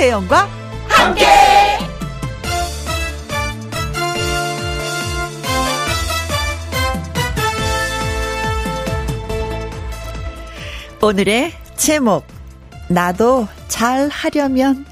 김혜영과 0.00 0.48
함께. 0.88 1.26
오늘의 11.02 11.52
제목 11.76 12.26
나도 12.88 13.46
잘 13.68 14.08
하려면 14.08 14.86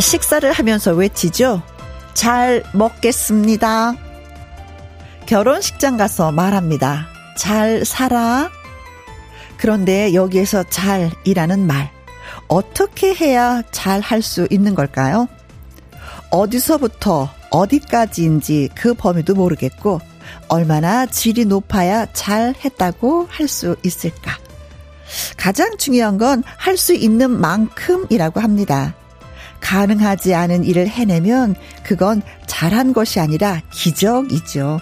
식사를 0.00 0.50
하면서 0.50 0.92
외치죠. 0.92 1.62
잘 2.14 2.64
먹겠습니다. 2.72 4.07
결혼식장 5.28 5.98
가서 5.98 6.32
말합니다. 6.32 7.06
잘 7.36 7.84
살아. 7.84 8.50
그런데 9.58 10.14
여기에서 10.14 10.62
잘이라는 10.62 11.66
말. 11.66 11.90
어떻게 12.48 13.12
해야 13.14 13.60
잘 13.70 14.00
할 14.00 14.22
수 14.22 14.48
있는 14.50 14.74
걸까요? 14.74 15.28
어디서부터 16.30 17.28
어디까지인지 17.50 18.70
그 18.74 18.94
범위도 18.94 19.34
모르겠고, 19.34 20.00
얼마나 20.48 21.04
질이 21.04 21.44
높아야 21.44 22.06
잘 22.14 22.54
했다고 22.64 23.26
할 23.28 23.48
수 23.48 23.76
있을까? 23.82 24.38
가장 25.36 25.76
중요한 25.76 26.16
건 26.16 26.42
할 26.56 26.78
수 26.78 26.94
있는 26.94 27.30
만큼이라고 27.38 28.40
합니다. 28.40 28.94
가능하지 29.60 30.34
않은 30.34 30.64
일을 30.64 30.88
해내면 30.88 31.54
그건 31.82 32.22
잘한 32.46 32.94
것이 32.94 33.20
아니라 33.20 33.60
기적이죠. 33.70 34.80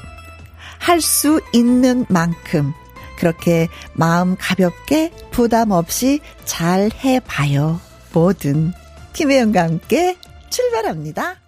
할 0.86 1.00
수 1.00 1.40
있는 1.52 2.06
만큼 2.08 2.72
그렇게 3.18 3.66
마음 3.92 4.36
가볍게 4.38 5.10
부담 5.32 5.72
없이 5.72 6.20
잘 6.44 6.90
해봐요. 7.04 7.80
뭐든. 8.12 8.72
김혜영과 9.12 9.62
함께 9.64 10.16
출발합니다. 10.48 11.40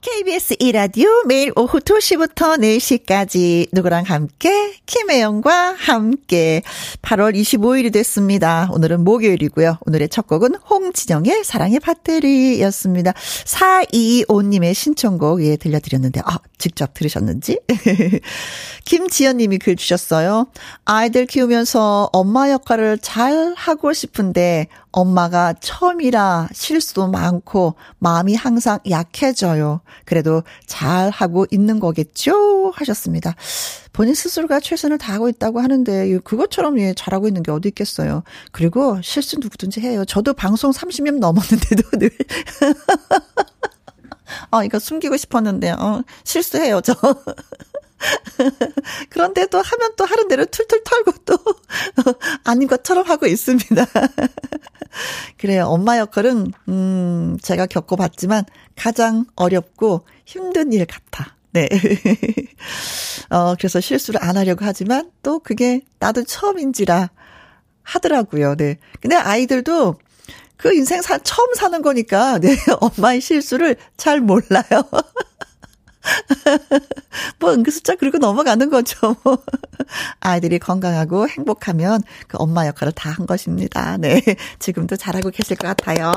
KBS 0.00 0.56
이라디오 0.60 1.10
매일 1.26 1.52
오후 1.56 1.78
2시부터 1.78 2.58
4시까지 2.58 3.68
누구랑 3.70 4.04
함께 4.04 4.72
김혜영과 4.86 5.74
함께 5.78 6.62
8월 7.02 7.34
25일이 7.34 7.92
됐습니다. 7.92 8.70
오늘은 8.72 9.04
목요일이고요. 9.04 9.76
오늘의 9.84 10.08
첫 10.08 10.26
곡은 10.26 10.54
홍진영의 10.54 11.44
사랑의 11.44 11.80
배터리였습니다. 11.80 13.12
425님의 13.12 14.72
신청곡 14.72 15.44
예 15.44 15.56
들려드렸는데 15.56 16.22
아 16.24 16.38
직접 16.56 16.94
들으셨는지? 16.94 17.60
김지연 18.86 19.36
님이 19.36 19.58
글 19.58 19.76
주셨어요. 19.76 20.46
아이들 20.86 21.26
키우면서 21.26 22.08
엄마 22.14 22.50
역할을 22.50 22.98
잘 23.02 23.52
하고 23.54 23.92
싶은데 23.92 24.68
엄마가 24.92 25.54
처음이라 25.60 26.48
실수도 26.52 27.08
많고 27.08 27.74
마음이 27.98 28.34
항상 28.34 28.78
약해져요. 28.88 29.82
그래도 30.04 30.42
잘 30.66 31.10
하고 31.10 31.46
있는 31.50 31.80
거겠죠? 31.80 32.70
하셨습니다. 32.74 33.34
본인 33.92 34.14
스스로가 34.14 34.60
최선을 34.60 34.98
다하고 34.98 35.28
있다고 35.28 35.60
하는데 35.60 36.18
그것처럼 36.24 36.78
예, 36.80 36.94
잘하고 36.94 37.28
있는 37.28 37.42
게 37.42 37.50
어디 37.50 37.68
있겠어요. 37.68 38.22
그리고 38.52 39.00
실수 39.02 39.38
누구든지 39.40 39.80
해요. 39.80 40.04
저도 40.04 40.34
방송 40.34 40.70
30년 40.70 41.18
넘었는데도 41.18 41.98
늘 41.98 42.10
어, 44.50 44.64
이거 44.64 44.78
숨기고 44.78 45.16
싶었는데, 45.16 45.70
어, 45.72 46.02
실수해요, 46.24 46.80
저. 46.80 46.94
그런데 49.10 49.46
또 49.46 49.60
하면 49.60 49.92
또 49.96 50.04
하는 50.04 50.28
대로 50.28 50.44
툴툴 50.46 50.82
털고 50.84 51.12
또 51.24 51.36
아닌 52.44 52.68
것처럼 52.68 53.06
하고 53.06 53.26
있습니다. 53.26 53.86
그래요. 55.38 55.66
엄마 55.66 55.98
역할은 55.98 56.52
음 56.68 57.38
제가 57.42 57.66
겪어봤지만 57.66 58.44
가장 58.76 59.24
어렵고 59.36 60.04
힘든 60.24 60.72
일 60.72 60.86
같아. 60.86 61.36
네. 61.52 61.68
어 63.30 63.54
그래서 63.56 63.80
실수를 63.80 64.22
안 64.22 64.36
하려고 64.36 64.64
하지만 64.64 65.10
또 65.22 65.38
그게 65.40 65.82
나도 65.98 66.24
처음인지라 66.24 67.10
하더라고요. 67.82 68.56
네. 68.56 68.78
근데 69.00 69.16
아이들도 69.16 69.96
그 70.56 70.74
인생 70.74 71.00
사, 71.00 71.16
처음 71.16 71.54
사는 71.54 71.80
거니까, 71.80 72.38
네, 72.38 72.54
엄마의 72.80 73.22
실수를 73.22 73.76
잘 73.96 74.20
몰라요. 74.20 74.84
뭐 77.38 77.52
은근슬쩍 77.52 77.98
그리고 77.98 78.18
넘어가는 78.18 78.70
거죠. 78.70 79.16
뭐. 79.22 79.38
아이들이 80.20 80.58
건강하고 80.58 81.28
행복하면 81.28 82.02
그 82.28 82.36
엄마 82.40 82.66
역할을 82.66 82.92
다 82.92 83.10
한 83.10 83.26
것입니다. 83.26 83.96
네. 83.98 84.22
지금도 84.60 84.96
잘하고 84.96 85.30
계실 85.30 85.56
것 85.56 85.66
같아요. 85.76 86.12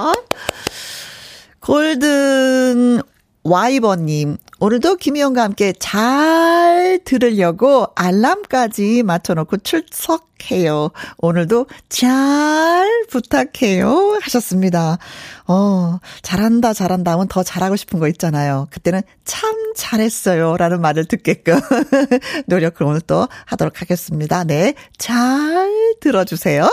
골든 1.60 3.02
와이버님, 3.46 4.38
오늘도 4.60 4.96
김희영과 4.96 5.44
함께 5.44 5.74
잘 5.78 7.00
들으려고 7.04 7.88
알람까지 7.94 9.04
맞춰놓고 9.04 9.58
출석해요. 9.58 10.92
오늘도 11.18 11.68
잘 11.90 13.06
부탁해요. 13.10 14.20
하셨습니다. 14.22 14.98
어, 15.46 16.00
잘한다, 16.22 16.74
잘한다 16.74 17.12
하면 17.12 17.28
더 17.28 17.44
잘하고 17.44 17.76
싶은 17.76 18.00
거 18.00 18.08
있잖아요. 18.08 18.68
그때는 18.72 19.02
참 19.26 19.74
잘했어요. 19.76 20.56
라는 20.56 20.80
말을 20.80 21.04
듣게끔 21.06 21.60
노력을 22.48 22.82
오늘 22.88 23.02
또 23.02 23.28
하도록 23.46 23.82
하겠습니다. 23.82 24.46
네. 24.46 24.74
잘 24.98 25.70
들어주세요. 26.00 26.70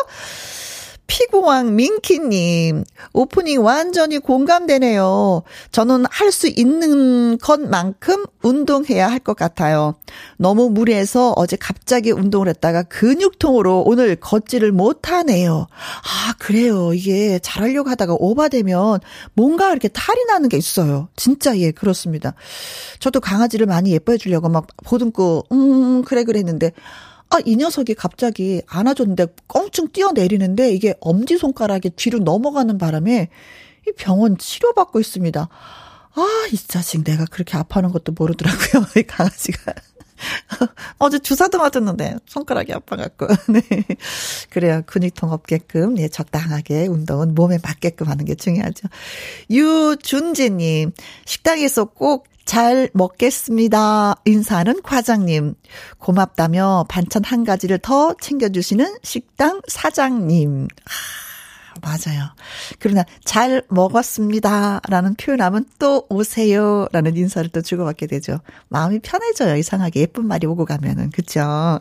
피구왕 1.11 1.75
민키님, 1.75 2.85
오프닝 3.13 3.65
완전히 3.65 4.21
공감되네요. 4.21 5.43
저는 5.73 6.05
할 6.09 6.31
수 6.31 6.47
있는 6.47 7.37
것만큼 7.39 8.25
운동해야 8.43 9.09
할 9.11 9.19
것 9.19 9.37
같아요. 9.37 9.97
너무 10.37 10.71
무리해서 10.71 11.33
어제 11.37 11.57
갑자기 11.57 12.13
운동을 12.13 12.47
했다가 12.49 12.85
근육통으로 12.85 13.83
오늘 13.85 14.15
걷지를 14.15 14.71
못하네요. 14.71 15.67
아, 15.69 16.35
그래요. 16.39 16.95
이게 16.95 17.41
잘하려고 17.41 17.91
하다가 17.91 18.15
오바되면 18.17 19.01
뭔가 19.35 19.71
이렇게 19.73 19.89
탈이 19.89 20.25
나는 20.29 20.49
게 20.49 20.57
있어요. 20.57 21.09
진짜 21.17 21.59
예, 21.59 21.73
그렇습니다. 21.73 22.35
저도 23.01 23.19
강아지를 23.19 23.67
많이 23.67 23.91
예뻐해 23.91 24.17
주려고 24.17 24.49
막 24.49 24.69
보듬고, 24.85 25.47
음, 25.51 26.03
그래, 26.05 26.23
했는데, 26.39 26.71
아, 27.31 27.39
이 27.45 27.57
녀석이 27.57 27.95
갑자기 27.95 28.61
안아줬는데 28.67 29.27
껑충 29.47 29.89
뛰어내리는데 29.93 30.73
이게 30.73 30.95
엄지손가락이 31.01 31.91
뒤로 31.91 32.19
넘어가는 32.19 32.77
바람에 32.77 33.29
이 33.89 33.93
병원 33.97 34.37
치료받고 34.37 35.01
있습니다. 35.01 35.49
아, 36.13 36.49
이 36.53 36.57
자식 36.57 37.05
내가 37.05 37.25
그렇게 37.27 37.57
아파하는 37.57 37.93
것도 37.93 38.13
모르더라고요. 38.17 38.85
이 38.99 39.03
강아지가. 39.05 39.73
어제 40.99 41.19
주사도 41.19 41.59
맞았는데 41.59 42.17
손가락이 42.27 42.73
아파갖고. 42.73 43.29
네. 43.49 43.63
그래요. 44.51 44.83
근육통 44.87 45.31
없게끔 45.31 45.99
예, 45.99 46.09
적당하게 46.09 46.87
운동은 46.89 47.35
몸에 47.35 47.59
맞게끔 47.63 48.09
하는 48.09 48.25
게 48.25 48.35
중요하죠. 48.35 48.89
유준지님 49.51 50.93
식당에서 51.25 51.87
꼭 51.87 52.27
잘 52.51 52.91
먹겠습니다. 52.95 54.17
인사하는 54.25 54.83
과장님. 54.83 55.55
고맙다며 55.99 56.85
반찬 56.89 57.23
한 57.23 57.45
가지를 57.45 57.79
더 57.79 58.15
챙겨주시는 58.21 58.97
식당 59.05 59.61
사장님. 59.69 60.67
맞아요. 61.83 62.29
그러나 62.79 63.05
잘 63.25 63.63
먹었습니다. 63.69 64.81
라는 64.89 65.15
표현하면 65.15 65.65
또 65.79 66.07
오세요. 66.09 66.87
라는 66.93 67.17
인사를 67.17 67.49
또 67.51 67.63
주고받게 67.63 68.07
되죠. 68.07 68.41
마음이 68.69 69.01
편해져요. 69.01 69.57
이상하게 69.57 70.01
예쁜 70.01 70.27
말이 70.27 70.47
오고 70.47 70.65
가면은. 70.65 71.11
그쵸? 71.11 71.41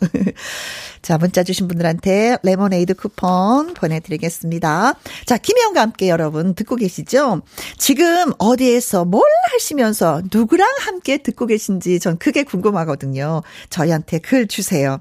자, 1.01 1.18
문자 1.18 1.44
주신 1.44 1.68
분들한테 1.68 2.38
레모네이드 2.44 2.96
쿠폰 2.96 3.74
보내드리겠습니다. 3.74 4.94
자, 5.25 5.38
김혜영과 5.38 5.81
함께 5.81 6.10
여러분 6.10 6.56
듣고 6.56 6.75
계시죠? 6.75 7.42
지금 7.78 8.34
어디에서 8.38 9.06
뭘 9.06 9.24
하시면서 9.52 10.22
누구랑 10.31 10.68
함께 10.80 11.18
듣고 11.18 11.45
계신지 11.45 12.00
전 12.00 12.18
크게 12.18 12.44
궁금하거든요. 12.44 13.42
저희한테 13.69 14.19
글 14.19 14.48
주세요. 14.48 15.00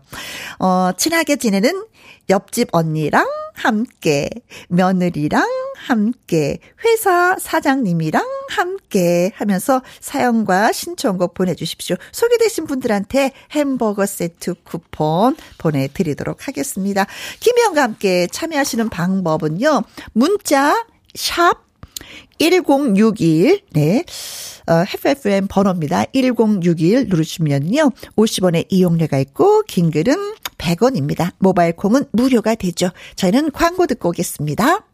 어, 0.58 0.90
친하게 0.96 1.36
지내는 1.36 1.84
옆집 2.30 2.68
언니랑 2.72 3.26
함께, 3.54 4.30
며느리랑 4.68 5.46
함께, 5.76 6.58
회사 6.84 7.36
사장님이랑 7.38 8.24
함께 8.48 9.32
하면서 9.34 9.82
사연과 10.00 10.72
신청곡 10.72 11.34
보내주십시오. 11.34 11.96
소개되신 12.12 12.66
분들한테 12.66 13.32
햄버거 13.52 14.06
세트 14.06 14.54
쿠폰 14.64 15.36
보내드리도록 15.58 16.46
하겠습니다. 16.46 17.06
김혜영과 17.40 17.82
함께 17.82 18.26
참여하시는 18.28 18.88
방법은요. 18.88 19.82
문자, 20.12 20.84
샵 21.14 21.67
1061, 22.38 23.62
네. 23.72 24.04
어, 24.66 24.84
FFM 24.94 25.46
번호입니다. 25.48 26.04
1061 26.12 27.08
누르시면요. 27.08 27.90
50원의 28.16 28.66
이용료가 28.68 29.18
있고, 29.18 29.62
긴 29.62 29.90
글은 29.90 30.34
100원입니다. 30.58 31.32
모바일 31.38 31.74
콩은 31.74 32.04
무료가 32.12 32.54
되죠. 32.54 32.90
저희는 33.16 33.52
광고 33.52 33.86
듣고 33.86 34.10
오겠습니다. 34.10 34.87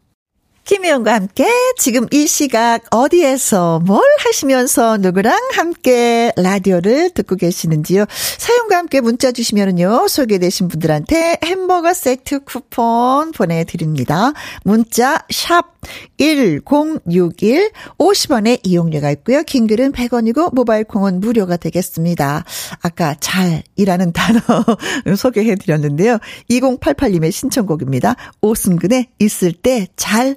김혜영과 0.65 1.13
함께 1.13 1.47
지금 1.77 2.07
이 2.11 2.27
시각 2.27 2.83
어디에서 2.91 3.81
뭘 3.81 4.03
하시면서 4.21 4.97
누구랑 4.97 5.39
함께 5.53 6.33
라디오를 6.37 7.11
듣고 7.11 7.37
계시는지요. 7.37 8.07
사연과 8.39 8.79
함께 8.79 9.03
문자 9.03 9.31
주시면은요. 9.31 10.09
소개되신 10.09 10.69
분들한테 10.69 11.39
햄버거 11.45 11.93
세트 11.93 12.45
쿠폰 12.45 13.33
보내드립니다. 13.33 14.33
문자 14.65 15.27
샵 15.31 15.75
1061, 16.17 17.71
50원의 17.99 18.61
이용료가 18.63 19.11
있고요. 19.11 19.43
긴 19.43 19.67
글은 19.67 19.93
100원이고 19.93 20.55
모바일 20.55 20.85
콩은 20.85 21.21
무료가 21.21 21.59
되겠습니다. 21.59 22.43
아까 22.81 23.15
잘이라는 23.21 24.13
단어 24.13 24.41
소개해 25.15 25.57
드렸는데요. 25.57 26.19
2088님의 26.49 27.33
신청곡입니다. 27.33 28.17
오승근의 28.41 29.09
있을 29.19 29.53
때 29.53 29.89
잘 29.97 30.37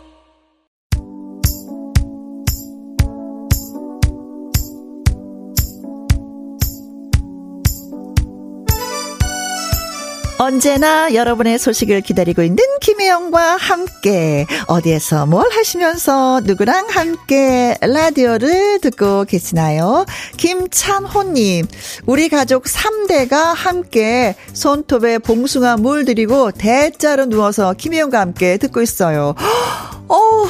언제나 10.41 11.13
여러분의 11.13 11.59
소식을 11.59 12.01
기다리고 12.01 12.41
있는 12.41 12.63
김혜영과 12.81 13.57
함께 13.57 14.47
어디에서 14.65 15.27
뭘 15.27 15.47
하시면서 15.51 16.41
누구랑 16.43 16.87
함께 16.89 17.77
라디오를 17.79 18.79
듣고 18.79 19.25
계시나요? 19.25 20.03
김찬호님, 20.37 21.67
우리 22.07 22.27
가족 22.27 22.63
3대가 22.63 23.53
함께 23.53 24.35
손톱에 24.53 25.19
봉숭아 25.19 25.77
물 25.77 26.05
들이고 26.05 26.49
대자로 26.53 27.27
누워서 27.27 27.73
김혜영과 27.73 28.19
함께 28.19 28.57
듣고 28.57 28.81
있어요. 28.81 29.35
어 30.09 30.47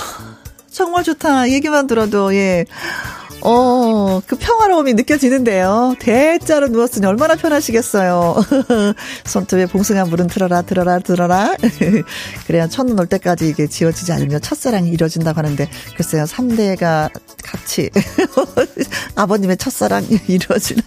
정말 0.71 1.03
좋다. 1.03 1.49
얘기만 1.49 1.87
들어도, 1.87 2.33
예. 2.33 2.65
어, 3.43 4.21
그 4.25 4.35
평화로움이 4.35 4.93
느껴지는데요. 4.93 5.95
대자로 5.99 6.67
누웠으니 6.67 7.05
얼마나 7.05 7.35
편하시겠어요. 7.35 8.35
손톱에 9.25 9.65
봉숭아 9.65 10.05
물은 10.05 10.27
들어라, 10.27 10.61
들어라, 10.61 10.99
들어라. 10.99 11.55
그래야 12.47 12.67
첫눈 12.67 12.99
올 12.99 13.07
때까지 13.07 13.49
이게 13.49 13.67
지워지지 13.67 14.11
않으면 14.11 14.41
첫사랑이 14.41 14.89
이루어진다고 14.89 15.37
하는데, 15.37 15.69
글쎄요, 15.97 16.25
3대가 16.25 17.09
같이, 17.43 17.89
아버님의 19.15 19.57
첫사랑이 19.57 20.07
이루어지나? 20.27 20.83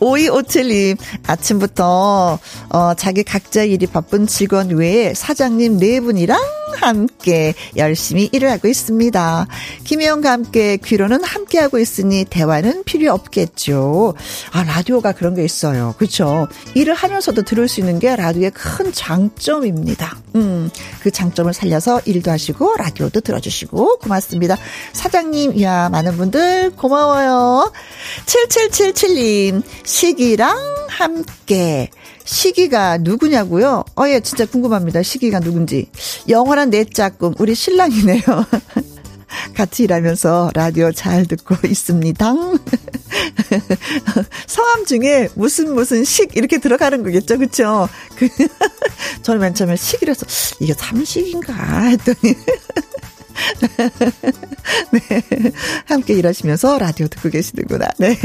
5257님, 0.00 0.96
아침부터, 1.26 2.38
어, 2.70 2.94
자기 2.94 3.22
각자 3.22 3.62
일이 3.62 3.86
바쁜 3.86 4.26
직원 4.26 4.70
외에 4.70 5.14
사장님 5.14 5.78
네 5.78 6.00
분이랑 6.00 6.59
함께 6.74 7.54
열심히 7.76 8.28
일을 8.32 8.50
하고 8.50 8.68
있습니다. 8.68 9.46
김혜영과 9.84 10.30
함께 10.30 10.76
귀로는 10.76 11.24
함께하고 11.24 11.78
있으니 11.78 12.24
대화는 12.24 12.84
필요 12.84 13.12
없겠죠. 13.12 14.14
아, 14.52 14.62
라디오가 14.62 15.12
그런 15.12 15.34
게 15.34 15.44
있어요. 15.44 15.94
그렇죠? 15.98 16.48
일을 16.74 16.94
하면서도 16.94 17.42
들을 17.42 17.68
수 17.68 17.80
있는 17.80 17.98
게 17.98 18.14
라디오의 18.16 18.52
큰 18.52 18.92
장점입니다. 18.92 20.16
음, 20.36 20.70
그 21.02 21.10
장점을 21.10 21.52
살려서 21.52 22.00
일도 22.04 22.30
하시고 22.30 22.76
라디오도 22.76 23.20
들어주시고 23.20 23.98
고맙습니다. 23.98 24.56
사장님, 24.92 25.60
야 25.62 25.88
많은 25.88 26.16
분들 26.16 26.70
고마워요. 26.76 27.72
7777님, 28.26 29.62
시기랑 29.84 30.56
함께 30.88 31.90
시기가 32.30 32.98
누구냐고요? 32.98 33.84
어, 33.96 34.06
예, 34.06 34.20
진짜 34.20 34.46
궁금합니다. 34.46 35.02
시기가 35.02 35.40
누군지. 35.40 35.90
영원한 36.28 36.70
내 36.70 36.84
짝꿍, 36.84 37.34
우리 37.38 37.56
신랑이네요. 37.56 38.22
같이 39.54 39.82
일하면서 39.82 40.52
라디오 40.54 40.92
잘 40.92 41.26
듣고 41.26 41.56
있습니다. 41.66 42.30
성함 44.46 44.86
중에 44.86 45.28
무슨 45.34 45.74
무슨 45.74 46.04
식 46.04 46.36
이렇게 46.36 46.58
들어가는 46.58 47.02
거겠죠, 47.02 47.36
그쵸? 47.36 47.88
그, 48.14 48.28
저는 49.22 49.40
맨 49.40 49.52
처음에 49.52 49.74
식이라서 49.74 50.24
이게 50.60 50.72
삼식인가 50.72 51.82
했더니 51.82 52.36
네. 54.92 55.22
함께 55.86 56.14
일하시면서 56.14 56.78
라디오 56.78 57.06
듣고 57.08 57.30
계시는구나. 57.30 57.88
네. 57.98 58.16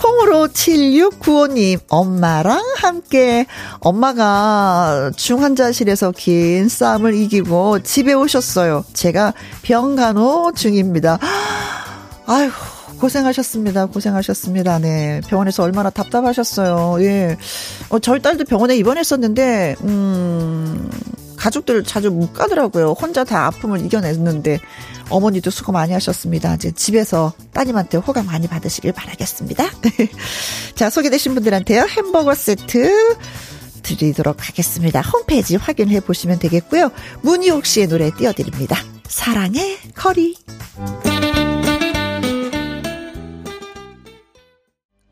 콩으로 0.00 0.48
7695님, 0.48 1.80
엄마랑 1.88 2.62
함께, 2.76 3.46
엄마가 3.80 5.10
중환자실에서 5.16 6.12
긴 6.12 6.68
싸움을 6.68 7.14
이기고 7.14 7.82
집에 7.82 8.12
오셨어요. 8.12 8.84
제가 8.92 9.32
병간호 9.62 10.52
중입니다. 10.54 11.18
아휴. 12.26 12.50
고생하셨습니다. 12.98 13.86
고생하셨습니다. 13.86 14.78
네. 14.78 15.20
병원에서 15.28 15.62
얼마나 15.62 15.90
답답하셨어요. 15.90 16.96
예. 17.04 17.36
어, 17.90 17.98
저희 17.98 18.20
딸도 18.20 18.44
병원에 18.44 18.74
입원했었는데, 18.76 19.76
음, 19.82 20.90
가족들 21.36 21.84
자주 21.84 22.10
못 22.10 22.32
가더라고요. 22.32 22.92
혼자 22.92 23.24
다 23.24 23.46
아픔을 23.46 23.84
이겨냈는데 23.84 24.60
어머니도 25.08 25.50
수고 25.50 25.72
많이 25.72 25.92
하셨습니다. 25.92 26.54
이제 26.54 26.72
집에서 26.72 27.32
따님한테 27.52 27.98
호가 27.98 28.22
많이 28.22 28.48
받으시길 28.48 28.92
바라겠습니다. 28.92 29.70
자, 30.74 30.90
소개되신 30.90 31.34
분들한테요. 31.34 31.86
햄버거 31.88 32.34
세트 32.34 33.16
드리도록 33.82 34.48
하겠습니다. 34.48 35.00
홈페이지 35.00 35.56
확인해 35.56 36.00
보시면 36.00 36.38
되겠고요. 36.40 36.90
문희옥 37.22 37.66
씨의 37.66 37.88
노래 37.88 38.10
띄워드립니다. 38.10 38.76
사랑의 39.06 39.78
거리. 39.94 40.36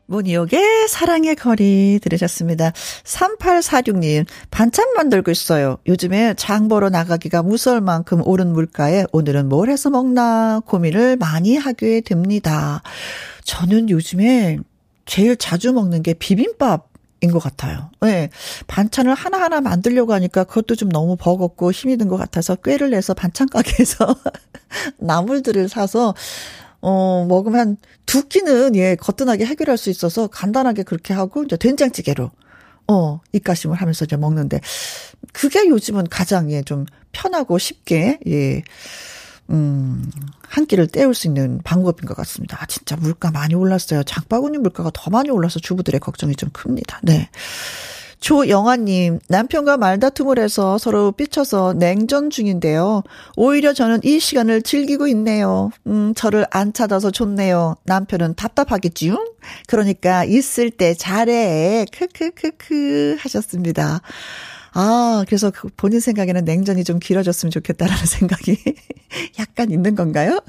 문희옥의 0.07 0.87
사랑의 0.87 1.35
거리 1.35 1.99
들으셨습니다. 2.01 2.71
3846님, 3.03 4.25
반찬 4.51 4.93
만들고 4.95 5.31
있어요. 5.31 5.77
요즘에 5.87 6.35
장 6.37 6.67
보러 6.67 6.89
나가기가 6.89 7.43
무서울 7.43 7.81
만큼 7.81 8.21
오른 8.25 8.53
물가에 8.53 9.05
오늘은 9.11 9.49
뭘 9.49 9.69
해서 9.69 9.89
먹나 9.89 10.61
고민을 10.65 11.17
많이 11.17 11.57
하게 11.57 12.01
됩니다. 12.01 12.81
저는 13.43 13.89
요즘에 13.89 14.59
제일 15.05 15.37
자주 15.37 15.73
먹는 15.73 16.03
게 16.03 16.13
비빔밥 16.13 16.89
인것 17.21 17.41
같아요. 17.41 17.89
네. 18.01 18.29
반찬을 18.67 19.15
하나하나 19.15 19.61
만들려고 19.61 20.13
하니까 20.13 20.43
그것도 20.43 20.75
좀 20.75 20.89
너무 20.89 21.15
버겁고 21.15 21.71
힘이 21.71 21.97
든 21.97 22.07
것 22.07 22.17
같아서 22.17 22.55
꾀를 22.55 22.91
내서 22.91 23.15
반찬 23.15 23.49
가게에서 23.49 24.15
나물들을 24.99 25.67
사서 25.69 26.13
어, 26.85 27.25
먹으면 27.27 27.59
한 27.59 27.77
두 28.05 28.27
끼는, 28.27 28.75
예, 28.75 28.95
거뜬하게 28.95 29.45
해결할 29.45 29.77
수 29.77 29.89
있어서 29.89 30.27
간단하게 30.27 30.83
그렇게 30.83 31.13
하고, 31.13 31.43
이제 31.43 31.57
된장찌개로, 31.57 32.31
어, 32.87 33.19
입가심을 33.33 33.75
하면서 33.75 34.05
이제 34.05 34.15
먹는데, 34.15 34.61
그게 35.33 35.67
요즘은 35.67 36.07
가장, 36.09 36.51
예, 36.51 36.61
좀 36.61 36.85
편하고 37.11 37.57
쉽게, 37.57 38.19
예, 38.27 38.61
음, 39.49 40.09
한 40.47 40.65
끼를 40.65 40.87
때울 40.87 41.13
수 41.13 41.27
있는 41.27 41.59
방법인 41.63 42.07
것 42.07 42.15
같습니다. 42.15 42.57
아, 42.61 42.65
진짜 42.67 42.95
물가 42.95 43.31
많이 43.31 43.53
올랐어요. 43.53 44.03
장바구니 44.03 44.59
물가가 44.59 44.91
더 44.93 45.11
많이 45.11 45.29
올라서 45.29 45.59
주부들의 45.59 45.99
걱정이 45.99 46.35
좀 46.35 46.49
큽니다. 46.51 46.99
네. 47.03 47.29
조영아님, 48.19 49.19
남편과 49.27 49.77
말다툼을 49.77 50.39
해서 50.39 50.77
서로 50.77 51.11
삐쳐서 51.11 51.73
냉전 51.73 52.29
중인데요. 52.29 53.03
오히려 53.35 53.73
저는 53.73 53.99
이 54.03 54.19
시간을 54.19 54.61
즐기고 54.61 55.07
있네요. 55.07 55.71
음, 55.87 56.13
저를 56.15 56.45
안 56.51 56.73
찾아서 56.73 57.11
좋네요. 57.11 57.75
남편은 57.83 58.35
답답하겠지요? 58.35 59.17
그러니까 59.67 60.23
있을 60.23 60.71
때 60.71 60.93
잘해. 60.93 61.85
크크크크 61.91 63.17
하셨습니다. 63.19 64.01
아, 64.77 65.23
그래서 65.27 65.51
그 65.51 65.69
본인 65.77 66.01
생각에는 66.01 66.43
냉전이 66.43 66.83
좀 66.83 66.99
길어졌으면 66.99 67.49
좋겠다라는 67.51 67.95
생각이 68.05 68.57
약간 69.39 69.71
있는 69.71 69.95
건가요? 69.95 70.41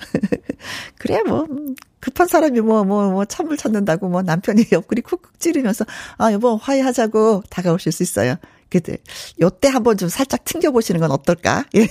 그래, 0.98 1.22
뭐, 1.22 1.46
음, 1.48 1.76
급한 2.06 2.28
사람이 2.28 2.60
뭐, 2.60 2.84
뭐, 2.84 3.10
뭐, 3.10 3.24
참을 3.24 3.56
찾는다고 3.56 4.08
뭐 4.08 4.22
남편이 4.22 4.66
옆구리 4.70 5.02
쿡쿡 5.02 5.40
찌르면서, 5.40 5.84
아, 6.18 6.32
여보, 6.32 6.54
화해하자고 6.54 7.42
다가오실 7.50 7.90
수 7.90 8.04
있어요. 8.04 8.36
그때, 8.70 8.98
요때 9.40 9.66
한번 9.66 9.96
좀 9.96 10.08
살짝 10.08 10.44
튕겨보시는 10.44 11.00
건 11.00 11.10
어떨까? 11.10 11.64
예. 11.74 11.88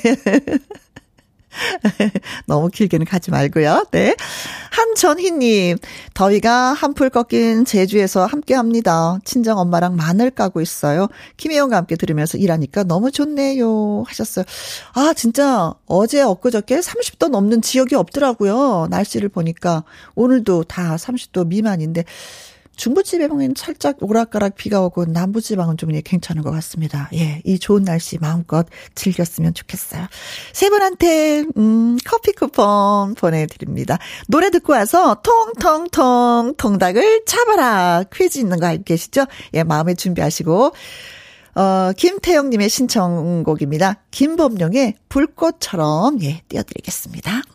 너무 2.47 2.69
길게는 2.69 3.05
가지 3.05 3.31
말고요. 3.31 3.85
네. 3.91 4.15
한전희님, 4.71 5.77
더위가 6.13 6.73
한풀 6.73 7.09
꺾인 7.09 7.65
제주에서 7.65 8.25
함께 8.25 8.53
합니다. 8.55 9.19
친정 9.23 9.57
엄마랑 9.57 9.95
마늘 9.95 10.31
까고 10.31 10.61
있어요. 10.61 11.07
김혜영과 11.37 11.77
함께 11.77 11.95
들으면서 11.95 12.37
일하니까 12.37 12.83
너무 12.83 13.11
좋네요. 13.11 14.03
하셨어요. 14.07 14.45
아, 14.93 15.13
진짜 15.15 15.73
어제 15.85 16.21
엊그저께 16.21 16.79
30도 16.79 17.29
넘는 17.29 17.61
지역이 17.61 17.95
없더라고요. 17.95 18.87
날씨를 18.89 19.29
보니까. 19.29 19.83
오늘도 20.15 20.63
다 20.63 20.95
30도 20.95 21.47
미만인데. 21.47 22.03
중부지방은 22.75 23.53
살짝 23.55 23.97
오락가락 24.01 24.55
비가 24.55 24.81
오고 24.81 25.05
남부지방은 25.05 25.77
좀 25.77 25.93
예, 25.93 26.01
괜찮은 26.01 26.41
것 26.41 26.51
같습니다. 26.51 27.09
예, 27.13 27.41
이 27.43 27.59
좋은 27.59 27.83
날씨 27.83 28.17
마음껏 28.19 28.65
즐겼으면 28.95 29.53
좋겠어요. 29.53 30.07
세 30.53 30.69
분한테 30.69 31.45
음, 31.57 31.97
커피 32.05 32.31
쿠폰 32.33 33.15
보내드립니다. 33.15 33.97
노래 34.27 34.49
듣고 34.49 34.73
와서 34.73 35.21
통통통 35.23 36.55
통닭을 36.57 37.25
잡아라 37.25 38.03
퀴즈 38.13 38.39
있는 38.39 38.59
거 38.59 38.67
알고 38.67 38.83
계시죠? 38.83 39.25
예, 39.53 39.63
마음에 39.63 39.93
준비하시고 39.93 40.73
어, 41.55 41.91
김태영님의 41.95 42.69
신청곡입니다. 42.69 44.03
김범룡의 44.11 44.95
불꽃처럼 45.07 46.21
예, 46.21 46.41
띄워드리겠습니다. 46.49 47.54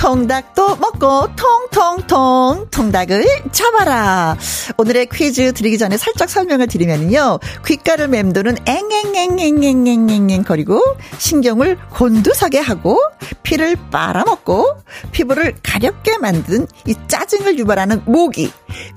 통닭도 0.00 0.76
먹고 0.76 1.28
통통통 1.36 2.68
통닭을 2.70 3.22
잡아라. 3.52 4.34
오늘의 4.78 5.10
퀴즈 5.12 5.52
드리기 5.52 5.76
전에 5.76 5.98
살짝 5.98 6.30
설명을 6.30 6.68
드리면요. 6.68 7.38
귓가를 7.66 8.08
맴도는 8.08 8.56
앵앵앵앵앵앵앵앵 8.64 10.44
거리고 10.44 10.80
신경을 11.18 11.76
곤두서게 11.90 12.60
하고 12.60 12.98
피를 13.42 13.76
빨아먹고 13.90 14.78
피부를 15.12 15.54
가렵게 15.62 16.16
만든 16.16 16.66
이 16.86 16.94
짜증을 17.06 17.58
유발하는 17.58 18.00
모기. 18.06 18.50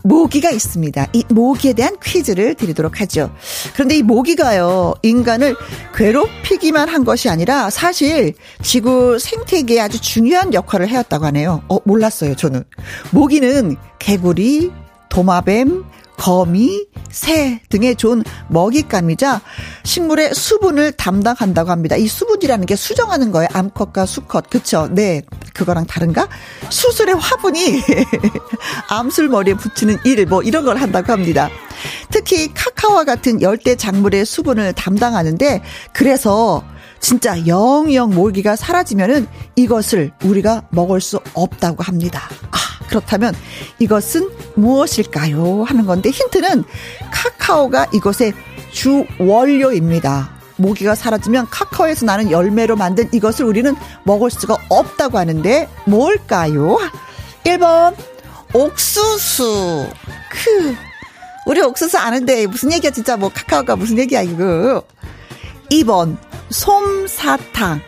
모기가 0.03 0.51
있습니다. 0.51 1.07
이 1.11 1.25
모기에 1.27 1.73
대한 1.73 1.97
퀴즈를 2.01 2.55
드리도록 2.55 3.01
하죠. 3.01 3.29
그런데 3.73 3.97
이 3.97 4.03
모기가요. 4.03 4.93
인간을 5.01 5.55
괴롭히기만 5.95 6.87
한 6.87 7.03
것이 7.03 7.27
아니라 7.29 7.69
사실 7.69 8.33
지구 8.61 9.19
생태계에 9.19 9.81
아주 9.81 9.99
중요한 9.99 10.53
역할을 10.53 10.92
해왔다고 10.93 11.25
하네요. 11.25 11.63
어, 11.67 11.77
몰랐어요, 11.83 12.35
저는. 12.35 12.63
모기는 13.11 13.75
개구리, 13.99 14.71
도마뱀, 15.09 15.83
거미, 16.17 16.87
새 17.09 17.59
등의 17.69 17.95
좋은 17.95 18.23
먹잇감이자 18.49 19.41
식물의 19.83 20.33
수분을 20.33 20.93
담당한다고 20.93 21.71
합니다. 21.71 21.95
이 21.95 22.07
수분이라는 22.07 22.65
게 22.65 22.75
수정하는 22.75 23.31
거예요. 23.31 23.49
암컷과 23.51 24.05
수컷. 24.05 24.49
그쵸? 24.49 24.87
네. 24.91 25.21
그거랑 25.53 25.85
다른가? 25.85 26.27
수술의 26.69 27.15
화분이 27.15 27.81
암술 28.89 29.29
머리에 29.29 29.55
붙이는 29.55 29.97
일, 30.05 30.25
뭐 30.25 30.41
이런 30.43 30.65
걸 30.65 30.77
한다고 30.77 31.11
합니다. 31.11 31.49
특히 32.09 32.53
카카오와 32.53 33.03
같은 33.03 33.41
열대 33.41 33.75
작물의 33.75 34.25
수분을 34.25 34.73
담당하는데 34.73 35.61
그래서 35.93 36.63
진짜 37.03 37.45
영영 37.45 38.11
모기가 38.15 38.55
사라지면은 38.55 39.27
이것을 39.57 40.13
우리가 40.23 40.63
먹을 40.69 41.01
수 41.01 41.19
없다고 41.33 41.83
합니다. 41.83 42.29
아, 42.49 42.57
그렇다면 42.87 43.35
이것은 43.79 44.29
무엇일까요? 44.55 45.63
하는 45.63 45.85
건데 45.85 46.09
힌트는 46.09 46.63
카카오가 47.11 47.87
이것의 47.93 48.31
주 48.71 49.05
원료입니다. 49.19 50.29
모기가 50.55 50.95
사라지면 50.95 51.47
카카오에서 51.49 52.05
나는 52.05 52.31
열매로 52.31 52.77
만든 52.77 53.09
이것을 53.11 53.43
우리는 53.43 53.75
먹을 54.05 54.31
수가 54.31 54.55
없다고 54.69 55.17
하는데 55.17 55.67
뭘까요? 55.85 56.79
1번 57.43 57.97
옥수수. 58.53 59.89
크. 60.31 60.75
우리 61.47 61.59
옥수수 61.61 61.97
아는데 61.97 62.47
무슨 62.47 62.71
얘기야 62.71 62.91
진짜 62.91 63.17
뭐 63.17 63.29
카카오가 63.29 63.75
무슨 63.75 63.97
얘기야 63.99 64.21
이거. 64.21 64.83
2번 65.69 66.15
솜사탕. 66.49 67.73
아, 67.73 67.79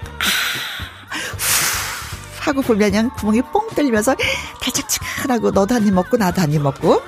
후, 1.38 2.42
하고 2.42 2.62
불면은 2.62 3.10
구멍이 3.12 3.42
뽕 3.52 3.68
뚫리면서 3.76 4.16
달짝지근하고 4.62 5.52
너도 5.52 5.76
한 5.76 5.86
입 5.88 5.94
먹고 5.94 6.18
나도 6.18 6.42
한 6.42 6.52
입 6.54 6.62
먹고. 6.62 7.02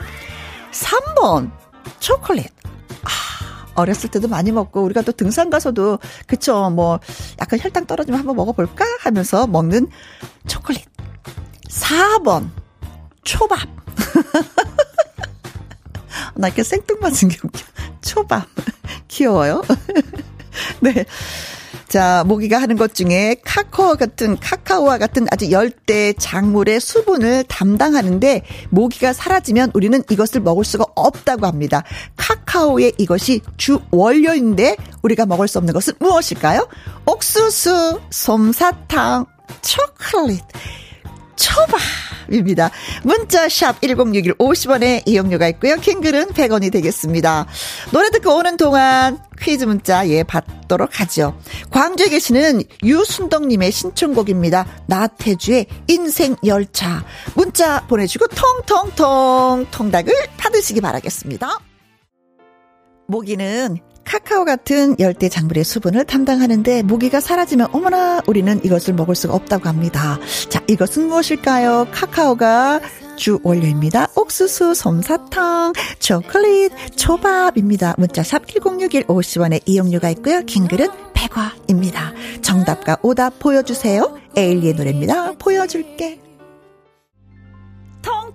3번 0.72 1.52
초콜릿. 2.00 2.48
아, 3.04 3.10
어렸을 3.76 4.10
때도 4.12 4.28
많이 4.28 4.52
먹고 4.52 4.84
우리가 4.84 5.02
또 5.02 5.12
등산 5.12 5.50
가서도 5.50 6.00
그쵸 6.28 6.70
뭐 6.70 7.00
약간 7.40 7.60
혈당 7.60 7.86
떨어지면 7.88 8.20
한번 8.20 8.36
먹어볼까 8.36 8.86
하면서 9.02 9.48
먹는 9.48 9.88
초콜릿. 10.48 10.86
4번 11.70 12.50
초밥. 13.24 13.60
나 16.36 16.48
이렇게 16.48 16.64
생뚱맞은 16.64 17.30
게 17.30 17.38
웃겨. 17.44 17.60
초밥. 18.02 18.46
귀여워요. 19.08 19.64
네. 20.82 21.06
자, 21.88 22.24
모기가 22.28 22.62
하는 22.62 22.76
것 22.76 22.94
중에 22.94 23.38
카카오 23.46 23.96
같은, 23.96 24.38
카카오와 24.40 24.98
같은 24.98 25.26
아주 25.32 25.52
열대 25.52 26.14
작물의 26.14 26.82
수분을 26.82 27.46
담당하는데 27.46 28.44
모기가 28.70 29.14
사라지면 29.14 29.72
우리는 29.74 30.04
이것을 30.10 30.42
먹을 30.42 30.66
수가 30.66 30.86
없다고 30.96 31.46
합니다. 31.46 31.84
카카오의 32.18 32.94
이것이 32.98 33.42
주 33.56 33.80
원료인데 33.92 34.76
우리가 35.02 35.26
먹을 35.26 35.48
수 35.48 35.60
없는 35.60 35.74
것은 35.74 35.94
무엇일까요? 36.00 36.68
옥수수, 37.06 38.02
솜사탕, 38.10 39.26
초콜릿. 39.62 40.44
초밥입니다. 41.38 42.70
문자샵 43.04 43.82
1061 43.82 44.34
50원에 44.34 45.04
이용료가 45.06 45.48
있고요. 45.50 45.78
킹글은 45.78 46.30
100원이 46.30 46.72
되겠습니다. 46.72 47.46
노래 47.92 48.10
듣고 48.10 48.36
오는 48.36 48.58
동안 48.58 49.20
퀴즈 49.40 49.64
문자 49.66 50.08
예 50.10 50.24
받도록 50.24 51.00
하죠. 51.00 51.40
광주에 51.72 52.10
계시는 52.10 52.64
유순덕님의 52.84 53.72
신청곡입니다. 53.72 54.66
나태주의 54.88 55.68
인생 55.88 56.36
열차 56.46 57.06
문자 57.36 57.86
보내주고 57.88 58.28
통통통 58.28 59.68
통닭을 59.72 60.14
받으시기 60.38 60.82
바라겠습니다. 60.82 61.60
모기는 63.08 63.78
카카오 64.08 64.46
같은 64.46 64.96
열대 65.00 65.28
작물의 65.28 65.66
수분을 65.66 66.06
담당하는데 66.06 66.84
모기가 66.84 67.20
사라지면 67.20 67.68
어머나 67.74 68.22
우리는 68.26 68.60
이것을 68.64 68.94
먹을 68.94 69.16
수가 69.16 69.34
없다고 69.36 69.68
합니다. 69.68 70.18
자, 70.50 70.62
이것은 70.68 71.08
무엇일까요? 71.08 71.88
카카오가 71.92 72.80
주 73.18 73.40
원료입니다. 73.44 74.08
옥수수, 74.16 74.76
솜사탕, 74.76 75.74
초콜릿, 76.00 76.72
초밥입니다. 76.96 77.96
문자샵 77.98 78.48
1061 78.48 79.08
50원의 79.08 79.62
이용료가 79.66 80.10
있고요. 80.12 80.42
긴 80.44 80.68
글은 80.68 80.88
100원입니다. 81.14 82.14
정답과 82.42 83.00
오답 83.02 83.40
보여주세요. 83.40 84.18
에일리의 84.38 84.76
노래입니다. 84.76 85.34
보여줄게. 85.34 86.27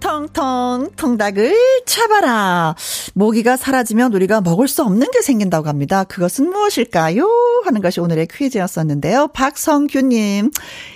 통통통 0.03 0.91
통닭을 0.97 1.57
잡아라. 1.87 2.75
모기가 3.15 3.57
사라지면 3.57 4.13
우리가 4.13 4.41
먹을 4.41 4.67
수 4.67 4.83
없는 4.83 5.09
게 5.13 5.23
생긴다고 5.23 5.69
합니다. 5.69 6.03
그것은 6.03 6.51
무엇일까요? 6.51 7.25
하는 7.65 7.81
것이 7.81 8.01
오늘의 8.01 8.27
퀴즈였었는데요. 8.27 9.29
박성규님 9.29 10.51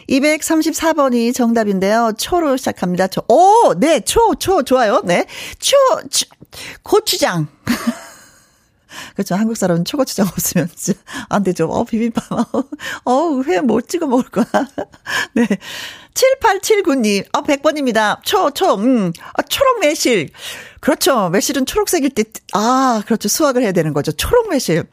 234번이 0.08 1.32
정답인데요. 1.32 2.12
초로 2.18 2.56
시작합니다. 2.56 3.06
초. 3.06 3.22
오, 3.28 3.74
네, 3.78 4.00
초, 4.00 4.34
초 4.34 4.64
좋아요. 4.64 5.00
네, 5.04 5.26
초, 5.60 5.76
초 6.10 6.26
고추장. 6.82 7.46
그렇죠. 9.14 9.34
한국 9.34 9.56
사람은 9.56 9.84
초고추장 9.84 10.26
없으면 10.28 10.68
진짜 10.74 11.00
안 11.28 11.42
되죠. 11.42 11.66
어, 11.66 11.84
비빔밥. 11.84 12.24
어, 13.04 13.42
회못 13.42 13.88
찍어 13.88 14.06
먹을 14.06 14.24
거야. 14.30 14.46
네. 15.34 15.46
7879님, 16.14 17.26
어, 17.36 17.42
100번입니다. 17.42 18.22
초, 18.24 18.50
초, 18.50 18.74
음, 18.74 19.12
아, 19.34 19.42
초록 19.42 19.80
매실. 19.80 20.30
그렇죠. 20.80 21.28
매실은 21.28 21.66
초록색일 21.66 22.10
때, 22.10 22.24
아, 22.52 23.02
그렇죠. 23.04 23.28
수확을 23.28 23.62
해야 23.62 23.72
되는 23.72 23.92
거죠. 23.92 24.12
초록 24.12 24.48
매실. 24.48 24.84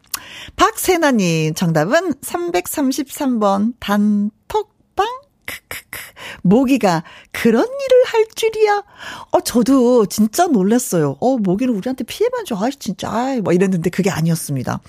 박세나님, 0.56 1.54
정답은 1.54 2.14
333번, 2.16 3.74
단톡방? 3.80 5.08
크크크. 5.46 5.93
모기가 6.42 7.04
그런 7.32 7.66
일을 7.66 8.04
할 8.06 8.26
줄이야. 8.36 8.84
어, 9.32 9.42
저도 9.42 10.06
진짜 10.06 10.48
놀랐어요. 10.48 11.18
어, 11.20 11.38
모기는 11.38 11.74
우리한테 11.74 12.04
피해만 12.04 12.46
줘. 12.46 12.56
아, 12.56 12.70
진짜. 12.78 13.12
아이, 13.12 13.42
뭐 13.42 13.54
이랬는데 13.54 13.90
그게 13.90 14.10
아니었습니다. 14.10 14.80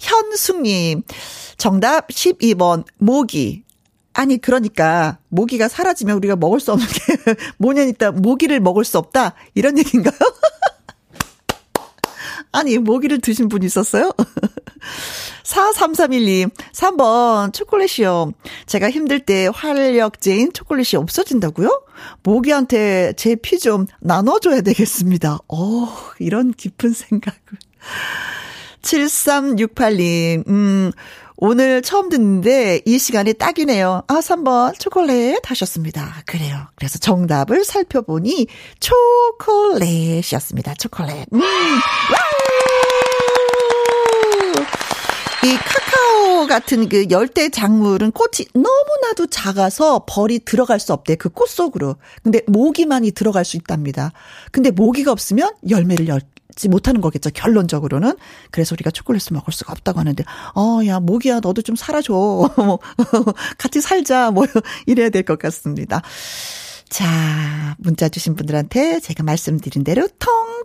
현숙님, 0.00 1.02
정답 1.56 2.08
12번, 2.08 2.84
모기. 2.98 3.64
아니, 4.14 4.38
그러니까, 4.38 5.18
모기가 5.28 5.68
사라지면 5.68 6.16
우리가 6.18 6.36
먹을 6.36 6.60
수 6.60 6.72
없는 6.72 6.86
게, 6.86 7.34
뭐냐 7.58 7.82
있다, 7.82 8.12
모기를 8.12 8.60
먹을 8.60 8.84
수 8.84 8.98
없다? 8.98 9.34
이런 9.54 9.78
얘기인가요? 9.78 10.18
아니, 12.52 12.76
모기를 12.76 13.20
드신 13.20 13.48
분 13.48 13.62
있었어요? 13.62 14.12
43312, 15.44 16.46
3번, 16.72 17.52
초콜릿이요. 17.52 18.32
제가 18.66 18.90
힘들 18.90 19.20
때 19.20 19.48
활력제인 19.52 20.52
초콜릿이 20.52 20.96
없어진다고요? 20.96 21.82
모기한테 22.22 23.12
제 23.14 23.34
피 23.36 23.58
좀 23.58 23.86
나눠줘야 24.00 24.60
되겠습니다. 24.62 25.38
어, 25.48 25.88
이런 26.18 26.52
깊은 26.52 26.92
생각을. 26.92 27.38
7368님, 28.82 30.48
음, 30.48 30.90
오늘 31.36 31.82
처음 31.82 32.08
듣는데 32.08 32.80
이 32.86 32.98
시간이 32.98 33.34
딱이네요. 33.34 34.02
아, 34.06 34.14
3번 34.14 34.78
초콜릿 34.78 35.38
하셨습니다. 35.50 36.22
그래요. 36.26 36.66
그래서 36.76 36.98
정답을 36.98 37.64
살펴보니 37.64 38.46
초콜릿이었습니다. 38.80 40.74
초콜릿. 40.74 41.26
음. 41.32 41.40
이 45.44 45.56
카카오 45.56 46.46
같은 46.46 46.88
그 46.88 47.06
열대 47.10 47.48
작물은 47.50 48.12
꽃이 48.12 48.46
너무나도 48.54 49.26
작아서 49.26 50.04
벌이 50.06 50.38
들어갈 50.44 50.78
수 50.78 50.92
없대. 50.92 51.16
그 51.16 51.28
꽃 51.30 51.48
속으로. 51.48 51.96
근데 52.22 52.42
모기만이 52.46 53.10
들어갈 53.12 53.44
수 53.44 53.56
있답니다. 53.56 54.12
근데 54.52 54.70
모기가 54.70 55.10
없으면 55.12 55.52
열매를 55.68 56.08
열 56.08 56.20
지 56.54 56.68
못하는 56.68 57.00
거겠죠. 57.00 57.30
결론적으로는. 57.32 58.12
그래서 58.50 58.74
우리가 58.74 58.90
초콜릿을 58.90 59.28
먹을 59.32 59.54
수가 59.54 59.72
없다고 59.72 60.00
하는데, 60.00 60.22
어, 60.54 60.80
야, 60.86 61.00
모기야, 61.00 61.40
너도 61.40 61.62
좀 61.62 61.76
살아줘. 61.76 62.12
뭐, 62.12 62.78
같이 63.56 63.80
살자. 63.80 64.30
뭐, 64.30 64.44
이래야 64.84 65.08
될 65.08 65.22
것 65.22 65.38
같습니다. 65.38 66.02
자, 66.92 67.74
문자 67.78 68.10
주신 68.10 68.36
분들한테 68.36 69.00
제가 69.00 69.22
말씀드린 69.22 69.82
대로 69.82 70.06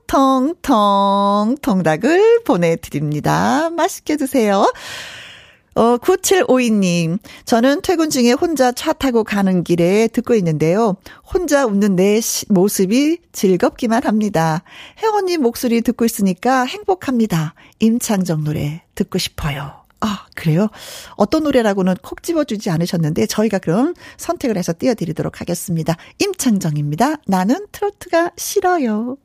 통통통 0.09 1.55
통닭을 1.61 2.43
보내드립니다. 2.43 3.69
맛있게 3.69 4.17
드세요. 4.17 4.69
어, 5.75 5.97
9752님. 5.99 7.19
저는 7.45 7.81
퇴근 7.81 8.09
중에 8.09 8.33
혼자 8.33 8.73
차 8.73 8.91
타고 8.91 9.23
가는 9.23 9.63
길에 9.63 10.09
듣고 10.09 10.35
있는데요. 10.35 10.97
혼자 11.33 11.65
웃는 11.65 11.95
내 11.95 12.19
모습이 12.49 13.19
즐겁기만 13.31 14.03
합니다. 14.03 14.63
혜원님 15.01 15.41
목소리 15.41 15.79
듣고 15.79 16.03
있으니까 16.03 16.65
행복합니다. 16.65 17.53
임창정 17.79 18.43
노래 18.43 18.83
듣고 18.95 19.17
싶어요. 19.17 19.86
아, 19.99 20.25
그래요? 20.35 20.67
어떤 21.15 21.43
노래라고는 21.43 21.95
콕 22.01 22.21
집어주지 22.21 22.69
않으셨는데 22.69 23.25
저희가 23.25 23.59
그럼 23.59 23.93
선택을 24.17 24.57
해서 24.57 24.73
띄워드리도록 24.77 25.41
하겠습니다. 25.41 25.95
임창정입니다. 26.19 27.15
나는 27.27 27.65
트로트가 27.71 28.31
싫어요. 28.37 29.17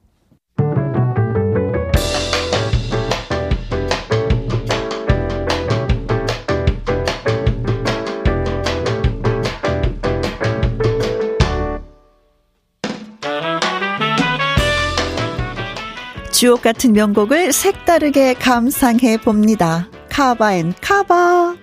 주옥 16.32 16.62
같은 16.62 16.92
명곡을 16.92 17.52
색다르게 17.52 18.35
감상해 18.35 19.16
봅니다. 19.18 19.88
cover 20.12 20.57
and 20.57 20.74
cover. 20.83 21.57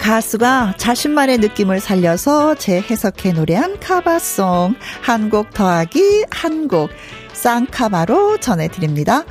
가수가 0.00 0.74
자신만의 0.78 1.38
느낌을 1.38 1.80
살려서 1.80 2.54
재해석해 2.54 3.32
노래한 3.32 3.78
카바송 3.78 4.74
한 5.02 5.28
곡 5.28 5.50
더하기 5.52 6.24
한 6.30 6.66
곡 6.66 6.88
쌍카바로 7.34 8.38
전해드립니다. 8.38 9.24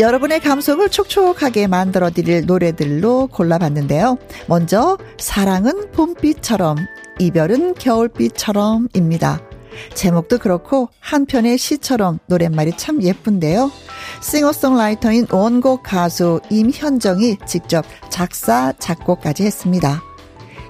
여러분의 0.00 0.40
감성을 0.40 0.88
촉촉하게 0.88 1.66
만들어 1.66 2.08
드릴 2.10 2.46
노래들로 2.46 3.26
골라봤는데요. 3.26 4.16
먼저 4.46 4.96
사랑은 5.18 5.90
봄비처럼 5.92 6.78
이별은 7.18 7.74
겨울비처럼입니다. 7.74 9.51
제목도 9.94 10.38
그렇고 10.38 10.88
한 11.00 11.26
편의 11.26 11.58
시처럼 11.58 12.18
노랫말이 12.26 12.72
참 12.76 13.02
예쁜데요. 13.02 13.70
싱어송라이터인 14.22 15.26
원곡 15.30 15.82
가수 15.82 16.40
임현정이 16.50 17.38
직접 17.46 17.84
작사, 18.10 18.72
작곡까지 18.78 19.44
했습니다. 19.44 20.02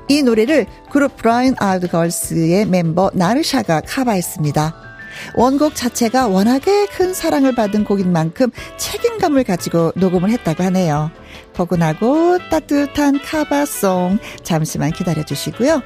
이 0.08 0.22
노래를 0.22 0.66
그룹 0.90 1.16
브라인 1.16 1.54
아드 1.58 1.88
걸스의 1.88 2.66
멤버 2.66 3.10
나르샤가 3.14 3.80
카바했습니다. 3.80 4.74
원곡 5.36 5.74
자체가 5.74 6.26
워낙에 6.28 6.86
큰 6.86 7.14
사랑을 7.14 7.54
받은 7.54 7.84
곡인 7.84 8.12
만큼 8.12 8.50
책임감을 8.78 9.44
가지고 9.44 9.92
녹음을 9.94 10.30
했다고 10.30 10.62
하네요. 10.64 11.10
포근하고 11.52 12.38
따뜻한 12.50 13.20
카바송 13.22 14.18
잠시만 14.42 14.92
기다려 14.92 15.24
주시고요. 15.24 15.82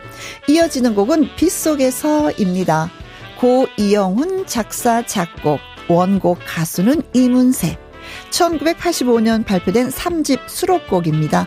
이어지는 0.49 0.95
곡은 0.95 1.37
빗속에서입니다. 1.37 2.91
고 3.39 3.67
이영훈 3.77 4.47
작사 4.47 5.05
작곡 5.05 5.61
원곡 5.89 6.39
가수는 6.47 7.03
이문세 7.13 7.79
1985년 8.31 9.45
발표된 9.45 9.89
3집 9.89 10.49
수록곡입니다. 10.49 11.47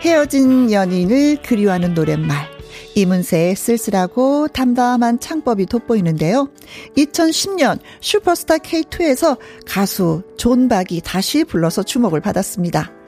헤어진 0.00 0.70
연인을 0.72 1.42
그리워하는 1.42 1.94
노랫말 1.94 2.54
이문세의 2.94 3.56
쓸쓸하고 3.56 4.48
담담한 4.48 5.20
창법이 5.20 5.66
돋보이는데요. 5.66 6.48
2010년 6.96 7.78
슈퍼스타 8.00 8.58
K2에서 8.58 9.38
가수 9.66 10.22
존박이 10.36 11.00
다시 11.04 11.44
불러서 11.44 11.82
주목을 11.82 12.20
받았습니다. 12.20 13.03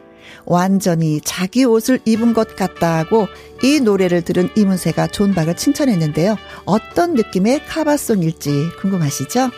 완전히 0.47 1.21
자기 1.21 1.65
옷을 1.65 2.01
입은 2.05 2.33
것 2.33 2.57
같다고 2.57 3.29
이 3.63 3.81
노래를 3.81 4.23
들은 4.23 4.49
이문세가 4.57 5.09
존박을 5.09 5.57
칭찬했는데요. 5.57 6.37
어떤 6.65 7.15
느낌의 7.15 7.67
카바송일지 7.67 8.71
궁금하시죠? 8.81 9.51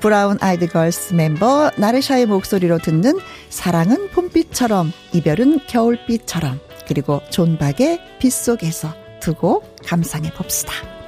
브라운 0.00 0.36
아이드 0.40 0.68
걸스 0.68 1.14
멤버 1.14 1.70
나르샤의 1.76 2.26
목소리로 2.26 2.78
듣는 2.78 3.18
사랑은 3.48 4.10
봄빛처럼 4.10 4.92
이별은 5.12 5.60
겨울빛처럼 5.66 6.60
그리고 6.86 7.20
존박의 7.30 8.00
빗속에서 8.18 8.94
두고 9.20 9.62
감상해 9.84 10.32
봅시다. 10.32 10.99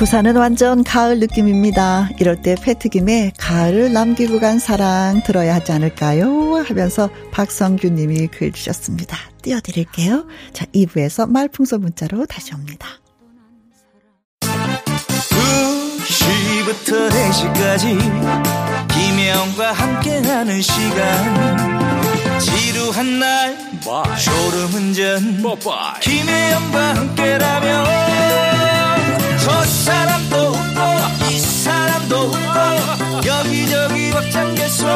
부산은 0.00 0.34
완전 0.36 0.82
가을 0.82 1.20
느낌입니다. 1.20 2.08
이럴 2.18 2.40
때 2.40 2.54
패트김에 2.54 3.32
가을을 3.36 3.92
남기고 3.92 4.40
간 4.40 4.58
사랑 4.58 5.22
들어야 5.22 5.56
하지 5.56 5.72
않을까요? 5.72 6.54
하면서 6.66 7.10
박성규 7.32 7.90
님이 7.90 8.28
글 8.28 8.50
주셨습니다. 8.50 9.18
띄워드릴게요. 9.42 10.26
자, 10.54 10.64
2부에서 10.74 11.28
말풍선 11.30 11.82
문자로 11.82 12.24
다시 12.24 12.54
옵니다. 12.54 12.88
2시부터 16.00 17.10
4시까지 17.10 17.98
김혜영과 18.88 19.72
함께하는 19.72 20.62
시간 20.62 22.38
지루한 22.38 23.18
날 23.18 23.54
Bye. 23.84 24.18
졸음운전 24.18 25.42
김혜영과 26.00 26.94
함께라면 26.96 28.79
저 29.42 29.64
사람도 29.64 30.36
웃고 30.36 31.30
이 31.30 31.38
사람도 31.38 32.16
웃고 32.16 33.26
여기저기 33.26 34.10
벅장개소 34.10 34.86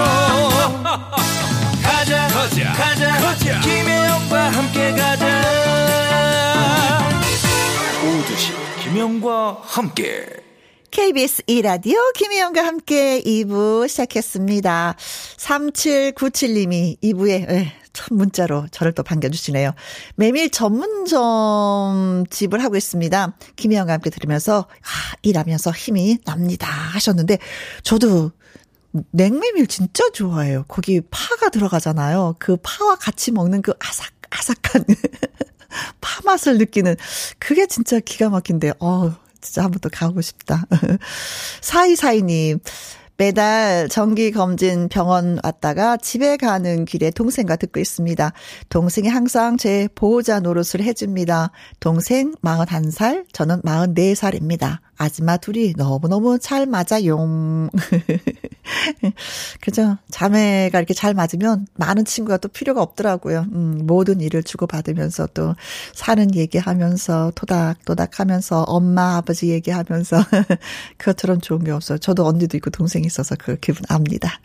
가족 1.83 2.15
가자. 2.35 2.73
가자, 2.73 3.19
가자. 3.21 3.61
김혜영과 3.61 4.51
함께 4.51 4.93
가자. 4.93 5.43
오두시 8.03 8.53
김혜영과 8.83 9.63
함께. 9.63 10.27
KBS 10.91 11.43
2라디오 11.45 12.13
김혜영과 12.15 12.65
함께 12.65 13.21
2부 13.23 13.89
시작했습니다. 13.89 14.95
3797님이 15.39 17.01
2부에 17.03 17.84
네, 17.95 18.01
첫 18.01 18.13
문자로 18.13 18.67
저를 18.71 18.93
또 18.93 19.03
반겨주시네요. 19.03 19.73
메밀 20.17 20.51
전문점 20.51 22.25
집을 22.29 22.63
하고 22.63 22.77
있습니다. 22.77 23.37
김혜영과 23.57 23.93
함께 23.95 24.11
들으면서 24.11 24.67
아, 24.69 25.17
일하면서 25.23 25.71
힘이 25.71 26.19
납니다 26.25 26.67
하셨는데 26.67 27.39
저도 27.83 28.33
냉메밀 29.13 29.67
진짜 29.67 30.05
좋아해요. 30.11 30.65
거기 30.69 31.01
파가 31.11 31.49
들어가잖아요. 31.49 32.37
그 32.39 32.57
파와 32.63 32.97
같이 32.97 33.33
먹는 33.33 33.63
그 33.63 33.73
아삭 33.81 34.13
아삭한 34.31 34.85
파 36.01 36.21
맛을 36.25 36.59
느끼는 36.59 36.97
그게 37.39 37.67
진짜 37.67 38.01
기가 38.01 38.29
막힌데. 38.29 38.73
어, 38.81 39.15
진짜 39.41 39.63
한번 39.63 39.81
또 39.81 39.89
가고 39.93 40.21
싶다. 40.21 40.65
사이사이님. 41.61 42.61
매달 43.17 43.89
정기 43.89 44.33
검진 44.33 44.89
병원 44.89 45.39
왔다가 45.45 45.97
집에 45.97 46.37
가는 46.37 46.85
길에 46.85 47.11
동생과 47.11 47.57
듣고 47.57 47.79
있습니다. 47.79 48.33
동생이 48.69 49.09
항상 49.09 49.57
제 49.57 49.89
보호자 49.95 50.41
노릇을 50.41 50.83
해줍니다. 50.83 51.53
동생 51.79 52.35
41살, 52.43 53.27
저는 53.33 53.63
44살입니다. 53.63 54.84
아줌마 54.97 55.37
둘이 55.37 55.75
너무너무 55.77 56.39
잘 56.39 56.67
맞아요. 56.67 57.69
그죠? 59.61 59.99
자매가 60.11 60.79
이렇게 60.79 60.95
잘 60.95 61.15
맞으면 61.15 61.67
많은 61.75 62.05
친구가 62.05 62.39
또 62.39 62.49
필요가 62.49 62.83
없더라고요. 62.83 63.47
음, 63.53 63.81
모든 63.85 64.21
일을 64.21 64.43
주고받으면서 64.43 65.29
또 65.35 65.55
사는 65.93 66.35
얘기하면서 66.35 67.33
토닥토닥 67.35 68.21
하면서 68.21 68.63
엄마, 68.63 69.17
아버지 69.17 69.51
얘기하면서 69.51 70.17
그것처럼 70.99 71.41
좋은 71.41 71.65
게 71.65 71.71
없어요. 71.71 71.99
저도 71.99 72.27
언니도 72.27 72.57
있고 72.57 72.71
동생이 72.71 73.07
있어서 73.07 73.37
그 73.39 73.57
기분 73.57 73.85
압니다. 73.89 74.41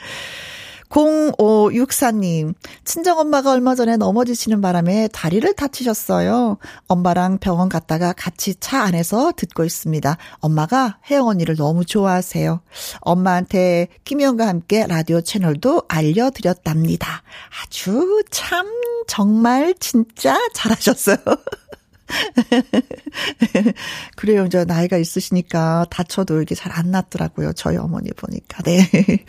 0564님, 0.89 2.53
친정엄마가 2.83 3.51
얼마 3.51 3.75
전에 3.75 3.95
넘어지시는 3.97 4.59
바람에 4.61 5.07
다리를 5.13 5.53
다치셨어요. 5.53 6.57
엄마랑 6.87 7.37
병원 7.37 7.69
갔다가 7.69 8.13
같이 8.13 8.55
차 8.55 8.81
안에서 8.83 9.31
듣고 9.35 9.65
있습니다. 9.65 10.17
엄마가 10.39 10.97
혜영 11.09 11.27
언니를 11.27 11.55
너무 11.55 11.85
좋아하세요. 11.85 12.61
엄마한테 13.01 13.87
김영과 14.03 14.47
함께 14.47 14.85
라디오 14.87 15.21
채널도 15.21 15.83
알려드렸답니다. 15.87 17.21
아주 17.63 18.23
참, 18.31 18.67
정말 19.07 19.75
진짜 19.79 20.37
잘하셨어요. 20.53 21.17
그래요. 24.15 24.45
이제 24.45 24.65
나이가 24.65 24.97
있으시니까 24.97 25.85
다쳐도 25.89 26.41
이게 26.41 26.55
잘 26.55 26.69
안 26.79 26.91
낫더라고요. 26.91 27.53
저희 27.53 27.77
어머니 27.77 28.11
보니까. 28.11 28.61
네. 28.63 28.87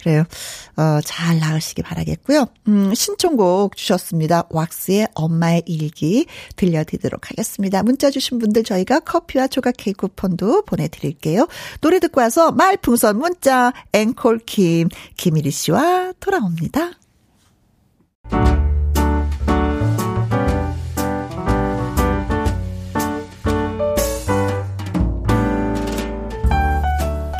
그래요. 0.00 0.24
어, 0.76 1.00
잘 1.04 1.38
나으시기 1.38 1.82
바라겠고요. 1.82 2.46
음, 2.68 2.94
신청곡 2.94 3.76
주셨습니다. 3.76 4.44
왁스의 4.50 5.08
엄마의 5.14 5.62
일기 5.66 6.26
들려드리도록 6.56 7.30
하겠습니다. 7.30 7.82
문자 7.82 8.10
주신 8.10 8.38
분들 8.38 8.64
저희가 8.64 9.00
커피와 9.00 9.48
조각 9.48 9.74
케이크 9.78 10.06
쿠폰도 10.06 10.64
보내드릴게요. 10.64 11.48
노래 11.80 11.98
듣고 11.98 12.20
와서 12.20 12.52
말풍선 12.52 13.18
문자 13.18 13.72
앵콜킴 13.92 14.88
김일희 15.16 15.50
씨와 15.50 16.12
돌아옵니다. 16.20 16.92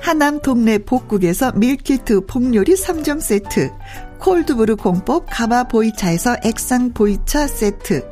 하남 0.00 0.40
동네 0.40 0.78
복국에서 0.78 1.52
밀키트 1.52 2.26
복요리 2.26 2.74
3종 2.74 3.20
세트 3.20 3.70
콜드브루 4.18 4.76
공법 4.76 5.26
가마 5.30 5.64
보이차에서 5.64 6.36
액상 6.44 6.92
보이차 6.92 7.46
세트 7.46 8.06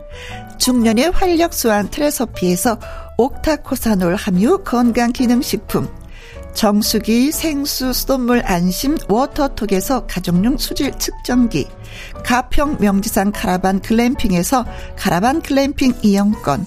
중년의 0.58 1.10
활력 1.10 1.54
수한 1.54 1.88
트레서피에서 1.90 2.78
옥타코사놀 3.18 4.16
함유 4.16 4.58
건강기능식품 4.64 5.88
정수기 6.54 7.32
생수 7.32 7.92
수돗물 7.92 8.42
안심 8.44 8.96
워터톡에서 9.08 10.06
가정용 10.06 10.56
수질 10.56 10.92
측정기 10.98 11.68
가평 12.24 12.78
명지산 12.80 13.32
카라반 13.32 13.80
글램핑에서 13.80 14.64
카라반 14.96 15.42
글램핑 15.42 15.94
이용권 16.02 16.66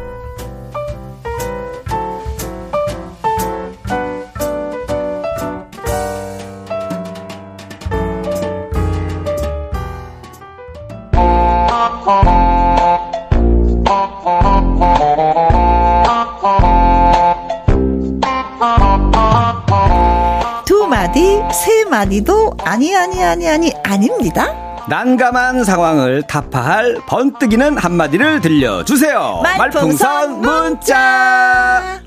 마디, 20.91 21.41
세 21.53 21.85
마디도 21.85 22.57
아니, 22.63 22.95
아니, 22.95 23.23
아니, 23.23 23.47
아니, 23.49 23.71
아닙니다. 23.83 24.53
난감한 24.87 25.63
상황을 25.63 26.23
타파할 26.23 26.97
번뜩이는 27.07 27.77
한마디를 27.77 28.41
들려주세요. 28.41 29.39
말풍선, 29.43 30.41
말풍선 30.41 30.41
문자. 30.41 32.01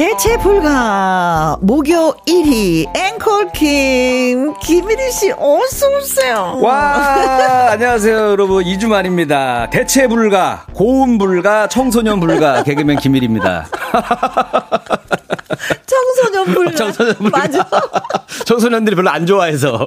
대체 0.00 0.38
불가 0.38 1.58
목요 1.60 2.14
1위 2.26 2.86
앵콜킴 2.96 4.54
김일희 4.62 5.10
씨 5.12 5.30
어서 5.32 5.88
오세요. 5.94 6.58
와 6.62 7.72
안녕하세요 7.72 8.16
여러분 8.30 8.64
2주 8.64 8.88
만입니다. 8.88 9.68
대체 9.68 10.08
불가 10.08 10.64
고음 10.72 11.18
불가 11.18 11.66
청소년 11.68 12.18
불가 12.18 12.62
개그맨 12.62 12.96
김일입니다. 13.00 13.68
청소년 15.90 16.44
불가. 16.54 16.70
청소년 16.76 17.14
불가. 17.16 17.38
맞아. 17.38 17.68
청소년들이 18.46 18.94
별로 18.96 19.10
안 19.10 19.26
좋아해서 19.26 19.86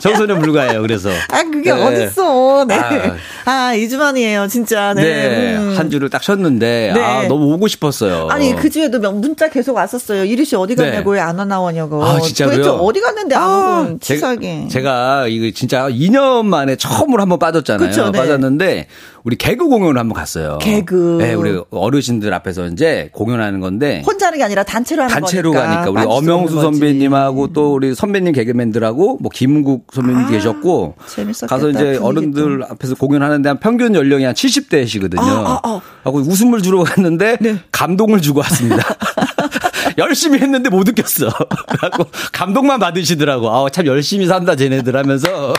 청소년 0.00 0.40
불가예요. 0.40 0.82
그래서. 0.82 1.10
아 1.30 1.42
그게 1.44 1.72
네. 1.72 1.80
어딨어. 1.80 2.64
네. 2.66 2.74
아. 2.74 3.16
아, 3.44 3.72
2주만이에요, 3.74 4.48
진짜. 4.48 4.94
네. 4.94 5.02
네, 5.02 5.56
음. 5.56 5.74
한 5.76 5.90
주를 5.90 6.10
딱 6.10 6.22
쉬었는데 6.22 6.92
네. 6.94 7.00
아 7.00 7.28
너무 7.28 7.52
오고 7.54 7.68
싶었어요. 7.68 8.28
아니 8.30 8.54
그 8.54 8.68
주에도 8.68 8.98
명- 8.98 9.20
문자 9.20 9.48
계속 9.48 9.76
왔었어요. 9.76 10.24
이리 10.24 10.44
씨 10.44 10.56
어디 10.56 10.74
갔냐고 10.74 11.12
네. 11.14 11.20
왜안 11.20 11.36
나오냐고. 11.48 12.04
아, 12.04 12.20
진짜로요? 12.20 12.56
도대체 12.56 12.70
어디 12.70 13.00
갔는데 13.00 13.34
안 13.36 13.42
아, 13.42 13.80
오고 13.88 13.98
치사하게. 14.00 14.66
제가, 14.70 14.88
제가 14.88 15.26
이거 15.28 15.50
진짜 15.54 15.88
2년 15.88 16.44
만에 16.46 16.76
처음으로 16.76 17.22
한번 17.22 17.38
빠졌잖아요. 17.38 17.88
그쵸, 17.88 18.10
네. 18.10 18.18
빠졌는데 18.18 18.86
우리 19.24 19.36
개그 19.36 19.66
공연을 19.66 19.98
한번 19.98 20.14
갔어요. 20.16 20.58
개그. 20.60 21.18
네, 21.20 21.34
우리 21.34 21.60
어르신들 21.70 22.32
앞에서 22.34 22.66
이제 22.66 23.10
공연하는 23.12 23.60
건데 23.60 24.02
혼자 24.06 24.26
하는 24.26 24.38
게 24.38 24.44
아니라 24.44 24.62
단체로 24.62 25.02
하는 25.02 25.14
단체로 25.14 25.52
거니까. 25.52 25.74
가니까 25.84 25.90
우리 25.90 26.06
엄영수. 26.06 26.60
선배님하고 26.60 27.52
또 27.52 27.74
우리 27.74 27.94
선배님 27.94 28.32
개그맨들하고 28.32 29.18
뭐 29.20 29.30
김국 29.32 29.86
선배님 29.92 30.24
아, 30.24 30.28
계셨고 30.28 30.94
재밌었겠다, 31.06 31.46
가서 31.46 31.70
이제 31.70 31.78
분위기 31.78 31.98
어른들 32.04 32.64
앞에서 32.70 32.94
공연하는데 32.94 33.48
한 33.48 33.58
평균 33.60 33.94
연령이 33.94 34.24
한 34.24 34.34
70대시거든요. 34.34 35.18
아, 35.20 35.22
아, 35.22 35.60
아. 35.62 35.80
하고 36.04 36.18
웃음을 36.18 36.62
주러 36.62 36.82
갔는데 36.84 37.38
네. 37.40 37.56
감동을 37.72 38.20
주고 38.20 38.40
왔습니다. 38.40 38.82
열심히 39.98 40.38
했는데 40.38 40.70
못 40.70 40.88
웃겼어. 40.88 41.28
그래갖고 41.68 42.06
감동만 42.32 42.78
받으시더라고. 42.78 43.50
아, 43.50 43.68
참 43.70 43.86
열심히 43.86 44.26
산다 44.26 44.56
쟤네들 44.56 44.96
하면서. 44.96 45.54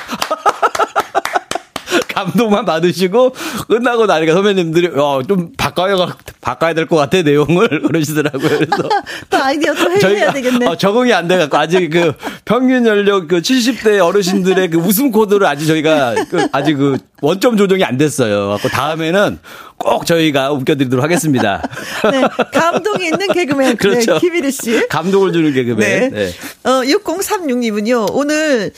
감동만 2.20 2.66
받으시고 2.66 3.34
끝나고 3.70 4.06
나니까 4.06 4.34
선배님들이 4.34 4.88
어, 4.96 5.22
좀 5.28 5.52
바꿔야 5.58 5.96
바꿔야 6.42 6.74
될 6.74 6.88
것 6.90 6.96
같아 6.96 7.22
내용을 7.22 7.68
그러시더라고요. 7.88 8.50
그래서 8.50 8.90
또 9.30 9.38
아이디어 9.38 9.74
또 9.74 10.10
해야 10.10 10.32
되겠네. 10.34 10.68
어, 10.68 10.76
적응이 10.76 11.14
안 11.14 11.28
돼갖고 11.28 11.58
아직 11.58 11.90
그 11.90 12.14
평균 12.46 12.86
연령 12.86 13.28
그 13.28 13.42
70대 13.42 14.04
어르신들의 14.04 14.70
그 14.72 14.78
웃음 14.80 15.12
코드를 15.12 15.46
아직 15.46 15.66
저희가 15.68 16.16
그 16.30 16.48
아직 16.52 16.76
그 16.76 16.98
원점 17.22 17.58
조정이 17.58 17.84
안 17.84 17.98
됐어요. 17.98 18.50
갖고 18.50 18.70
다음에는 18.70 19.40
꼭 19.78 20.06
저희가 20.06 20.52
웃겨드리도록 20.52 21.04
하겠습니다. 21.04 21.62
네, 22.12 22.22
감동이 22.54 23.06
있는 23.06 23.28
개그맨 23.34 23.78
그렇죠. 23.78 24.14
네, 24.14 24.20
김일희 24.20 24.52
씨. 24.52 24.88
감동을 24.88 25.32
주는 25.32 25.54
네. 25.54 25.64
개그맨. 25.64 26.14
네. 26.14 26.30
어, 26.64 26.82
6036님은요, 26.84 28.08
오늘 28.12 28.72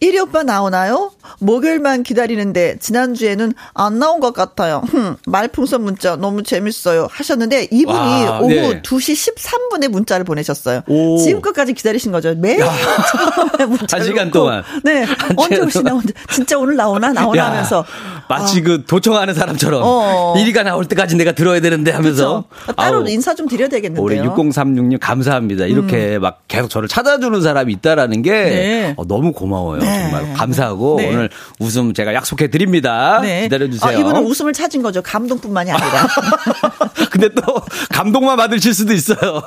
일이 0.00 0.18
오빠 0.20 0.42
나오나요? 0.44 1.10
목요일만 1.40 2.04
기다리는데, 2.04 2.78
지난주에는 2.78 3.52
안 3.74 3.98
나온 3.98 4.20
것 4.20 4.32
같아요. 4.32 4.82
흠, 4.88 5.16
말풍선 5.26 5.82
문자 5.82 6.14
너무 6.16 6.42
재밌어요. 6.42 7.08
하셨는데, 7.10 7.68
이분이 7.70 7.96
와, 8.26 8.38
오후 8.40 8.48
네. 8.48 8.82
2시 8.82 9.34
13분에 9.34 9.88
문자를 9.88 10.24
보내셨어요. 10.24 10.82
오. 10.86 11.18
지금까지 11.18 11.74
기다리신 11.74 12.12
거죠. 12.12 12.34
매일 12.36 12.58
문자를 13.68 13.88
한 13.92 14.02
시간. 14.04 14.30
동안. 14.30 14.62
네. 14.84 15.02
한 15.02 15.16
언제 15.36 15.58
오시나. 15.60 15.94
언제. 15.94 16.12
진짜 16.30 16.56
오늘 16.58 16.76
나오나, 16.76 17.12
나오나 17.12 17.38
야, 17.42 17.46
하면서. 17.46 17.84
마치 18.28 18.60
그 18.62 18.84
도청하는 18.86 19.32
사람처럼 19.34 19.80
어. 19.82 20.34
일이가 20.36 20.62
나올 20.62 20.84
때까지 20.84 21.16
내가 21.16 21.32
들어야 21.32 21.60
되는데 21.60 21.90
하면서 21.90 22.44
그렇죠. 22.50 22.74
따로 22.76 22.98
아우, 22.98 23.08
인사 23.08 23.34
좀 23.34 23.48
드려야 23.48 23.68
되겠는데요. 23.68 24.04
우리 24.04 24.18
6036님 24.20 24.98
감사합니다. 25.00 25.64
이렇게 25.64 26.18
막 26.18 26.40
계속 26.46 26.68
저를 26.68 26.88
찾아주는 26.88 27.40
사람이 27.40 27.72
있다라는 27.74 28.20
게 28.20 28.30
네. 28.30 28.94
어, 28.98 29.06
너무 29.06 29.32
고마워요. 29.32 29.80
네. 29.88 30.02
정말 30.02 30.34
감사하고 30.34 30.96
네. 30.98 31.08
오늘 31.08 31.30
웃음 31.58 31.94
제가 31.94 32.14
약속해 32.14 32.48
드립니다. 32.48 33.20
기다려주세요. 33.22 33.88
아, 33.88 33.92
이분은 33.92 34.24
웃음을 34.24 34.52
찾은 34.52 34.82
거죠. 34.82 35.02
감동뿐만이 35.02 35.70
아니라. 35.70 36.08
근데 37.10 37.28
또 37.30 37.42
감동만 37.90 38.36
받으실 38.36 38.74
수도 38.74 38.92
있어요. 38.92 39.42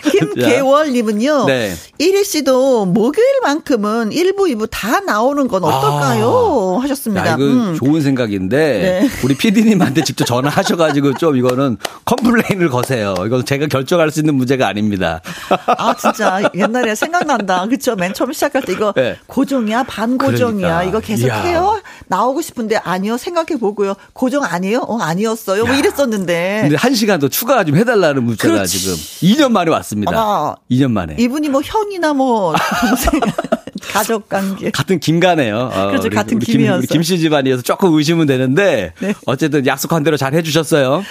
김계월님은요. 0.10 1.46
네. 1.46 1.74
이리 1.98 2.24
씨도 2.24 2.86
목요일만큼은 2.86 4.10
1부, 4.10 4.54
2부 4.54 4.68
다 4.70 5.00
나오는 5.00 5.46
건 5.48 5.64
어떨까요? 5.64 6.78
하셨습니다. 6.82 7.26
야, 7.26 7.34
이거 7.34 7.44
음. 7.44 7.74
좋은 7.76 8.00
생각인데 8.00 8.56
네. 8.58 9.10
우리 9.24 9.36
PD님한테 9.36 10.04
직접 10.04 10.24
전화하셔가지고 10.24 11.14
좀 11.14 11.36
이거는 11.36 11.76
컴플레인을 12.04 12.68
거세요. 12.68 13.14
이건 13.26 13.44
제가 13.44 13.66
결정할 13.66 14.10
수 14.10 14.20
있는 14.20 14.34
문제가 14.34 14.68
아닙니다. 14.68 15.20
아, 15.66 15.94
진짜 15.96 16.42
옛날에 16.54 16.94
생각난다. 16.94 17.66
그쵸? 17.66 17.96
맨 17.96 18.14
처음 18.14 18.32
시작할 18.32 18.62
때 18.62 18.72
이거 18.72 18.92
네. 18.94 19.16
고 19.26 19.39
정이야? 19.44 19.84
반고정이야? 19.84 20.66
그러니까. 20.68 20.82
이거 20.84 21.00
계속 21.00 21.26
이야. 21.26 21.42
해요? 21.42 21.80
나오고 22.06 22.42
싶은데 22.42 22.76
아니요. 22.76 23.16
생각해 23.16 23.58
보고요. 23.60 23.94
고정 24.12 24.44
아니에요? 24.44 24.80
어, 24.80 24.98
아니었어요. 24.98 25.64
뭐 25.66 25.74
이랬었는데. 25.74 26.60
근데 26.62 26.76
한 26.76 26.94
시간 26.94 27.18
더 27.20 27.28
추가 27.28 27.64
좀 27.64 27.76
해달라는 27.76 28.22
문자가 28.24 28.54
그렇지. 28.54 28.78
지금 28.78 28.94
2년 29.28 29.52
만에 29.52 29.70
왔습니다. 29.70 30.12
아. 30.14 30.54
2년 30.70 30.90
만에. 30.90 31.16
이분이 31.18 31.48
뭐 31.48 31.60
형이나 31.64 32.12
뭐 32.14 32.54
동생, 32.80 33.20
가족 33.92 34.28
관계. 34.28 34.70
같은 34.70 35.00
김가네요. 35.00 35.70
어, 35.72 35.86
그렇죠, 35.88 36.08
같은 36.10 36.36
우리 36.36 36.46
김, 36.46 36.58
김이어서. 36.58 36.78
우리 36.78 36.86
김씨 36.86 37.18
집안이어서 37.18 37.62
조금 37.62 37.94
의심은 37.94 38.26
되는데 38.26 38.92
네. 39.00 39.14
어쨌든 39.26 39.66
약속한 39.66 40.02
대로 40.02 40.16
잘 40.16 40.34
해주셨어요. 40.34 41.02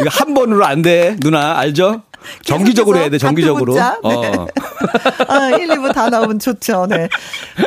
이거 0.00 0.10
한 0.10 0.34
번으로 0.34 0.64
안 0.64 0.82
돼, 0.82 1.16
누나 1.20 1.58
알죠? 1.58 2.02
정기적으로 2.44 2.98
해야 2.98 3.08
돼, 3.10 3.18
정기적으로. 3.18 3.72
문자? 3.72 3.98
네. 4.02 4.10
어. 4.36 4.46
아, 5.28 5.50
1, 5.50 5.68
2부 5.68 5.92
다 5.92 6.08
나오면 6.08 6.38
좋죠. 6.38 6.86
네. 6.88 7.08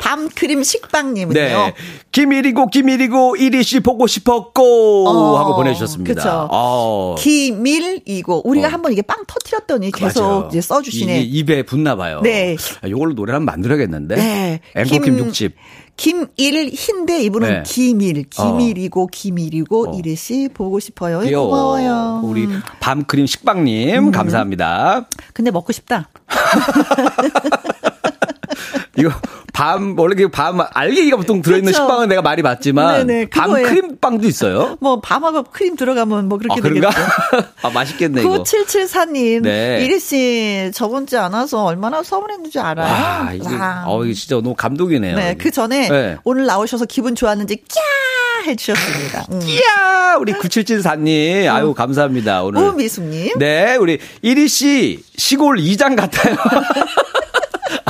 밤크림 0.02 0.64
식빵님은요. 0.64 1.34
네. 1.34 1.74
김일이고, 2.12 2.68
김일이고, 2.68 3.36
이리씨 3.36 3.80
보고 3.82 4.08
싶었고, 4.08 5.08
어, 5.08 5.38
하고 5.40 5.56
보내주셨습니다. 5.56 6.14
그쵸. 6.14 6.48
어. 6.52 7.16
기밀이고 7.18 8.48
우리가 8.48 8.68
어. 8.68 8.72
한번 8.72 8.92
이게 8.92 9.02
빵 9.02 9.24
터트렸더니 9.28 9.92
계속 9.92 10.22
맞아요. 10.24 10.48
이제 10.50 10.62
써주시네. 10.62 11.20
이게 11.22 11.40
입에 11.40 11.64
붙나 11.64 11.96
봐요. 11.96 12.22
네. 12.24 12.56
아, 12.82 12.88
이걸로 12.88 13.14
노래 13.16 13.34
한번 13.34 13.46
만들어야겠는데. 13.54 14.16
네. 14.16 14.60
앵콜킴 14.76 15.18
육집. 15.20 15.56
김일 16.00 16.70
흰데 16.70 17.22
이분은 17.24 17.50
네. 17.50 17.64
기밀, 17.66 18.24
기밀이고 18.30 19.08
기밀이고 19.08 19.90
어. 19.90 19.98
이래시 19.98 20.48
보고 20.54 20.80
싶어요. 20.80 21.20
귀여워. 21.20 21.50
고마워요. 21.50 22.22
우리 22.24 22.46
음. 22.46 22.62
밤크림 22.80 23.26
식빵님, 23.26 24.12
감사합니다. 24.12 25.10
근데 25.34 25.52
먹고 25.52 25.74
싶다. 25.74 26.08
이거 28.98 29.12
밤 29.60 29.94
원래 30.00 30.16
그 30.16 30.30
밤 30.30 30.58
알갱이가 30.74 31.18
보통 31.18 31.42
들어있는 31.42 31.74
그쵸. 31.74 31.84
식빵은 31.84 32.08
내가 32.08 32.22
많이 32.22 32.42
봤지만 32.42 33.06
네네, 33.08 33.26
밤 33.30 33.48
그거예요. 33.48 33.68
크림빵도 33.68 34.26
있어요. 34.28 34.78
뭐 34.80 35.02
밤하고 35.02 35.44
크림 35.44 35.76
들어가면 35.76 36.30
뭐아 36.30 36.40
그렇게 36.40 36.62
그런가? 36.62 36.90
되겠죠. 36.92 37.50
아 37.64 37.70
맛있겠네 37.70 38.22
이거. 38.22 38.42
9774님, 38.44 39.42
네. 39.42 39.84
이리 39.84 40.00
씨 40.00 40.72
저번 40.74 41.06
주에 41.08 41.20
안 41.20 41.34
와서 41.34 41.66
얼마나 41.66 42.02
서운했는지 42.04 42.58
알아요? 42.58 42.90
와 43.26 43.34
이게 43.34 43.54
와. 43.54 43.84
어 43.86 44.06
이게 44.06 44.14
진짜 44.14 44.36
너무 44.36 44.56
감동이네요. 44.56 45.16
네, 45.18 45.36
그 45.38 45.52
전에 45.52 45.90
네. 45.90 46.16
오늘 46.24 46.46
나오셔서 46.46 46.86
기분 46.86 47.16
좋았는지 47.16 47.58
꺄 47.68 48.48
해주셨습니다. 48.48 49.26
음. 49.34 49.42
이야 49.44 50.16
우리 50.22 50.32
9774님 50.34 51.50
아유 51.54 51.74
감사합니다 51.74 52.44
오늘. 52.44 52.62
우미숙님. 52.62 53.38
네 53.38 53.76
우리 53.76 54.00
이리 54.22 54.48
씨 54.48 55.04
시골 55.18 55.60
이장 55.60 55.98
같아요. 55.98 56.38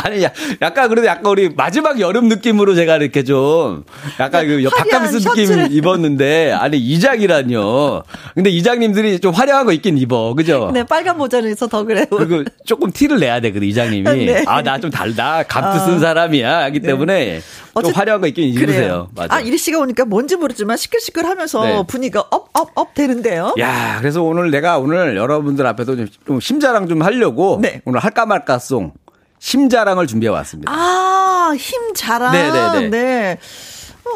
아니, 0.03 0.23
야, 0.23 0.31
약간 0.62 0.89
그래도 0.89 1.07
약간 1.07 1.25
우리 1.27 1.49
마지막 1.49 1.99
여름 1.99 2.27
느낌으로 2.27 2.75
제가 2.75 2.97
이렇게 2.97 3.23
좀 3.23 3.83
약간 4.19 4.47
그 4.47 4.63
화려한 4.63 4.71
바캉스 4.89 5.19
느낌. 5.29 5.67
입었는데 5.71 6.51
아니 6.53 6.77
이장이라뇨. 6.77 8.03
근데 8.35 8.49
이장님들이 8.49 9.19
좀 9.19 9.33
화려한 9.33 9.65
거 9.65 9.71
입긴 9.73 9.97
입어, 9.97 10.33
그죠? 10.33 10.71
네, 10.73 10.83
빨간 10.83 11.17
모자를 11.17 11.49
해서 11.49 11.67
더 11.67 11.83
그래요. 11.83 12.05
그리고 12.09 12.43
조금 12.65 12.91
티를 12.91 13.19
내야 13.19 13.39
돼, 13.39 13.51
그 13.51 13.63
이장님이. 13.63 14.25
네. 14.25 14.43
아, 14.47 14.62
나 14.62 14.79
좀 14.79 14.89
달다. 14.89 15.43
감투 15.43 15.77
쓴 15.85 15.95
아. 15.95 15.99
사람이야. 15.99 16.59
하기 16.63 16.79
때문에 16.79 17.41
좀 17.81 17.91
화려한 17.93 18.21
거 18.21 18.27
입긴 18.27 18.45
입으세요. 18.53 19.09
맞아. 19.15 19.35
아, 19.35 19.39
이리 19.41 19.57
씨가 19.57 19.79
오니까 19.79 20.05
뭔지 20.05 20.38
모르지만 20.38 20.77
시끌시끌하면서 20.77 21.63
네. 21.65 21.83
분위기가 21.88 22.21
up, 22.32 22.47
up, 22.53 22.69
up 22.75 22.93
되는데요. 22.93 23.53
야, 23.59 23.97
그래서 23.99 24.23
오늘 24.23 24.51
내가 24.51 24.77
오늘 24.77 25.17
여러분들 25.17 25.65
앞에서 25.67 25.95
좀, 25.97 26.07
좀 26.25 26.39
심자랑 26.39 26.88
좀 26.88 27.01
하려고 27.01 27.59
네. 27.62 27.81
오늘 27.85 27.99
할까 27.99 28.25
말까송 28.25 28.93
심자랑을 29.39 30.08
준비해 30.08 30.30
왔습니다. 30.32 30.71
아, 30.71 31.54
힘 31.58 31.93
자랑. 31.93 32.32
네네네. 32.32 32.89
네. 32.89 33.38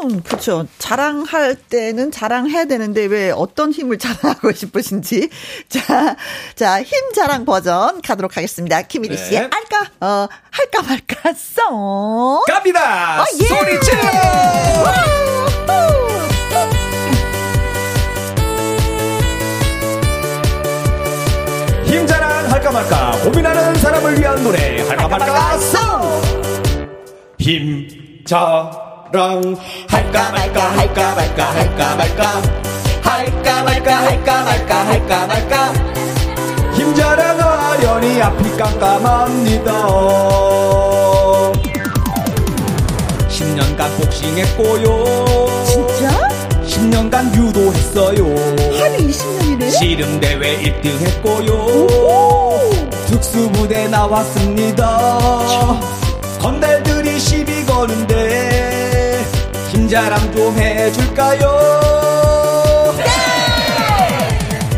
음, 0.02 0.22
그렇죠. 0.24 0.66
자랑할 0.80 1.56
때는 1.56 2.12
자랑해야 2.12 2.66
되는데 2.66 3.06
왜 3.06 3.32
어떤 3.32 3.72
힘을 3.72 3.98
자랑하고 4.00 4.52
싶으신지. 4.52 5.30
자, 5.70 6.16
자, 6.56 6.82
힘 6.82 7.14
자랑 7.14 7.46
버전 7.46 8.02
가도록 8.02 8.36
하겠습니다. 8.36 8.82
김일희 8.82 9.16
네. 9.16 9.24
씨의 9.24 9.50
할까, 9.52 9.92
어, 10.02 10.28
할까 10.52 10.82
말까 10.82 11.34
송. 11.34 12.42
갑니다. 12.48 13.22
어, 13.22 13.26
예! 13.40 13.46
소리 13.46 13.80
질러. 13.82 14.02
힘자랑 21.94 22.52
할까 22.52 22.72
말까 22.72 23.12
고민하는 23.24 23.76
사람을 23.76 24.20
위한 24.20 24.44
노래. 24.44 24.82
할까 24.82 25.08
말까 25.08 25.60
힘자랑 27.38 28.72
할까 29.88 30.32
말까 30.32 30.78
할까 30.78 31.16
말까 31.16 31.54
할까 31.54 31.96
말까. 31.96 32.42
할까 33.04 33.64
말까 33.64 34.02
할까 34.02 34.44
말까 34.44 34.88
할까 34.88 35.28
말까. 35.28 35.74
힘 36.74 36.96
자랑하렴 36.96 37.64
나련히 37.84 38.22
앞이 38.22 38.58
깜깜합니다. 38.58 39.72
10년간 43.30 43.98
복싱했고요 43.98 45.06
진짜? 46.84 47.02
10년간 47.02 47.36
유도했어요 47.36 48.26
한 48.80 48.98
20년이네. 48.98 49.72
씨름 49.72 50.20
대회 50.20 50.58
1등 50.58 50.88
했고요 51.00 51.88
특수부대 53.08 53.88
나왔습니다 53.88 55.20
건달들이 56.40 57.20
시비 57.20 57.66
거는데 57.66 59.24
힘자랑 59.72 60.32
좀 60.36 60.58
해줄까요 60.58 61.74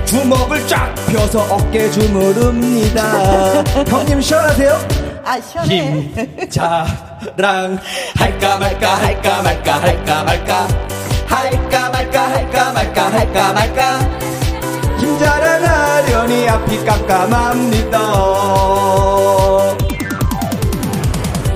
주먹을 0.05 0.67
쫙 0.67 0.93
펴서 1.07 1.41
어깨 1.49 1.89
주무릅니다 1.91 3.63
형님 3.87 4.21
시원하세요? 4.21 5.05
아, 5.27 5.41
시원해. 5.41 6.11
힘자랑 6.39 7.79
할까 8.15 8.57
말까 8.59 8.95
할까 8.95 9.41
말까 9.41 9.81
할까 9.81 10.23
말까 10.23 10.84
할까 11.35 11.89
말까 11.89 12.29
할까 12.31 12.71
말까 12.71 13.11
할까 13.11 13.53
말까 13.53 13.99
힘 14.97 15.19
자랑 15.19 15.63
하려니 15.63 16.47
앞이 16.49 16.85
깜깜합니다 16.85 17.99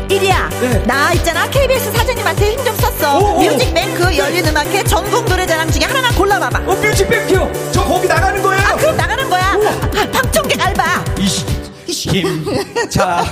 이리야, 0.10 0.50
네. 0.60 0.84
나 0.86 1.14
있잖아 1.14 1.48
KBS 1.50 1.92
사장님한테 1.94 2.52
힘 2.52 2.66
좀 2.66 2.76
썼어. 2.78 3.20
오, 3.20 3.36
오. 3.38 3.40
뮤직뱅크 3.42 4.18
열린 4.18 4.46
음악회 4.48 4.84
전국 4.84 5.24
노래자랑 5.26 5.70
중에 5.72 5.84
하나만 5.86 6.14
골라봐봐. 6.16 6.60
어 6.66 6.76
뮤직뱅크요 6.76 7.50
저 7.72 7.84
거기 7.86 8.08
나가는 8.08 8.42
거예요 8.42 8.62
아, 8.68 8.76
그럼 8.76 8.98
나가는 8.98 9.30
거야. 9.30 9.54
아, 9.54 10.12
방청객 10.12 10.60
알바. 10.60 10.84
이씨 11.20 11.46
힘자랑 11.88 13.26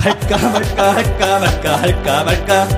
할까 0.00 0.38
말까 0.38 0.94
할까 0.94 1.38
말까 1.38 1.76
할까 1.82 2.24
말까 2.24 2.68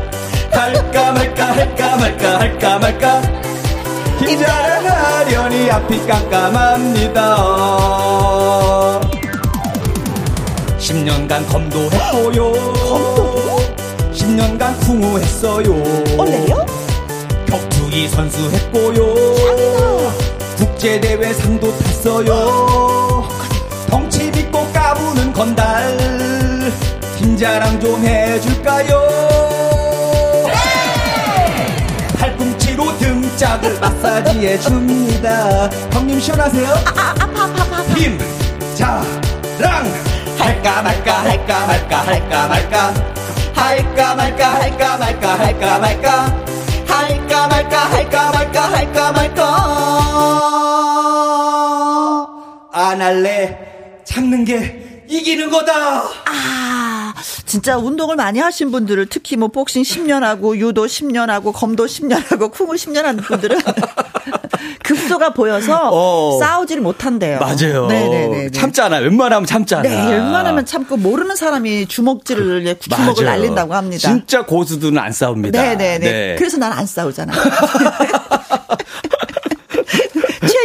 할까 0.50 1.12
말까 1.12 1.46
할까 1.57 1.96
말까 1.96 2.40
할까 2.40 2.78
말까. 2.78 3.22
힘자랑 4.18 4.87
하려니 4.87 5.70
앞이 5.70 6.07
깜깜합니다. 6.07 7.37
10년간 10.78 11.48
검도했고요. 11.48 12.52
검도? 12.52 13.61
10년간 14.12 14.80
쿵우했어요. 14.80 16.16
원래요? 16.16 16.64
격투기 17.46 18.09
선수 18.09 18.50
했고요. 18.50 19.14
국제대회 20.57 21.33
상도 21.33 21.76
탔어요. 21.78 23.28
덩치 23.88 24.30
빚고 24.30 24.72
까부는 24.72 25.33
건달. 25.33 25.98
힘자랑 27.16 27.80
좀 27.80 28.04
해줄까요 28.04 29.34
팔꿈치로 32.75 32.99
등짝을 32.99 33.79
마사지해 33.81 34.59
줍니다. 34.59 35.69
형님 35.93 36.21
시원하세요? 36.21 36.75
힘 37.97 38.19
자랑. 38.77 39.85
할까 40.39 40.83
말까 40.83 41.25
할까 41.25 41.67
말까 41.67 42.07
할까 42.07 42.49
말까. 42.49 42.95
할까 43.55 44.15
말까 44.15 44.55
할까 44.55 44.97
말까 44.99 45.39
할까 45.39 45.79
말까. 45.79 46.45
할까 46.87 47.49
말까 47.49 47.79
할까 47.91 48.33
말까 48.33 48.73
할까 48.73 49.13
말까. 49.13 49.45
안 52.73 53.01
할래. 53.01 53.57
참는 54.05 54.45
게 54.45 55.05
이기는 55.09 55.51
거다. 55.51 56.03
아, 56.27 56.63
진짜 57.55 57.79
운동을 57.79 58.17
많이 58.17 58.40
하신 58.40 58.73
분들을 58.73 59.07
특히 59.07 59.37
뭐 59.37 59.47
복싱 59.47 59.85
10년 59.85 60.23
하고 60.23 60.57
유도 60.59 60.87
10년 60.87 61.29
하고 61.29 61.53
검도 61.53 61.87
10년 61.87 62.29
하고 62.29 62.49
쿵을 62.49 62.77
10년 62.77 63.03
하는 63.03 63.23
분들은 63.23 63.57
급소가 64.83 65.33
보여서 65.33 65.88
어. 65.93 66.37
싸우지를 66.40 66.83
못한대요. 66.83 67.38
맞아요 67.38 67.87
네네네. 67.87 68.51
참잖아 68.51 68.97
웬만하면 68.97 69.47
참잖아 69.47 69.83
네, 69.83 70.11
웬만하면 70.14 70.67
참고 70.67 70.97
모르는 70.97 71.37
사람이 71.37 71.87
주먹질을 71.87 72.67
예, 72.67 72.75
주먹을 72.77 73.25
맞아요. 73.25 73.38
날린다고 73.38 73.73
합니다. 73.73 74.01
진짜 74.09 74.45
고수들은 74.45 74.99
안 74.99 75.12
싸웁니다 75.12 75.62
네네네. 75.62 75.99
네. 76.01 76.35
그래서 76.37 76.57
난 76.59 76.73
안 76.75 76.87
싸우잖아. 76.87 77.33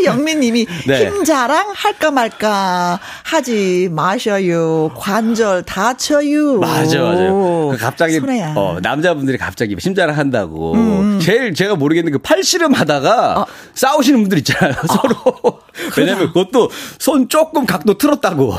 최영민님이 0.09 0.65
네. 0.87 1.05
힘 1.05 1.23
자랑 1.23 1.71
할까 1.75 2.11
말까 2.11 2.99
하지 3.23 3.89
마셔요. 3.91 4.91
관절 4.95 5.63
다쳐요. 5.63 6.59
맞아, 6.59 7.01
맞아요. 7.01 7.69
그 7.71 7.77
갑자기, 7.77 8.19
손해야. 8.19 8.51
음, 8.51 8.57
어, 8.57 8.77
남자분들이 8.81 9.37
갑자기 9.37 9.75
심자랑 9.79 10.17
한다고. 10.17 10.75
제일 11.21 11.53
제가 11.53 11.75
모르겠는 11.75 12.11
그 12.11 12.17
팔씨름 12.19 12.73
하다가 12.73 13.41
어. 13.41 13.45
싸우시는 13.73 14.21
분들 14.21 14.37
있잖아요, 14.39 14.73
서로. 14.87 15.59
왜냐면 15.97 16.27
그것도 16.27 16.69
손 16.97 17.29
조금 17.29 17.65
각도 17.65 17.97
틀었다고. 17.97 18.53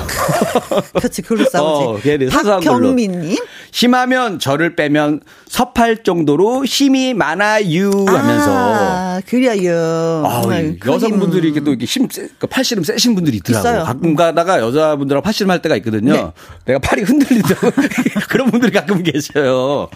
그렇지, 0.94 1.22
그걸로 1.22 1.48
싸우지. 1.50 2.10
어. 2.10 2.28
박경민님. 2.30 3.36
힘하면 3.72 4.38
저를 4.38 4.76
빼면 4.76 5.20
섭할 5.48 6.02
정도로 6.02 6.64
힘이 6.64 7.14
많아요 7.14 7.90
하면서. 8.06 8.50
아, 8.52 9.20
그래요. 9.26 10.24
아, 10.26 10.42
여성분들 10.86 11.39
이 11.44 11.48
힘. 11.48 11.54
이렇게 11.54 11.64
또 11.64 11.70
이렇게 11.70 11.86
힘, 11.86 12.08
세, 12.10 12.28
그 12.38 12.46
팔씨름 12.46 12.84
세신 12.84 13.14
분들이 13.14 13.38
있더라고요. 13.38 13.72
있어요. 13.72 13.84
가끔 13.84 14.14
가다가 14.16 14.60
여자분들하고 14.60 15.22
팔씨름 15.22 15.50
할 15.50 15.62
때가 15.62 15.76
있거든요. 15.76 16.12
네. 16.12 16.32
내가 16.66 16.78
팔이 16.78 17.02
흔들리더라고. 17.02 17.70
그런 18.28 18.50
분들이 18.50 18.72
가끔 18.72 19.02
계셔요. 19.02 19.88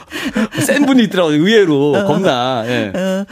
센 0.60 0.86
분이 0.86 1.04
있더라고요. 1.04 1.34
의외로. 1.34 1.92
겁나. 2.06 2.64
예. 2.66 2.92
어, 2.94 3.26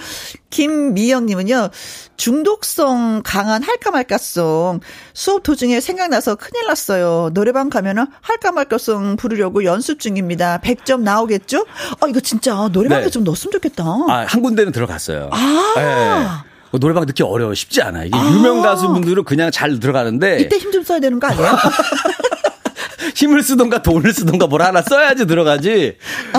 김미영님은요, 0.51 1.70
중독성 2.16 3.22
강한 3.25 3.62
할까 3.62 3.90
말까송 3.90 4.81
수업 5.14 5.42
도중에 5.42 5.81
생각나서 5.81 6.37
큰일 6.37 6.66
났어요. 6.66 7.31
노래방 7.33 7.70
가면은 7.70 8.07
할까 8.20 8.53
말까송 8.53 9.16
부르려고 9.16 9.64
연습 9.64 9.98
중입니다. 9.98 10.61
100점 10.62 11.01
나오겠죠? 11.01 11.66
어, 12.01 12.09
이거 12.09 12.20
진짜 12.20 12.68
노래방에 12.70 13.05
네. 13.05 13.11
좀 13.11 13.25
넣었으면 13.25 13.53
좋겠다. 13.53 13.85
아, 13.85 14.27
한 14.29 14.42
군데는 14.42 14.72
들어갔어요. 14.72 15.31
아. 15.33 15.75
예. 15.79 16.52
그 16.73 16.81
노래방 16.81 17.05
듣기 17.07 17.23
어려워. 17.23 17.55
쉽지 17.55 17.83
않아. 17.83 18.05
이게 18.05 18.17
아. 18.19 18.31
유명 18.33 18.63
가수분들은 18.63 19.25
그냥 19.25 19.51
잘 19.51 19.79
들어가는데 19.79 20.41
이때 20.41 20.57
힘 20.57 20.73
좀 20.73 20.83
써야 20.83 20.99
되는 21.01 21.21
거 21.21 21.27
아니에요? 21.29 21.47
힘을 23.15 23.43
쓰던가 23.43 23.83
돈을 23.83 24.13
쓰던가 24.15 24.47
뭘 24.47 24.63
하나 24.63 24.81
써야지 24.81 25.27
들어가지. 25.27 25.97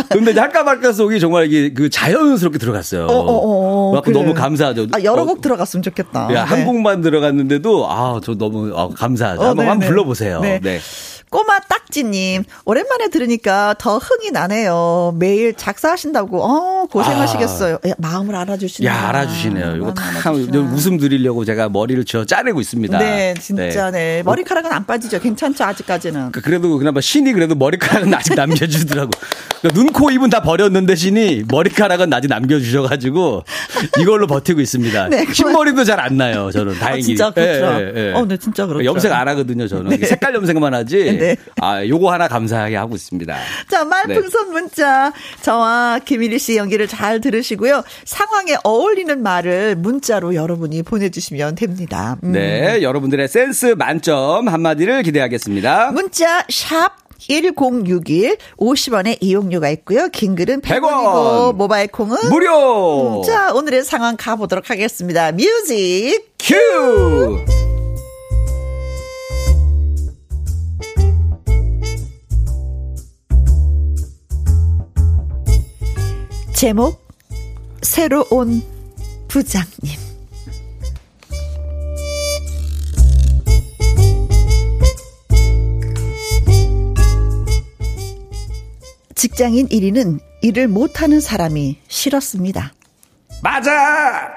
근데 0.09 0.31
이제 0.31 0.39
할까 0.39 0.63
말까 0.63 0.91
속이 0.91 1.19
정말 1.19 1.45
이게 1.45 1.71
그 1.71 1.89
자연스럽게 1.89 2.57
들어갔어요. 2.57 3.05
어, 3.05 3.13
어, 3.13 3.31
어, 3.31 3.91
그래갖고 3.91 4.11
그래. 4.11 4.19
너무 4.23 4.33
감사하죠. 4.33 4.87
아, 4.93 5.03
여러 5.03 5.21
어, 5.21 5.25
곡 5.25 5.41
들어갔으면 5.41 5.83
좋겠다. 5.83 6.33
야, 6.33 6.43
한 6.45 6.59
네. 6.59 6.65
곡만 6.65 7.01
들어갔는데도 7.01 7.89
아, 7.91 8.19
저 8.23 8.33
너무 8.35 8.73
아, 8.75 8.89
감사하죠. 8.89 9.41
어, 9.41 9.45
한번 9.49 9.65
네, 9.65 9.69
한번 9.69 9.79
네. 9.81 9.87
불러보세요. 9.87 10.39
네. 10.41 10.59
네. 10.63 10.79
꼬마 11.33 11.59
딱지님, 11.67 12.43
오랜만에 12.63 13.07
들으니까 13.07 13.73
더 13.79 13.97
흥이 13.97 14.29
나네요. 14.29 15.15
매일 15.17 15.55
작사하신다고, 15.55 16.43
어, 16.43 16.85
고생하시겠어요. 16.85 17.79
야, 17.87 17.93
마음을 17.97 18.35
알아주시네요. 18.35 18.91
야, 18.91 19.07
알아주시네요. 19.09 19.77
이거 19.77 19.93
다. 19.95 20.31
웃음 20.31 20.97
드리려고 20.99 21.43
제가 21.43 21.69
머리를 21.69 22.05
쥐어 22.05 22.25
짜내고 22.25 22.61
있습니다. 22.61 22.99
네, 22.99 23.33
진짜, 23.41 23.89
네. 23.89 24.21
머리카락은 24.23 24.71
안 24.71 24.85
빠지죠. 24.85 25.19
괜찮죠, 25.19 25.63
아직까지는. 25.63 26.31
그- 26.33 26.41
그래도 26.41 26.77
그나마 26.77 27.01
신이 27.01 27.33
그래도 27.33 27.55
머리카락은 27.55 28.13
아직 28.13 28.35
남겨주더라고. 28.37 29.09
그러니까 29.61 29.69
눈, 29.81 29.91
코, 29.91 30.11
입은 30.11 30.29
다 30.29 30.43
버렸는데 30.43 30.93
신이 30.95 31.45
머리카락은 31.49 32.13
아직 32.13 32.27
남겨주셔가지고 32.27 33.43
이걸로 33.99 34.27
버티고 34.27 34.61
있습니다. 34.61 35.07
네, 35.09 35.23
흰머리도 35.33 35.83
잘 35.83 35.99
안 35.99 36.17
나요, 36.17 36.51
저는. 36.51 36.75
다행히. 36.75 37.01
진짜 37.01 37.31
그렇더라. 37.31 38.19
어, 38.19 38.25
네, 38.27 38.37
진짜 38.37 38.67
그렇더라. 38.67 38.85
염색 38.85 39.11
안 39.11 39.27
하거든요, 39.29 39.67
저는. 39.67 39.97
네. 39.97 40.05
색깔 40.05 40.35
염색만 40.35 40.73
하지. 40.75 41.22
네. 41.23 41.35
아, 41.61 41.85
요거 41.85 42.11
하나 42.11 42.27
감사하게 42.27 42.75
하고 42.75 42.95
있습니다. 42.95 43.35
자, 43.69 43.85
말풍선 43.85 44.51
문자. 44.51 45.11
저와 45.41 45.99
김일희 46.03 46.39
씨 46.39 46.57
연기를 46.57 46.87
잘 46.87 47.21
들으시고요. 47.21 47.83
상황에 48.05 48.55
어울리는 48.63 49.21
말을 49.21 49.75
문자로 49.75 50.35
여러분이 50.35 50.83
보내주시면 50.83 51.55
됩니다. 51.55 52.17
음. 52.23 52.31
네, 52.33 52.81
여러분들의 52.81 53.27
센스 53.27 53.75
만점 53.77 54.47
한마디를 54.47 55.03
기대하겠습니다. 55.03 55.91
문자 55.91 56.43
샵 56.49 57.03
1061 57.19 58.37
50원의 58.57 59.17
이용료가 59.21 59.69
있고요. 59.69 60.09
긴 60.09 60.35
글은 60.35 60.59
100원이고 60.61 60.81
100원. 60.81 61.55
모바일 61.55 61.87
콩은 61.87 62.17
무료! 62.29 63.19
음, 63.21 63.23
자, 63.23 63.53
오늘의 63.53 63.85
상황 63.85 64.17
가보도록 64.17 64.69
하겠습니다. 64.69 65.31
뮤직 65.31 66.33
큐! 66.37 67.62
제목 76.63 77.05
새로 77.81 78.25
온 78.29 78.63
부장님 79.27 79.99
직장인 89.13 89.67
1위는 89.67 90.21
일을 90.41 90.69
못하는 90.69 91.19
사람이 91.19 91.79
싫었습니다. 91.89 92.71
맞아! 93.41 94.31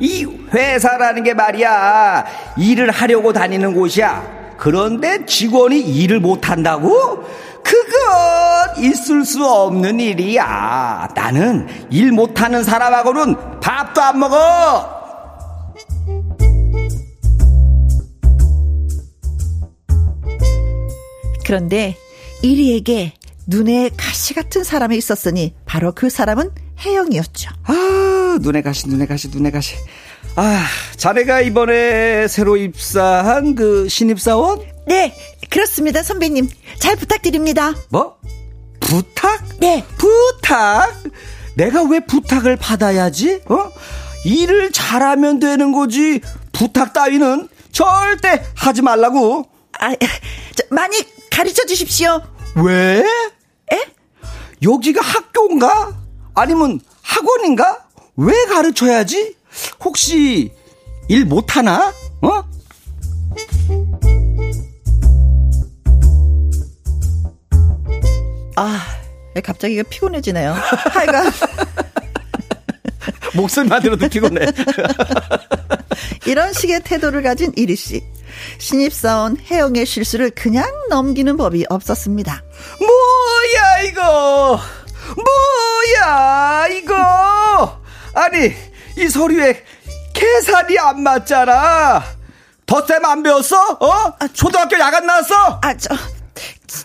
이 0.00 0.24
회사라는 0.52 1.22
게 1.22 1.32
말이야. 1.32 2.26
일을 2.58 2.90
하려고 2.90 3.32
다니는 3.32 3.74
곳이야. 3.74 4.56
그런데 4.58 5.24
직원이 5.26 5.78
일을 5.78 6.18
못한다고? 6.18 7.24
그건 7.68 8.82
있을 8.82 9.24
수 9.24 9.44
없는 9.44 10.00
일이야. 10.00 11.08
나는 11.14 11.68
일 11.90 12.12
못하는 12.12 12.64
사람하고는 12.64 13.60
밥도 13.60 14.00
안 14.00 14.18
먹어! 14.18 14.98
그런데 21.44 21.96
1위에게 22.42 23.12
눈에 23.46 23.90
가시 23.96 24.34
같은 24.34 24.64
사람이 24.64 24.96
있었으니 24.96 25.54
바로 25.64 25.92
그 25.92 26.10
사람은 26.10 26.50
혜영이었죠. 26.84 27.50
아, 27.64 28.38
눈에 28.40 28.62
가시, 28.62 28.88
눈에 28.88 29.06
가시, 29.06 29.28
눈에 29.28 29.50
가시. 29.50 29.74
아, 30.36 30.66
자네가 30.96 31.40
이번에 31.40 32.28
새로 32.28 32.56
입사한 32.56 33.54
그 33.54 33.88
신입사원? 33.88 34.60
네, 34.86 35.14
그렇습니다, 35.50 36.02
선배님. 36.02 36.48
잘 36.78 36.96
부탁드립니다. 36.96 37.74
뭐? 37.90 38.18
부탁? 38.80 39.44
네. 39.58 39.84
부탁? 39.96 41.02
내가 41.56 41.82
왜 41.82 42.00
부탁을 42.00 42.56
받아야지? 42.56 43.42
어? 43.46 43.70
일을 44.24 44.72
잘하면 44.72 45.38
되는 45.40 45.72
거지. 45.72 46.20
부탁 46.52 46.92
따위는 46.92 47.48
절대 47.72 48.44
하지 48.54 48.82
말라고. 48.82 49.46
아, 49.78 49.90
저, 50.54 50.64
많이 50.70 50.96
가르쳐 51.30 51.64
주십시오. 51.66 52.22
왜? 52.56 53.04
에? 53.72 53.84
여기가 54.62 55.00
학교인가? 55.00 55.96
아니면 56.34 56.80
학원인가? 57.02 57.86
왜 58.16 58.34
가르쳐야지? 58.46 59.36
혹시 59.84 60.52
일 61.08 61.24
못하나? 61.24 61.92
어? 62.22 62.44
아, 68.58 68.80
갑자기 69.44 69.80
피곤해지네요. 69.82 70.52
하여간. 70.52 71.30
목소리만 73.34 73.82
들어도 73.82 74.08
피곤해. 74.08 74.46
이런 76.26 76.52
식의 76.52 76.80
태도를 76.82 77.22
가진 77.22 77.52
이리 77.54 77.76
씨. 77.76 78.02
신입사원 78.58 79.36
혜영의 79.38 79.86
실수를 79.86 80.30
그냥 80.30 80.68
넘기는 80.90 81.36
법이 81.36 81.66
없었습니다. 81.68 82.42
뭐야 82.80 83.82
이거? 83.82 84.60
뭐야 85.16 86.66
이거? 86.68 87.80
아니 88.14 88.52
이 88.96 89.08
서류에 89.08 89.64
계산이 90.12 90.78
안 90.78 91.02
맞잖아. 91.02 92.02
덧셈 92.66 93.04
안 93.04 93.22
배웠어? 93.22 93.78
어? 93.80 94.18
초등학교 94.34 94.78
야간 94.78 95.06
나왔어? 95.06 95.60
아, 95.62 95.74
저, 95.76 95.94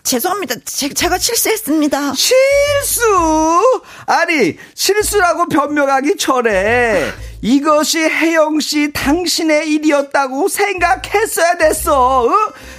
죄송합니다. 0.04 0.56
제, 0.66 0.90
제가 0.90 1.18
실수했습니다. 1.18 2.14
실수? 2.16 3.82
아니, 4.06 4.58
실수라고 4.76 5.48
변명하기 5.48 6.18
전에 6.18 7.12
이것이 7.42 8.00
혜영 8.00 8.60
씨 8.62 8.92
당신의 8.94 9.70
일이었다고 9.70 10.48
생각했어야 10.48 11.58
됐어. 11.58 12.24
어? 12.26 12.32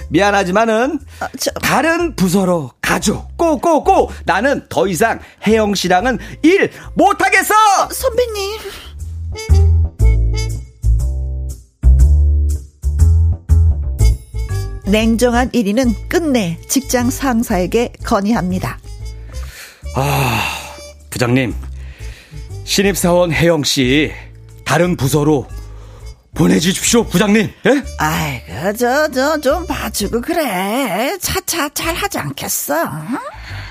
미안하지만은 0.09 0.99
아, 1.19 1.27
저- 1.39 1.51
다른 1.61 2.15
부서로 2.15 2.71
가죠. 2.81 3.27
꼬꼬꼬. 3.37 4.09
나는 4.25 4.65
더 4.69 4.87
이상 4.87 5.19
혜영 5.45 5.75
씨랑은 5.75 6.17
일 6.43 6.71
못하겠어. 6.95 7.53
선배님. 7.91 8.59
냉정한 14.87 15.49
1위는 15.51 16.07
끝내 16.07 16.57
직장 16.67 17.09
상사에게 17.09 17.93
건의합니다. 18.03 18.77
부장님, 21.09 21.55
신입사원 22.65 23.31
혜영 23.31 23.63
씨 23.63 24.11
다른 24.65 24.95
부서로 24.95 25.47
보내주십시오, 26.35 27.05
부장님. 27.05 27.49
예? 27.65 27.83
아이고, 27.97 28.73
저, 28.77 29.09
저, 29.09 29.39
좀 29.39 29.65
봐주고 29.65 30.19
그래. 30.21 31.17
차차 31.21 31.69
잘 31.69 31.95
하지 31.95 32.19
않겠어? 32.19 32.75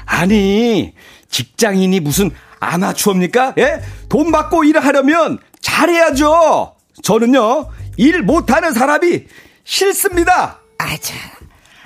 아니, 0.07 0.95
직장인이 1.31 2.01
무슨 2.01 2.31
아마추어입니까? 2.61 3.55
예? 3.59 3.83
돈 4.09 4.33
받고 4.33 4.65
일을 4.65 4.83
하려면 4.83 5.39
잘해야죠. 5.61 6.75
저는요, 7.03 7.69
일 7.99 8.23
못하는 8.23 8.73
사람이 8.73 9.25
싫습니다. 9.65 10.61
아, 10.85 10.97
참. 11.01 11.16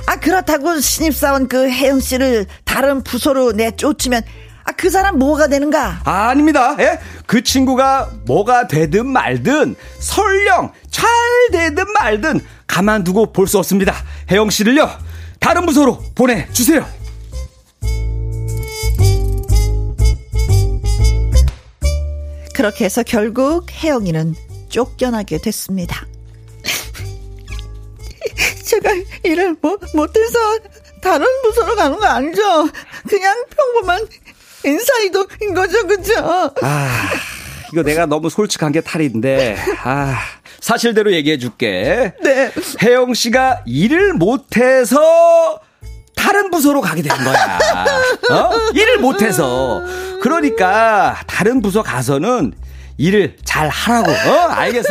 아, 0.07 0.17
그렇다고 0.17 0.81
신입사원 0.81 1.47
그 1.49 1.71
혜영 1.71 2.01
씨를 2.01 2.47
다른 2.65 3.03
부서로 3.05 3.53
내쫓으면, 3.53 4.23
아, 4.65 4.73
그 4.73 4.91
사람 4.91 5.19
뭐가 5.19 5.47
되는가? 5.49 6.01
아 6.05 6.35
닙니다. 6.35 6.77
예? 6.81 6.99
그 7.27 7.43
친구가 7.43 8.11
뭐가 8.27 8.67
되든 8.67 9.07
말든 9.07 9.77
설령 10.01 10.73
잘 10.91 11.09
되든 11.53 11.85
말든 11.93 12.41
가만두고 12.67 13.33
볼 13.33 13.47
수 13.47 13.59
없습니다. 13.59 13.95
혜영 14.31 14.51
씨를요, 14.51 14.91
다른 15.41 15.65
부서로 15.65 16.03
보내 16.15 16.49
주세요. 16.53 16.85
그렇게 22.55 22.85
해서 22.87 23.03
결국 23.05 23.67
혜영이는 23.71 24.35
쫓겨나게 24.69 25.39
됐습니다. 25.39 26.08
제가 28.79 28.95
일을 29.25 29.57
못, 29.61 29.81
못해서 29.95 30.39
다른 31.01 31.27
부서로 31.43 31.75
가는 31.77 31.99
거 31.99 32.07
아니죠? 32.07 32.69
그냥 33.09 33.45
평범한 33.57 34.07
인사이동인 34.65 35.55
거죠, 35.55 35.87
그죠? 35.87 36.53
아, 36.63 37.11
이거 37.73 37.83
내가 37.83 38.07
너무 38.07 38.31
솔직한 38.31 38.73
게 38.73 38.81
탈인데, 38.81 39.57
아, 39.85 40.19
사실대로 40.61 41.13
얘기해 41.13 41.39
줄게. 41.39 42.13
네. 42.23 42.53
혜영 42.83 43.15
씨가 43.15 43.63
일을 43.67 44.15
못해서 44.15 45.61
다른 46.17 46.51
부서로 46.51 46.81
가게 46.81 47.03
된 47.03 47.17
거야. 47.17 47.59
어? 48.31 48.51
일을 48.75 48.99
못해서. 48.99 49.81
그러니까 50.21 51.17
다른 51.29 51.63
부서 51.63 51.83
가서는 51.83 52.55
일을 52.99 53.37
잘 53.45 53.69
하라고. 53.69 54.11
어? 54.11 54.49
알겠어? 54.49 54.89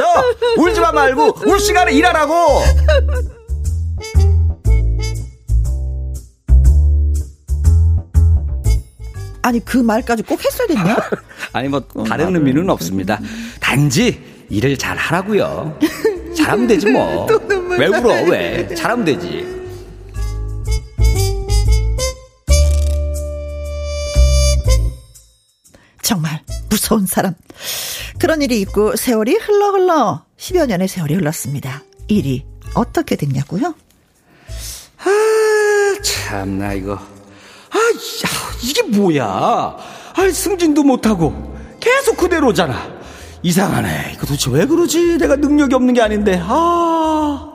울지 0.58 0.80
마 0.80 0.94
말고 0.94 1.40
울 1.46 1.60
시간에 1.60 1.92
일하라고. 1.92 2.64
아니, 9.48 9.64
그 9.64 9.78
말까지 9.78 10.24
꼭 10.24 10.44
했어야 10.44 10.68
됐냐? 10.68 10.98
아니 11.54 11.70
뭐 11.70 11.80
다른 12.06 12.36
의미는 12.36 12.70
없습니다. 12.70 13.18
단지 13.62 14.22
일을 14.50 14.78
잘 14.78 14.98
하라고요. 14.98 15.80
잘하면 16.36 16.68
되지 16.68 16.90
뭐. 16.90 17.26
왜 17.78 17.88
울어? 17.88 18.24
왜? 18.24 18.68
잘하면 18.76 19.06
되지. 19.06 19.58
정말 26.02 26.42
무서운 26.70 27.06
사람. 27.06 27.34
그런 28.20 28.42
일이 28.42 28.62
있고 28.62 28.96
세월이 28.96 29.36
흘러 29.36 29.72
흘러 29.72 30.26
10여 30.38 30.68
년의 30.68 30.88
세월이 30.88 31.16
흘렀습니다. 31.16 31.84
일이 32.08 32.46
어떻게 32.74 33.16
됐냐고요? 33.16 33.74
아, 35.00 36.02
참나 36.04 36.74
이거. 36.74 36.94
아, 36.96 37.78
야, 37.78 38.30
이게 38.64 38.82
뭐야? 38.84 39.26
아, 39.26 40.30
승진도 40.32 40.84
못하고 40.84 41.56
계속 41.80 42.18
그대로잖아. 42.18 42.98
이상하네. 43.44 44.14
이거 44.16 44.26
도대체 44.26 44.50
왜 44.52 44.66
그러지? 44.66 45.18
내가 45.18 45.36
능력이 45.36 45.76
없는 45.76 45.94
게 45.94 46.02
아닌데. 46.02 46.40
아. 46.44 47.54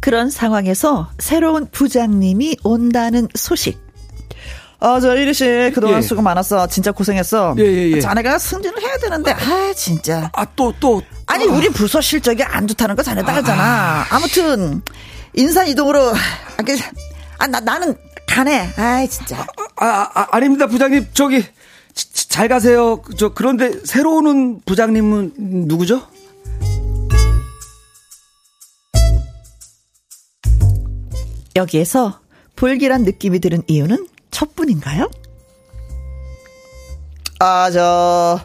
그런 0.00 0.30
상황에서 0.30 1.10
새로운 1.18 1.66
부장님이 1.70 2.56
온다는 2.62 3.28
소식. 3.34 3.78
어, 4.80 5.00
저 5.00 5.16
이리 5.16 5.34
씨 5.34 5.72
그동안 5.74 5.98
예. 5.98 6.02
수고 6.02 6.22
많았어. 6.22 6.68
진짜 6.68 6.92
고생했어. 6.92 7.56
예, 7.58 7.62
예, 7.64 7.90
예. 7.90 8.00
자네가 8.00 8.38
승진을 8.38 8.80
해야 8.80 8.96
되는데, 8.98 9.32
아, 9.32 9.72
진짜. 9.74 10.30
아, 10.32 10.46
또, 10.54 10.72
또. 10.78 11.02
아니, 11.26 11.44
우리 11.44 11.68
부서 11.68 12.00
실적이 12.00 12.44
안 12.44 12.66
좋다는 12.68 12.94
거 12.94 13.02
자네도 13.02 13.28
알잖아. 13.28 14.06
아무튼, 14.10 14.82
인사 15.38 15.64
이동으로, 15.64 16.00
아, 16.10 16.62
그, 16.66 16.76
아, 17.38 17.46
나, 17.46 17.60
나는 17.60 17.94
가네. 18.26 18.72
아이, 18.76 19.08
진짜. 19.08 19.46
아, 19.76 20.10
아, 20.12 20.26
아닙니다, 20.32 20.66
부장님. 20.66 21.06
저기, 21.14 21.42
지- 21.94 22.12
지- 22.12 22.28
잘 22.28 22.48
가세요. 22.48 23.00
저, 23.16 23.32
그런데 23.32 23.70
새로 23.84 24.16
오는 24.16 24.60
부장님은 24.66 25.34
누구죠? 25.68 26.02
여기에서 31.56 32.20
불길한 32.56 33.02
느낌이 33.02 33.40
드는 33.40 33.62
이유는 33.66 34.06
첫뿐인가요? 34.30 35.10
아, 37.40 37.70
저, 37.70 38.40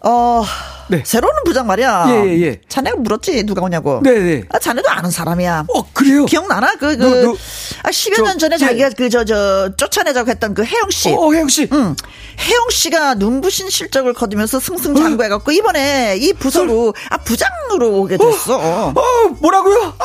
어, 0.00 0.44
네. 0.92 1.02
새로 1.06 1.26
오는 1.28 1.42
부장 1.44 1.66
말이야. 1.66 2.06
예, 2.08 2.28
예, 2.28 2.42
예. 2.42 2.60
자네가 2.68 2.96
물었지, 2.98 3.44
누가 3.44 3.62
오냐고. 3.62 4.00
네, 4.02 4.12
네. 4.12 4.42
아, 4.50 4.58
자네도 4.58 4.90
아는 4.90 5.10
사람이야. 5.10 5.64
어, 5.74 5.92
그래요? 5.94 6.26
기억나나? 6.26 6.74
그, 6.76 6.98
그, 6.98 7.02
누, 7.02 7.22
누, 7.22 7.36
아, 7.82 7.88
10여 7.88 8.16
저, 8.16 8.22
년 8.24 8.38
전에 8.38 8.56
예. 8.56 8.58
자기가 8.58 8.90
그, 8.90 9.08
저, 9.08 9.24
저, 9.24 9.74
쫓아내자고 9.74 10.30
했던 10.30 10.52
그 10.52 10.62
혜영 10.64 10.90
씨. 10.90 11.08
어, 11.10 11.32
혜영 11.32 11.48
씨. 11.48 11.66
응. 11.72 11.96
혜영 12.38 12.70
씨가 12.70 13.14
눈부신 13.14 13.70
실적을 13.70 14.12
거두면서 14.12 14.60
승승장구 14.60 15.24
해갖고 15.24 15.50
이번에 15.52 16.16
이 16.18 16.34
부서로, 16.34 16.92
아, 17.08 17.16
부장으로 17.16 18.00
오게 18.00 18.18
됐어. 18.18 18.58
어, 18.58 18.92
뭐라고요? 19.40 19.94
아, 19.98 20.04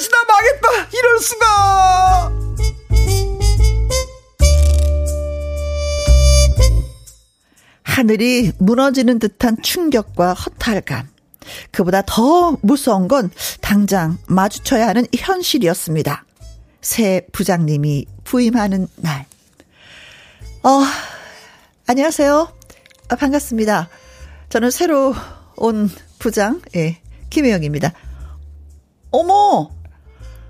씨, 0.00 0.08
나 0.08 0.16
망했다. 0.26 0.88
이럴 0.98 1.18
수가. 1.18 2.32
하늘이 7.96 8.52
무너지는 8.58 9.18
듯한 9.18 9.62
충격과 9.62 10.34
허탈감. 10.34 11.08
그보다 11.70 12.02
더 12.04 12.58
무서운 12.60 13.08
건 13.08 13.30
당장 13.62 14.18
마주쳐야 14.28 14.88
하는 14.88 15.06
현실이었습니다. 15.16 16.26
새 16.82 17.26
부장님이 17.32 18.04
부임하는 18.22 18.86
날. 18.96 19.24
어, 20.62 20.82
안녕하세요. 21.86 22.52
아, 23.08 23.16
반갑습니다. 23.16 23.88
저는 24.50 24.70
새로 24.70 25.14
온 25.56 25.88
부장, 26.18 26.60
예, 26.76 27.00
김혜영입니다. 27.30 27.94
어머! 29.10 29.70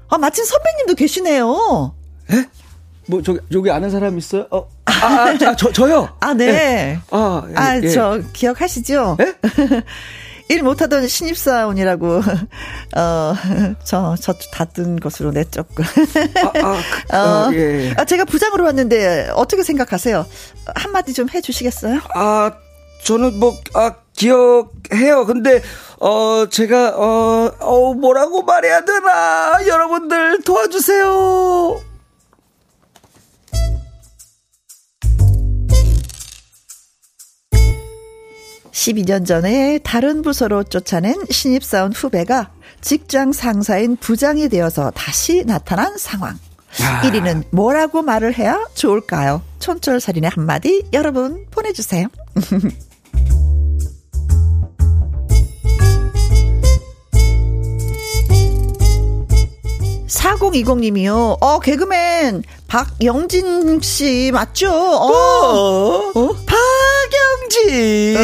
아, 0.09 0.19
마침 0.19 0.45
선배님도 0.45 0.97
계시네요. 0.97 1.95
예? 2.33 2.49
뭐, 3.07 3.23
저기, 3.23 3.41
저기 3.53 3.71
아는 3.71 3.91
사람 3.91 4.19
있어요? 4.19 4.47
어, 4.51 4.69
아, 4.85 4.93
아, 4.93 5.29
아, 5.31 5.57
저, 5.57 5.73
저요? 5.73 6.09
아, 6.21 6.35
네. 6.35 6.99
아, 7.11 7.43
예, 7.49 7.55
아, 7.55 7.81
예. 7.83 7.89
저 7.89 8.21
기억하시죠? 8.33 9.17
예? 9.21 9.35
일 10.49 10.63
못하던 10.63 11.09
신입사원이라고 11.09 12.21
어, 12.97 13.35
저, 13.83 14.15
저 14.21 14.33
닫은 14.53 15.01
것으로 15.01 15.33
내쫓고. 15.33 15.83
아, 15.83 16.53
아, 16.63 16.77
그, 17.11 17.17
어, 17.17 17.51
예. 17.55 17.95
아, 17.97 18.05
제가 18.05 18.25
부장으로 18.25 18.65
왔는데 18.65 19.31
어떻게 19.35 19.65
생각하세요? 19.65 20.25
한마디 20.75 21.13
좀 21.13 21.29
해주시겠어요? 21.29 22.01
아, 22.15 22.53
저는 23.03 23.41
뭐, 23.41 23.57
아, 23.75 23.95
기억해요. 24.17 25.27
근데, 25.27 25.63
어, 26.01 26.47
제가, 26.49 26.95
어, 26.97 27.53
어, 27.61 27.95
뭐라고 27.95 28.43
말해야 28.43 28.85
되나. 28.85 29.67
여러분들 29.67 30.43
도와주세요. 30.43 31.81
12년 38.87 39.27
전에 39.27 39.79
다른 39.83 40.23
부서로 40.23 40.63
쫓아낸 40.63 41.15
신입사원 41.29 41.93
후배가 41.93 42.51
직장 42.81 43.33
상사인 43.33 43.97
부장이 43.97 44.49
되어서 44.49 44.93
다시 44.93 45.45
나타난 45.45 45.99
상황. 45.99 46.39
아. 46.83 47.03
1위는 47.03 47.45
뭐라고 47.51 48.03
말을 48.03 48.39
해야 48.39 48.65
좋을까요? 48.75 49.43
촌철살인의 49.59 50.31
한마디 50.31 50.85
여러분 50.93 51.47
보내주세요. 51.51 52.07
4020님이요. 60.07 61.39
어, 61.41 61.61
개그맨 61.61 62.43
박영진 62.69 63.81
씨 63.81 64.31
맞죠? 64.33 64.71
어. 64.71 66.13
어? 66.15 66.29
박영진, 67.55 68.17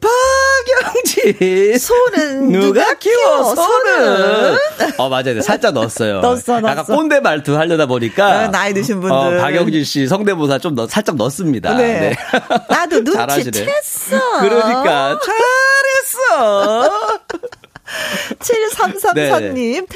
박영진. 0.00 1.78
소는 1.78 2.52
누가 2.52 2.94
키워, 2.94 3.54
소는? 3.54 4.56
소는? 4.76 4.92
어, 4.96 5.08
맞아요. 5.10 5.42
살짝 5.42 5.74
넣었어요. 5.74 6.20
넣었어, 6.20 6.56
약간 6.58 6.76
넣었어. 6.76 6.94
꼰대 6.96 7.20
말투 7.20 7.56
하려다 7.56 7.84
보니까. 7.86 8.44
어, 8.44 8.48
나이 8.48 8.72
드신 8.72 9.00
분들. 9.00 9.14
어, 9.14 9.30
박영진 9.42 9.84
씨 9.84 10.06
성대모사 10.08 10.58
좀 10.58 10.74
넣, 10.74 10.86
살짝 10.86 11.16
넣습니다. 11.16 11.74
네. 11.74 12.16
나도 12.70 13.04
잘하시네. 13.04 13.50
눈치챘어. 13.50 14.40
그러니까, 14.40 15.18
잘했어. 15.22 17.10
7334님. 18.38 19.86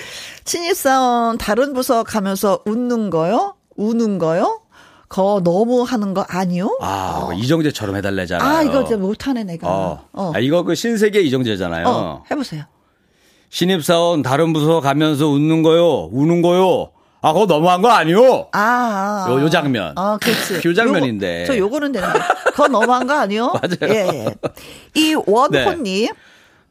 신입사원 0.45 1.39
다른 1.39 1.73
부서 1.73 2.03
가면서 2.03 2.61
웃는 2.67 3.09
거요? 3.11 3.55
우는 3.81 4.19
거요? 4.19 4.61
거 5.09 5.41
너무 5.43 5.83
하는 5.83 6.15
거 6.15 6.25
아니요? 6.29 6.79
아, 6.81 7.19
뭐 7.23 7.33
이정재처럼 7.33 7.97
해달래잖아요. 7.97 8.49
아, 8.49 8.63
이거 8.63 8.83
못하네, 8.97 9.43
내가. 9.45 9.67
어. 9.69 10.05
어. 10.13 10.33
아, 10.35 10.39
이거 10.39 10.63
그 10.63 10.75
신세계 10.75 11.21
이정재잖아요. 11.23 11.89
어, 11.89 12.23
해보세요. 12.31 12.65
신입사원 13.49 14.23
다른 14.23 14.53
부서 14.53 14.81
가면서 14.81 15.27
웃는 15.27 15.63
거요, 15.63 16.09
우는 16.13 16.43
거요. 16.43 16.91
아, 17.23 17.33
그거 17.33 17.47
너무한 17.47 17.83
거 17.83 17.89
아니요? 17.89 18.49
아, 18.53 19.27
아. 19.27 19.31
요- 19.31 19.41
요 19.41 19.51
장면. 19.51 19.95
아, 19.97 20.17
그렇지. 20.23 20.61
요 20.69 20.75
장면인데. 20.75 21.43
요거, 21.43 21.47
저 21.53 21.59
요거는 21.59 21.93
되는데. 21.93 22.19
그거 22.47 22.69
너무한 22.69 23.07
거 23.07 23.15
아니요? 23.15 23.53
맞아요. 23.61 23.93
예, 23.95 24.09
예. 24.27 24.35
이 24.95 25.15
원호님. 25.27 26.09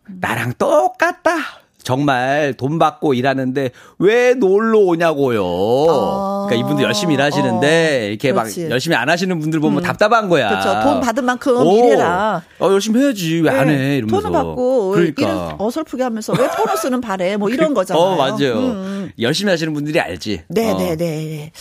나랑 0.07 0.53
똑같다. 0.57 1.31
정말 1.83 2.53
돈 2.57 2.77
받고 2.77 3.13
일하는데 3.13 3.71
왜 3.99 4.33
놀러 4.33 4.79
오냐고요. 4.79 5.43
어. 5.43 6.45
그러니까 6.47 6.65
이분들 6.67 6.83
열심히 6.85 7.13
일하시는데 7.15 7.99
어. 8.01 8.09
이렇게 8.09 8.31
그렇지. 8.31 8.63
막 8.63 8.71
열심히 8.71 8.95
안 8.95 9.09
하시는 9.09 9.39
분들 9.39 9.59
보면 9.59 9.81
답답한 9.83 10.29
거야. 10.29 10.49
그렇죠. 10.49 10.81
돈 10.83 11.01
받은 11.01 11.23
만큼 11.25 11.57
오. 11.65 11.77
일해라. 11.77 12.43
어, 12.59 12.71
열심히 12.71 13.01
해야지. 13.01 13.39
왜안 13.41 13.67
네, 13.67 13.73
해? 13.77 13.97
이러면서. 13.97 14.21
돈을 14.21 14.31
받고 14.31 14.95
일을 14.97 15.13
그러니까. 15.15 15.55
어설프게 15.57 16.03
하면서 16.03 16.33
왜 16.33 16.47
보너스는 16.47 17.01
바래? 17.01 17.37
뭐 17.37 17.49
이런 17.49 17.73
거잖아요. 17.73 18.03
어, 18.03 18.15
맞아요. 18.15 18.53
음. 18.59 19.11
열심히 19.19 19.49
하시는 19.51 19.73
분들이 19.73 19.99
알지. 19.99 20.41
네, 20.49 20.71
어. 20.71 20.77
네, 20.77 20.95
네. 20.95 21.51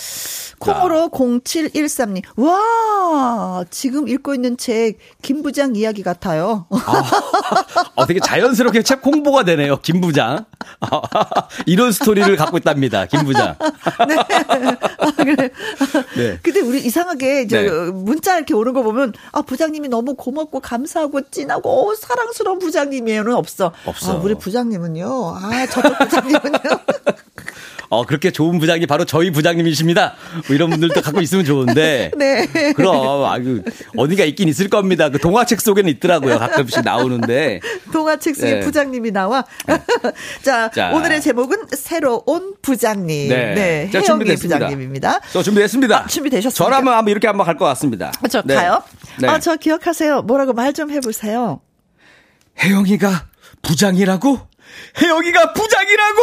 콩으로 0.59 1.09
0713님. 1.11 2.23
와, 2.37 3.65
지금 3.71 4.09
읽고 4.09 4.35
있는 4.35 4.57
책 4.57 4.99
김부장 5.23 5.77
이야기 5.77 6.03
같아요. 6.03 6.67
어, 7.95 8.07
되게 8.07 8.21
자연스럽게 8.21 8.83
책 8.83 9.05
홍보가 9.05 9.45
되네요. 9.45 9.81
김 9.81 10.01
부장. 10.01 10.45
이런 11.67 11.93
스토리를 11.93 12.35
갖고 12.37 12.59
있답니다. 12.59 13.07
김 13.07 13.25
부장. 13.25 13.57
네. 14.09 14.17
아, 14.99 15.11
그래. 15.17 15.51
네. 16.17 16.39
근데 16.43 16.61
우리 16.61 16.85
이상하게 16.85 17.47
저 17.47 17.61
네. 17.61 17.69
문자 17.93 18.37
이렇게 18.37 18.55
오는 18.55 18.73
거 18.73 18.83
보면 18.83 19.13
아 19.33 19.43
부장님이 19.43 19.89
너무 19.89 20.15
고맙고 20.15 20.61
감사하고 20.61 21.31
찐하고 21.31 21.91
어, 21.91 21.95
사랑스러운 21.95 22.59
부장님이에는 22.59 23.35
없어. 23.35 23.73
없어. 23.85 24.13
아, 24.13 24.15
우리 24.17 24.35
부장님은요. 24.35 25.37
아 25.37 25.67
저쪽 25.67 25.99
부장님은요. 25.99 26.59
어, 27.91 28.05
그렇게 28.05 28.31
좋은 28.31 28.59
부장이 28.59 28.87
바로 28.87 29.05
저희 29.07 29.31
부장님이십니다. 29.31 30.15
뭐 30.47 30.55
이런 30.55 30.69
분들도 30.71 31.01
갖고 31.01 31.21
있으면 31.23 31.45
좋은데. 31.47 32.11
네. 32.19 32.47
그럼, 32.75 33.25
아유, 33.25 33.63
어디가 33.97 34.25
있긴 34.25 34.49
있을 34.49 34.69
겁니다. 34.69 35.09
그 35.09 35.19
동화책 35.19 35.61
속에는 35.61 35.89
있더라고요. 35.93 36.39
가끔씩 36.39 36.83
나오는데. 36.85 37.61
동화책 37.93 38.37
속에 38.37 38.55
네. 38.55 38.61
부장님이 38.61 39.11
나와. 39.11 39.45
자, 40.43 40.71
자. 40.71 40.91
오늘의 40.93 41.23
제목은 41.23 41.69
새로 41.73 42.23
온 42.27 42.55
부장님. 42.61 43.29
네. 43.31 43.55
네. 43.55 43.91
자, 43.91 43.99
혜영이 44.01 44.07
준비됐습니다. 44.07 44.59
부장님입니다. 44.59 45.21
저 45.33 45.43
준비됐습니다. 45.43 46.05
아, 46.05 46.07
준비되셨습니까? 46.07 46.65
저라면 46.65 46.93
한번 46.95 47.11
이렇게 47.11 47.27
한번 47.27 47.47
갈 47.47 47.57
것 47.59 47.65
같습니다. 47.65 48.13
아, 48.23 48.29
저 48.29 48.43
네. 48.43 48.55
가요? 48.55 48.83
네. 49.21 49.27
아, 49.29 49.39
저 49.41 49.57
기억하세요. 49.57 50.23
뭐라고 50.23 50.53
말 50.53 50.73
좀 50.75 50.91
해보세요. 50.91 51.61
혜영이가 52.61 53.27
부장이라고? 53.63 54.39
혜영이가 55.01 55.53
부장이라고! 55.53 56.21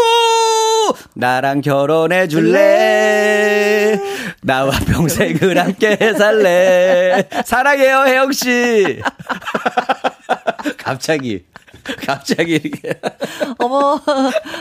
나랑 1.16 1.62
결혼해 1.62 2.28
줄래? 2.28 3.99
나와 4.41 4.72
평생을 4.72 5.58
함께 5.58 5.95
살래? 6.18 7.28
사랑해요, 7.45 8.03
혜영씨! 8.06 9.01
갑자기, 10.78 11.43
갑자기 12.05 12.53
이렇게. 12.63 12.99
어머, 13.59 13.99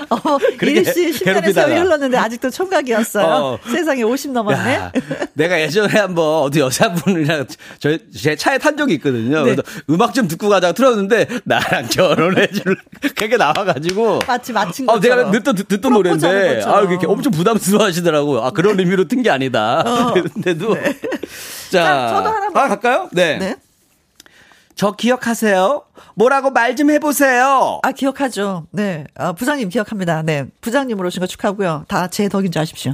어머, 0.08 0.38
이리 0.60 0.84
씨 0.84 1.10
10년의 1.10 1.24
괴롭히다가. 1.24 1.66
세월이 1.68 1.80
흘렀는데 1.80 2.16
아직도 2.18 2.50
총각이었어요. 2.50 3.24
어. 3.26 3.58
세상에 3.70 4.02
50 4.02 4.32
넘었네. 4.32 4.74
야, 4.74 4.92
내가 5.34 5.60
예전에 5.60 5.98
한번 5.98 6.42
어디 6.42 6.60
여자분이랑 6.60 7.46
저, 7.78 7.96
제 8.16 8.36
차에 8.36 8.58
탄 8.58 8.76
적이 8.76 8.94
있거든요. 8.94 9.38
네. 9.44 9.54
그래서 9.54 9.62
음악 9.90 10.12
좀 10.14 10.28
듣고 10.28 10.48
가다가 10.48 10.72
틀었는데 10.72 11.26
나랑 11.44 11.86
결혼해 11.88 12.48
줄 12.48 12.76
그게 13.14 13.36
나와가지고. 13.36 14.20
마치 14.26 14.52
마친 14.52 14.88
아, 14.90 14.94
것처럼. 14.94 15.18
제가 15.18 15.30
듣던, 15.30 15.54
듣던 15.68 15.92
노래인데. 15.92 16.62
아, 16.66 16.80
이렇게 16.80 17.06
엄청 17.06 17.32
부담스러워 17.32 17.84
하시더라고요. 17.86 18.40
아, 18.42 18.50
그런 18.50 18.78
의미로 18.78 19.06
튼 19.08 19.22
게 19.22 19.30
아니다. 19.30 19.82
어. 19.86 20.12
그런데도. 20.14 20.74
자, 21.70 21.82
자, 21.84 22.08
저도 22.10 22.28
하나 22.28 22.46
아, 22.52 22.68
갈까요? 22.68 23.08
네. 23.12 23.56
네. 24.74 24.76
저 24.76 24.92
기억하세요? 24.92 25.82
뭐라고 26.16 26.50
말 26.50 26.74
좀 26.74 26.90
해보세요. 26.90 27.78
아, 27.82 27.92
기억하죠. 27.92 28.66
네. 28.72 29.06
아, 29.14 29.32
부장님 29.32 29.68
기억합니다. 29.68 30.22
네. 30.22 30.46
부장님으로 30.60 31.06
오신 31.06 31.20
거 31.20 31.26
축하하고요. 31.26 31.84
다 31.88 32.08
제 32.08 32.28
덕인 32.28 32.50
줄 32.50 32.60
아십시오. 32.62 32.92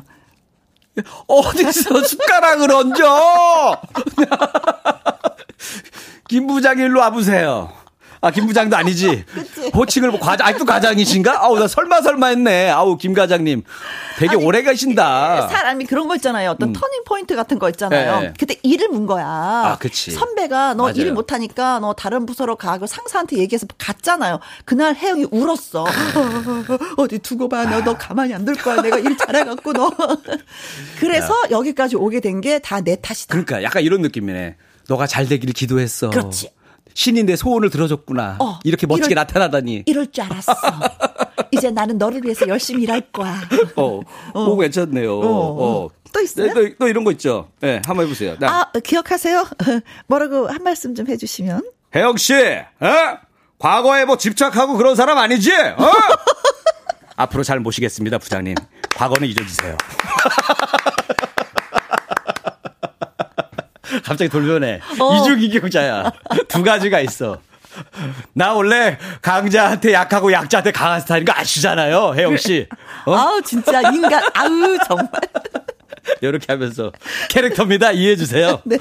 어디서 1.26 2.02
숟가락을 2.02 2.70
얹어? 2.72 3.80
김 6.28 6.46
부장 6.46 6.78
일로 6.78 7.00
와보세요. 7.00 7.72
아, 8.22 8.30
김 8.30 8.46
부장도 8.46 8.76
아니지. 8.76 9.24
호칭을 9.74 10.10
뭐 10.10 10.20
과장, 10.20 10.46
아직도 10.46 10.66
과장이신가? 10.66 11.42
아우, 11.42 11.58
나 11.58 11.66
설마 11.66 12.02
설마 12.02 12.26
했네. 12.28 12.68
아우, 12.70 12.98
김 12.98 13.14
과장님. 13.14 13.62
되게 14.18 14.32
아니, 14.36 14.44
오래 14.44 14.62
가신다. 14.62 15.48
사람이 15.48 15.86
그런 15.86 16.06
거 16.06 16.16
있잖아요. 16.16 16.50
어떤 16.50 16.68
음. 16.68 16.72
터닝 16.74 17.04
포인트 17.06 17.34
같은 17.34 17.58
거 17.58 17.70
있잖아요. 17.70 18.20
네. 18.20 18.32
그때 18.38 18.56
일을 18.62 18.88
문 18.88 19.06
거야. 19.06 19.24
아, 19.26 19.76
그치. 19.80 20.10
선배가 20.10 20.74
너 20.74 20.90
일 20.90 21.12
못하니까 21.12 21.78
너 21.78 21.94
다른 21.94 22.26
부서로 22.26 22.56
가고 22.56 22.86
상사한테 22.86 23.38
얘기해서 23.38 23.66
갔잖아요. 23.78 24.40
그날 24.66 24.94
혜영이 24.94 25.26
울었어. 25.30 25.86
어디 26.98 27.18
두고 27.20 27.48
봐. 27.48 27.64
너, 27.64 27.80
너 27.82 27.96
가만히 27.96 28.34
안 28.34 28.44
둘 28.44 28.54
거야. 28.56 28.82
내가 28.82 28.98
일 28.98 29.16
잘해갖고 29.16 29.72
너. 29.72 29.90
그래서 30.98 31.32
야. 31.32 31.50
여기까지 31.50 31.96
오게 31.96 32.20
된 32.20 32.40
게 32.40 32.58
다 32.58 32.80
내 32.82 32.96
탓이다. 33.00 33.32
그러니까 33.32 33.62
약간 33.62 33.82
이런 33.82 34.00
느낌이네. 34.02 34.56
너가 34.88 35.06
잘 35.06 35.26
되기를 35.28 35.52
기도했어. 35.54 36.10
그렇지. 36.10 36.50
신이 36.94 37.24
내 37.24 37.36
소원을 37.36 37.70
들어줬구나. 37.70 38.36
어, 38.40 38.58
이렇게 38.64 38.86
멋지게 38.86 39.12
이럴, 39.12 39.22
나타나다니. 39.22 39.84
이럴 39.86 40.10
줄 40.10 40.24
알았어. 40.24 40.54
이제 41.52 41.70
나는 41.70 41.98
너를 41.98 42.22
위해서 42.24 42.46
열심히 42.48 42.84
일할 42.84 43.00
거야. 43.12 43.40
어, 43.76 44.00
어. 44.34 44.44
오, 44.44 44.56
괜찮네요. 44.56 45.18
어, 45.18 45.26
어. 45.26 45.84
어. 45.84 45.88
또 46.12 46.20
있어요? 46.20 46.52
또, 46.54 46.68
또, 46.78 46.88
이런 46.88 47.04
거 47.04 47.12
있죠. 47.12 47.50
예, 47.62 47.66
네, 47.66 47.82
한번 47.86 48.06
해보세요. 48.06 48.36
네. 48.38 48.46
아, 48.46 48.70
기억하세요? 48.72 49.46
뭐라고 50.08 50.48
한 50.48 50.62
말씀 50.62 50.94
좀 50.94 51.06
해주시면. 51.06 51.62
혜영 51.94 52.16
씨, 52.16 52.34
어? 52.34 53.18
과거에 53.58 54.04
뭐 54.04 54.16
집착하고 54.16 54.76
그런 54.76 54.96
사람 54.96 55.18
아니지? 55.18 55.52
어? 55.52 55.92
앞으로 57.16 57.42
잘 57.42 57.60
모시겠습니다, 57.60 58.18
부장님. 58.18 58.54
과거는 58.96 59.28
잊어주세요. 59.28 59.76
갑자기 64.04 64.28
돌변해. 64.28 64.80
어. 64.98 65.16
이중이격자야. 65.16 66.12
두 66.48 66.62
가지가 66.62 67.00
있어. 67.00 67.38
나 68.32 68.52
원래 68.52 68.98
강자한테 69.22 69.92
약하고 69.92 70.32
약자한테 70.32 70.72
강한 70.72 71.00
스타일인 71.00 71.24
거 71.24 71.32
아시잖아요, 71.36 72.14
혜영 72.16 72.36
씨. 72.36 72.66
어? 73.06 73.14
아우 73.14 73.40
진짜 73.42 73.80
인간 73.92 74.22
아우 74.34 74.76
정말. 74.86 75.08
이렇게 76.20 76.46
하면서 76.52 76.92
캐릭터입니다. 77.28 77.92
이해해 77.92 78.16
주세요. 78.16 78.60
네. 78.64 78.76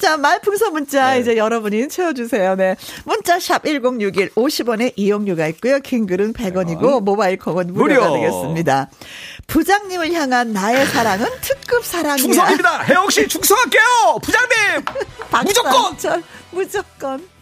자, 0.00 0.16
말풍선 0.16 0.72
문자 0.72 1.14
네. 1.14 1.20
이제 1.20 1.36
여러분이 1.36 1.88
채워 1.88 2.12
주세요. 2.12 2.54
네. 2.54 2.76
문자 3.04 3.38
샵 3.40 3.64
1061 3.64 4.30
50원에 4.30 4.92
이용료가 4.96 5.46
있고요. 5.48 5.80
킹글은 5.80 6.32
100원이고 6.32 7.02
모바일 7.02 7.38
콩은 7.38 7.72
무료가 7.72 8.08
무료. 8.08 8.20
되겠습니다. 8.20 8.90
부장님을 9.46 10.12
향한 10.12 10.52
나의 10.52 10.86
사랑은 10.86 11.26
특급 11.40 11.84
사랑이야. 11.84 12.16
충성입니다. 12.16 12.82
혜영 12.84 13.08
씨 13.10 13.26
충성할게요. 13.28 13.82
부장님. 14.22 14.84
무조건. 15.44 16.22
무조건. 16.50 17.37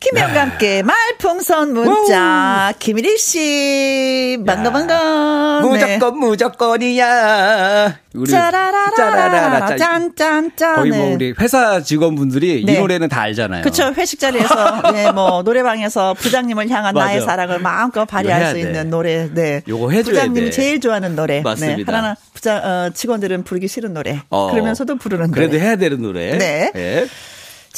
김혜영과 0.00 0.40
함께 0.42 0.82
말풍선 0.84 1.72
문자 1.74 2.72
김일희 2.78 3.18
씨 3.18 4.38
반가 4.46 4.70
반가 4.70 5.60
무조건 5.60 5.98
네. 6.20 6.26
무조건이야 6.26 7.98
우리 8.14 8.30
짜라라라 8.30 9.76
짠짠짠 9.76 10.52
거의 10.76 10.90
뭐 10.90 10.98
네. 10.98 11.14
우리 11.14 11.34
회사 11.40 11.82
직원분들이 11.82 12.64
네. 12.64 12.72
이 12.74 12.78
노래는 12.78 13.08
다 13.08 13.22
알잖아요. 13.22 13.62
그렇죠 13.62 13.92
회식 13.96 14.20
자리에서 14.20 14.82
네, 14.92 15.10
뭐 15.10 15.42
노래방에서 15.42 16.14
부장님을 16.14 16.68
향한. 16.70 16.94
나의 16.94 17.20
사랑을 17.20 17.58
마음껏 17.58 18.04
발휘할 18.04 18.46
수 18.48 18.54
돼. 18.54 18.60
있는 18.60 18.90
노래 18.90 19.28
네 19.34 19.62
요거 19.68 19.90
해줘야 19.90 20.14
부장님이 20.14 20.46
돼. 20.46 20.50
제일 20.52 20.80
좋아하는 20.80 21.16
노래 21.16 21.36
네. 21.38 21.42
맞습니다. 21.42 21.90
네. 21.90 21.96
하나 21.96 22.16
부장 22.34 22.56
어, 22.64 22.90
직원들은 22.94 23.42
부르기 23.42 23.66
싫은 23.66 23.94
노래 23.94 24.20
어. 24.30 24.50
그러면서도 24.52 24.96
부르는 24.96 25.30
노래 25.32 25.48
그래도 25.48 25.58
해야 25.58 25.74
되는 25.76 26.00
노래 26.00 26.38
네. 26.38 27.06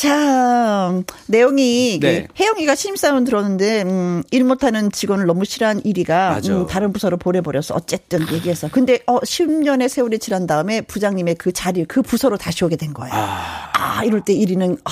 네. 0.01 0.09
참 0.09 1.05
내용이 1.27 1.99
네. 2.01 2.27
혜영이가 2.39 2.75
신입사원 2.75 3.25
들었는데 3.25 3.83
음, 3.83 4.23
일 4.31 4.45
못하는 4.45 4.91
직원을 4.91 5.27
너무 5.27 5.45
싫어한 5.45 5.83
1위가 5.83 6.49
음, 6.49 6.67
다른 6.67 6.93
부서로 6.93 7.19
보내버려서 7.19 7.75
어쨌든 7.75 8.21
얘기해서 8.33 8.69
근데 8.71 9.01
어 9.07 9.21
10년의 9.21 9.89
세월이 9.89 10.19
지난 10.19 10.47
다음에 10.47 10.81
부장님의 10.81 11.35
그 11.35 11.53
자리 11.53 11.85
그 11.85 12.01
부서로 12.01 12.39
다시 12.39 12.65
오게 12.65 12.77
된 12.77 12.95
거예요. 12.95 13.13
아, 13.15 13.71
아 13.75 14.05
이럴 14.05 14.23
때 14.23 14.35
1위는 14.35 14.79
아, 14.85 14.91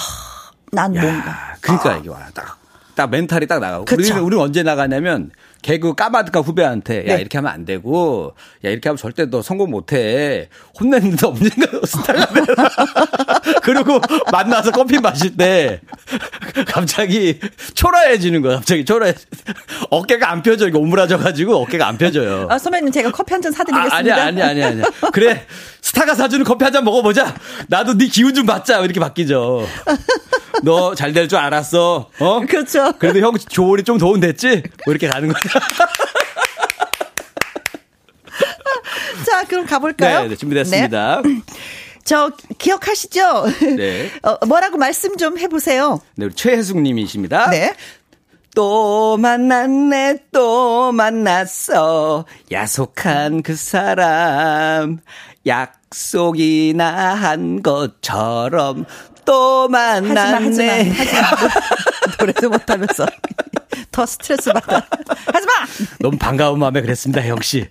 난 0.73 0.95
야, 0.95 1.01
뭔가 1.01 1.57
그러니까 1.63 1.91
아. 1.91 1.97
이게 1.97 2.11
와 2.11 2.27
딱. 2.35 2.59
딱 2.95 3.11
멘탈이 3.11 3.47
딱 3.47 3.61
나가고. 3.61 3.85
우리는, 3.95 4.21
우리는 4.21 4.43
언제 4.43 4.65
나가냐면 4.65 5.31
개그 5.63 5.95
까마득한 5.95 6.43
후배한테 6.43 6.99
야 7.09 7.17
네. 7.17 7.21
이렇게 7.21 7.39
하면 7.39 7.53
안 7.53 7.65
되고 7.65 8.35
야 8.65 8.71
이렇게 8.71 8.89
하면 8.89 8.97
절대 8.97 9.27
너 9.29 9.43
성공 9.43 9.71
못해. 9.71 10.49
혼냈는데 10.79 11.27
언젠가 11.27 11.81
스타일라 11.85 12.27
그리고 13.63 14.01
만나서 14.31 14.71
커피 14.71 14.99
마실 14.99 15.37
때 15.37 15.81
갑자기 16.67 17.41
초라해지는 17.75 18.43
거야 18.43 18.57
갑자기 18.57 18.85
초라해. 18.85 19.15
어깨가 19.91 20.31
안 20.31 20.43
펴져 20.43 20.69
이거 20.69 20.79
오므라져가지고 20.79 21.57
어깨가 21.63 21.87
안 21.89 21.99
펴져요. 21.99 22.47
아 22.51 22.59
선배님 22.59 22.93
제가 22.93 23.11
커피 23.11 23.33
한 23.35 23.43
잔 23.43 23.53
사드리겠습니다. 23.53 23.95
아, 23.95 23.99
아니야 23.99 24.25
아니야 24.27 24.49
아니야 24.49 24.67
아니야 24.69 24.85
그래 25.13 25.47
스타가 25.81 26.15
사주는 26.15 26.45
커피 26.45 26.65
한 26.65 26.73
잔 26.73 26.85
먹어보자. 26.85 27.35
나도 27.69 27.97
네 27.97 28.07
기운 28.09 28.35
좀 28.35 28.45
받자. 28.47 28.81
이렇게 28.81 29.01
바뀌죠. 29.01 29.67
너 30.65 30.95
잘 30.95 31.13
될 31.13 31.29
줄 31.29 31.39
알았어. 31.39 32.11
어? 32.19 32.41
그렇죠. 32.49 32.93
그래도 32.99 33.21
형 33.21 33.33
조언이 33.39 33.85
좀 33.85 33.97
도움 33.97 34.21
됐지? 34.21 34.63
뭐 34.85 34.93
이렇게 34.93 35.07
가는 35.09 35.29
거죠 35.33 35.48
자, 39.27 39.45
그럼 39.49 39.67
가볼까요? 39.67 40.23
네, 40.23 40.29
네 40.29 40.37
준비됐습니다. 40.37 41.23
네. 41.25 41.43
저 42.05 42.31
기억하시죠? 42.57 43.47
네. 43.77 44.11
어, 44.23 44.47
뭐라고 44.47 44.79
말씀 44.79 45.17
좀 45.17 45.39
해보세요. 45.39 46.01
네, 46.17 46.27
우리 46.27 46.35
최혜숙 46.35 46.81
님이십니다. 46.81 47.51
네. 47.51 47.75
또 48.55 49.17
만났네, 49.19 50.25
또 50.33 50.93
만났어. 50.93 52.25
야속한 52.51 53.43
그 53.43 53.55
사람. 53.55 54.99
약속이나 55.47 57.15
한 57.15 57.63
것처럼 57.63 58.87
또 59.25 59.69
만났네. 59.69 60.19
하지마, 60.19 60.73
하지마, 60.73 60.95
하지마. 60.95 61.21
노래도 62.19 62.49
못하면서. 62.49 63.07
더 63.99 64.07
스트레스 64.07 64.53
받아. 64.53 64.77
하지 65.35 65.47
마! 65.47 65.53
너무 65.99 66.17
반가운 66.17 66.61
마음에 66.61 66.81
그랬습니다, 66.83 67.21
씨. 67.43 67.67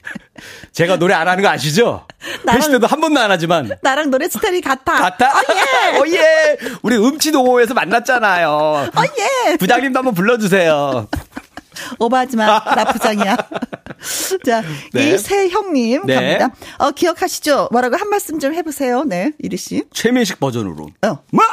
제가 0.73 0.97
노래 0.97 1.13
안 1.13 1.25
하는 1.25 1.41
거 1.41 1.47
아시죠? 1.47 2.05
회식 2.49 2.69
때도 2.69 2.86
한 2.86 2.99
번도 2.99 3.17
안 3.17 3.32
하지만. 3.32 3.71
나랑 3.82 4.09
노래 4.09 4.28
스타일이 4.28 4.59
같아. 4.59 4.99
같아? 4.99 5.30
어, 5.30 5.41
예! 5.55 5.97
어, 5.97 6.03
예! 6.07 6.57
우리 6.82 6.97
음치동호회에서 6.97 7.73
만났잖아요. 7.73 8.49
어, 8.49 9.03
예! 9.49 9.55
부장님도 9.55 9.99
한번 9.99 10.13
불러주세요. 10.13 11.07
오버하지 11.99 12.36
마. 12.36 12.61
나 12.75 12.84
부장이야. 12.91 13.38
자, 14.45 14.63
네. 14.91 15.11
이세형님 15.13 16.07
네. 16.07 16.15
갑니다. 16.15 16.49
어, 16.80 16.91
기억하시죠? 16.91 17.69
뭐라고 17.71 17.95
한 17.95 18.09
말씀 18.09 18.38
좀 18.39 18.53
해보세요. 18.53 19.05
네, 19.05 19.32
이리 19.39 19.55
씨. 19.55 19.86
최민식 19.93 20.41
버전으로. 20.41 20.89
어. 21.03 21.19
마! 21.32 21.43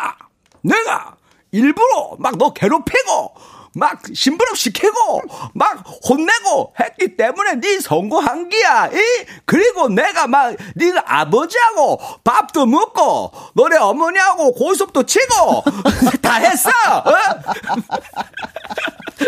내가 0.62 1.14
일부러 1.52 2.16
막 2.18 2.34
너 2.38 2.52
괴롭히고 2.52 3.34
막 3.76 4.00
심부름 4.14 4.54
시 4.54 4.72
키고 4.72 5.22
막 5.54 5.82
혼내고 6.08 6.74
했기 6.80 7.16
때문에 7.16 7.60
네 7.60 7.80
성공한 7.80 8.48
기야. 8.48 8.88
이 8.92 8.98
그리고 9.44 9.88
내가 9.88 10.26
막 10.26 10.54
네 10.76 10.92
아버지하고 11.04 11.98
밥도 12.24 12.66
먹고 12.66 13.32
너네 13.54 13.76
어머니하고 13.78 14.52
고수업도 14.54 15.04
치고 15.04 15.64
다 16.22 16.34
했어. 16.34 16.68
어? 16.68 17.14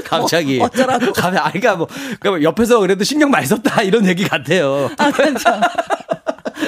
갑자기 0.05 0.61
어, 0.61 0.65
어쩌라고? 0.65 1.07
갑자기 1.13 1.39
아이가 1.39 1.77
뭐 1.77 1.87
그러니까 2.21 2.43
옆에서 2.49 2.81
그래도 2.81 3.05
신경 3.05 3.31
많이 3.31 3.47
썼다 3.47 3.83
이런 3.83 4.07
얘기 4.07 4.29
같아요. 4.29 4.91
아, 4.99 5.11
그렇죠. 5.11 5.45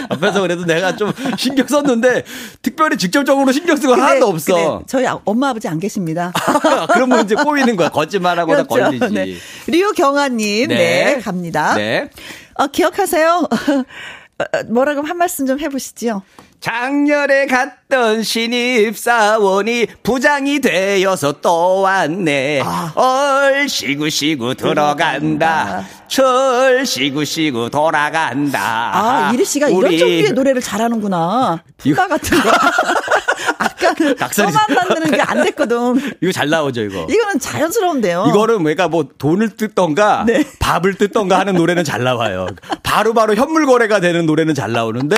앞에서 0.09 0.41
그래도 0.41 0.65
내가 0.65 0.97
좀 0.97 1.13
신경 1.37 1.67
썼는데 1.67 2.25
특별히 2.63 2.97
직접적으로 2.97 3.51
신경 3.53 3.77
쓰고 3.77 3.95
근데, 3.95 4.03
하나도 4.03 4.27
없어. 4.29 4.55
근데 4.55 4.85
저희 4.87 5.07
아, 5.07 5.19
엄마 5.25 5.51
아버지 5.51 5.69
안 5.69 5.79
계십니다. 5.79 6.33
그러면 6.93 7.25
이제 7.25 7.35
꼬이는 7.35 7.77
거야. 7.77 7.89
거짓말하거나 7.89 8.65
그렇죠. 8.65 8.99
걸리지. 8.99 9.15
네. 9.15 9.37
류경아님, 9.67 10.69
네. 10.69 10.77
네, 10.77 11.21
갑니다. 11.21 11.75
네. 11.75 12.11
어, 12.55 12.67
기억하세요? 12.67 13.49
어, 13.51 14.45
어, 14.45 14.63
뭐라고 14.69 15.03
한 15.03 15.17
말씀 15.17 15.47
좀 15.47 15.59
해보시죠. 15.61 16.23
작년에 16.61 17.47
갔던 17.47 18.23
신입사원이 18.25 19.87
부장이 20.03 20.61
되어서 20.61 21.33
또 21.41 21.83
왔네. 21.83 22.63
아. 22.65 22.93
얼씨구씨구 22.95 24.57
들어간다. 24.57 25.85
철씨구씨구 26.09 27.71
돌아간다. 27.71 28.61
아, 28.93 29.31
이리 29.33 29.45
씨가 29.45 29.69
이런 29.69 29.85
우리 29.85 29.99
종류의 29.99 30.33
노래를 30.33 30.61
잘하는구나. 30.61 31.63
풍가 31.79 32.09
같은 32.09 32.39
거. 32.43 32.51
아까는 33.59 34.17
써만 34.33 34.55
만드는 34.75 35.11
게 35.13 35.21
안 35.23 35.45
됐거든. 35.45 36.01
이거 36.23 36.33
잘 36.33 36.49
나오죠, 36.49 36.83
이거. 36.83 37.07
이거는 37.09 37.39
자연스러운데요. 37.39 38.27
이거는 38.31 38.65
내가 38.65 38.89
뭐 38.89 39.07
돈을 39.19 39.51
뜯던가 39.57 40.25
네. 40.27 40.45
밥을 40.59 40.95
뜯던가 40.95 41.39
하는 41.39 41.55
노래는 41.55 41.85
잘 41.85 42.03
나와요. 42.03 42.49
바로바로 42.83 43.35
현물 43.37 43.67
거래가 43.67 44.01
되는 44.01 44.27
노래는 44.27 44.55
잘 44.55 44.73
나오는데 44.73 45.17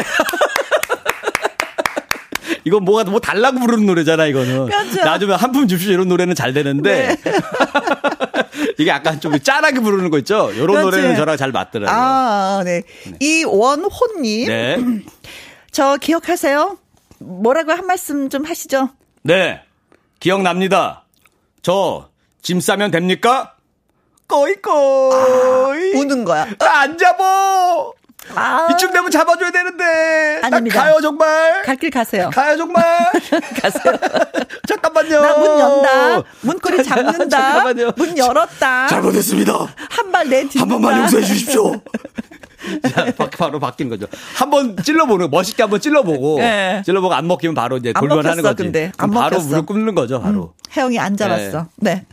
이건 2.65 2.85
뭐가 2.85 3.05
뭐 3.11 3.21
달라고 3.21 3.59
부르는 3.61 3.87
노래잖아 3.87 4.27
이거는. 4.27 4.67
그렇죠. 4.67 5.05
나좀한푼 5.05 5.69
줍시오 5.69 5.93
이런 5.93 6.09
노래는 6.09 6.35
잘 6.35 6.53
되는데 6.53 7.17
네. 7.23 7.33
이게 8.79 8.91
약간 8.91 9.21
좀 9.21 9.39
짠하게 9.39 9.81
부르는 9.81 10.11
거 10.11 10.19
있죠. 10.19 10.51
이런 10.53 10.67
그렇지. 10.69 10.85
노래는 10.85 11.17
저랑 11.17 11.37
잘 11.37 11.53
맞더라고요. 11.53 11.97
아, 11.99 12.63
네. 12.65 12.83
이원호님. 13.21 14.49
네. 14.49 14.77
저 15.73 15.97
기억하세요? 15.97 16.77
뭐라고 17.19 17.73
한 17.73 17.87
말씀 17.87 18.29
좀 18.29 18.45
하시죠? 18.45 18.91
네. 19.23 19.63
기억납니다. 20.21 21.05
저 21.63 22.11
짐 22.43 22.61
싸면 22.61 22.91
됩니까? 22.91 23.55
꺼이꺼이. 24.27 25.93
우는 25.95 26.25
거야. 26.25 26.49
안 26.61 26.97
잡어. 26.97 27.93
아, 28.35 28.69
이쯤 28.73 28.93
되면 28.93 29.11
잡아줘야 29.11 29.51
되는데. 29.51 30.41
나 30.41 30.47
아닙니다. 30.49 30.83
가요 30.85 31.01
정말. 31.01 31.63
갈 31.65 31.77
길 31.77 31.91
가세요. 31.91 32.31
가요 32.33 32.57
정말. 32.57 32.85
가세요. 33.61 33.95
잠깐만요. 34.69 35.21
나 35.21 35.37
문 35.39 35.59
연다. 35.59 36.23
문고리 36.43 36.85
잠- 36.85 37.05
잠근다. 37.05 37.29
잠깐만요. 37.53 37.93
문 37.97 38.17
열었다. 38.17 38.87
잘못했습니다. 38.89 39.53
한 39.91 40.13
발 40.13 40.29
내딛는다. 40.29 40.61
한 40.61 40.69
번만 40.69 41.01
용서해 41.01 41.25
주십시오. 41.25 41.81
자, 42.95 43.07
바- 43.17 43.31
바로 43.31 43.59
바뀐 43.59 43.89
거죠. 43.89 44.07
한번 44.35 44.77
찔러보는, 44.77 45.31
멋있게 45.31 45.63
한번 45.63 45.81
찔러보고, 45.81 46.39
네. 46.41 46.83
찔러보고 46.85 47.15
안 47.15 47.27
먹히면 47.27 47.55
바로 47.55 47.79
이제 47.79 47.93
안 47.95 48.01
돌변하는 48.01 48.43
먹혔어, 48.43 48.43
거지. 48.55 48.63
근데. 48.65 48.93
안 48.99 49.11
바로 49.11 49.31
먹혔어. 49.31 49.49
무릎 49.49 49.67
꿇는 49.67 49.95
거죠, 49.95 50.21
바로. 50.21 50.53
혜영이 50.77 50.99
안 50.99 51.17
잡았어. 51.17 51.69
네. 51.77 52.05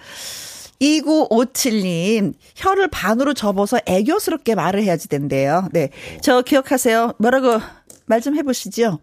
2957님, 0.82 2.34
혀를 2.56 2.88
반으로 2.90 3.34
접어서 3.34 3.80
애교스럽게 3.86 4.56
말을 4.56 4.84
해야지 4.84 5.08
된대요. 5.08 5.68
네. 5.72 5.90
저 6.22 6.42
기억하세요. 6.42 7.14
뭐라고 7.20 7.60
말 8.06 8.22
좀 8.22 8.36
해보시죠. 8.36 9.00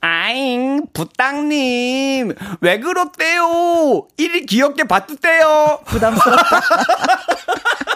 아잉, 0.00 0.86
부땅님, 0.92 2.34
왜 2.60 2.80
그렇대요? 2.80 4.08
이리 4.16 4.46
귀엽게 4.46 4.84
봤대요. 4.84 5.80
부담스럽다. 5.86 6.60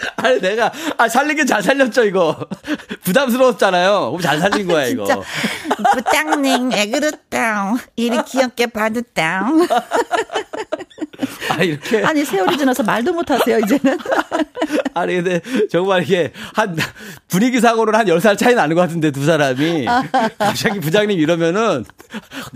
아니, 0.16 0.40
내가, 0.40 0.72
아, 0.96 1.08
살리긴 1.08 1.46
잘 1.46 1.62
살렸죠, 1.62 2.04
이거. 2.04 2.36
부담스러웠잖아요. 3.04 4.18
잘 4.22 4.38
살린 4.38 4.66
거야, 4.66 4.86
이거. 4.86 5.04
진짜. 5.04 5.20
부장님, 5.94 6.72
애 6.72 6.86
그랬다. 6.88 7.74
이리 7.96 8.22
귀엽게 8.24 8.66
받았다. 8.66 9.48
아, 11.50 11.62
이렇게. 11.62 12.02
아니, 12.04 12.24
세월이 12.24 12.56
지나서 12.56 12.82
말도 12.82 13.12
못하세요, 13.12 13.58
이제는. 13.58 13.98
아니, 14.94 15.16
근데 15.16 15.40
정말 15.70 16.02
이게 16.02 16.32
한 16.54 16.76
분위기상으로는 17.28 17.98
한 17.98 18.06
10살 18.06 18.38
차이 18.38 18.54
나는 18.54 18.74
것 18.74 18.82
같은데 18.82 19.10
두 19.10 19.24
사람이 19.24 19.86
갑자기 20.38 20.80
부장님 20.80 21.18
이러면은 21.18 21.84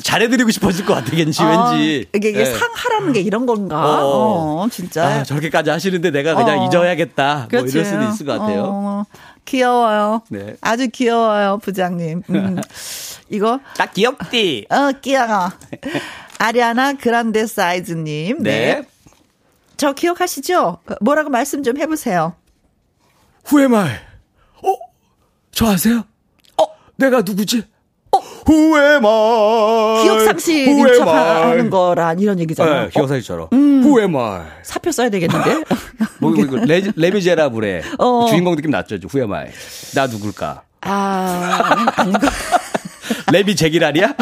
잘해드리고 0.02 0.50
싶어질 0.50 0.84
것 0.84 0.94
같아, 0.94 1.12
왠지, 1.16 1.42
아, 1.42 1.70
왠지. 1.72 2.06
이게, 2.14 2.30
이게 2.30 2.40
예. 2.40 2.44
상하라는 2.44 3.12
게 3.12 3.20
이런 3.20 3.46
건가? 3.46 4.04
어. 4.04 4.62
어, 4.64 4.68
진짜. 4.70 5.06
아, 5.06 5.22
저렇게까지 5.22 5.70
하시는데 5.70 6.10
내가 6.10 6.34
그냥 6.34 6.60
어. 6.60 6.66
잊어야겠다. 6.66 7.33
뭐 7.40 7.48
그렇지. 7.48 7.78
이럴 7.78 7.84
수도 7.84 8.02
있을 8.04 8.26
것 8.26 8.38
같아요. 8.38 8.62
어, 8.64 9.04
귀여워요. 9.44 10.22
네. 10.30 10.56
아주 10.60 10.88
귀여워요, 10.88 11.58
부장님. 11.62 12.22
음. 12.30 12.60
이거, 13.30 13.60
딱 13.76 13.92
귀엽디. 13.94 14.66
어, 14.70 14.92
귀여워. 15.00 15.50
아리아나 16.38 16.92
그란데 16.94 17.46
사이즈님. 17.46 18.42
네. 18.42 18.80
네. 18.80 18.88
저 19.76 19.92
기억하시죠? 19.92 20.78
뭐라고 21.00 21.30
말씀 21.30 21.62
좀 21.62 21.76
해보세요. 21.78 22.34
후회말. 23.44 24.00
어? 24.62 24.74
저 25.52 25.66
아세요? 25.66 26.04
어? 26.60 26.64
내가 26.96 27.22
누구지? 27.22 27.64
어? 28.46 28.52
후회말. 28.52 30.02
기억상실인 30.02 30.86
척 30.98 31.08
하는 31.08 31.70
거란 31.70 32.18
이런 32.20 32.38
얘기잖아요. 32.40 32.74
네, 32.74 32.86
어, 32.86 32.88
기억상실처럼. 32.88 33.48
후회말. 33.82 34.46
사표 34.62 34.90
써야 34.92 35.08
되겠는데? 35.08 35.64
뭐, 36.20 36.32
이거, 36.34 36.42
이거 36.42 36.64
레, 36.64 36.82
레미제라블의 36.94 37.82
어. 37.98 38.26
주인공 38.28 38.56
느낌 38.56 38.70
났죠, 38.70 38.96
후회말. 39.08 39.50
나 39.94 40.06
누굴까? 40.06 40.62
아, 40.82 41.92
아닌. 41.96 42.14
레미 43.32 43.56
제기랄이야? 43.56 44.14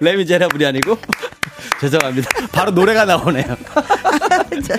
레미 0.00 0.26
제라블이 0.26 0.66
아니고? 0.66 0.98
죄송합니다. 1.80 2.28
바로 2.52 2.70
노래가 2.70 3.04
나오네요. 3.04 3.44
자, 4.62 4.76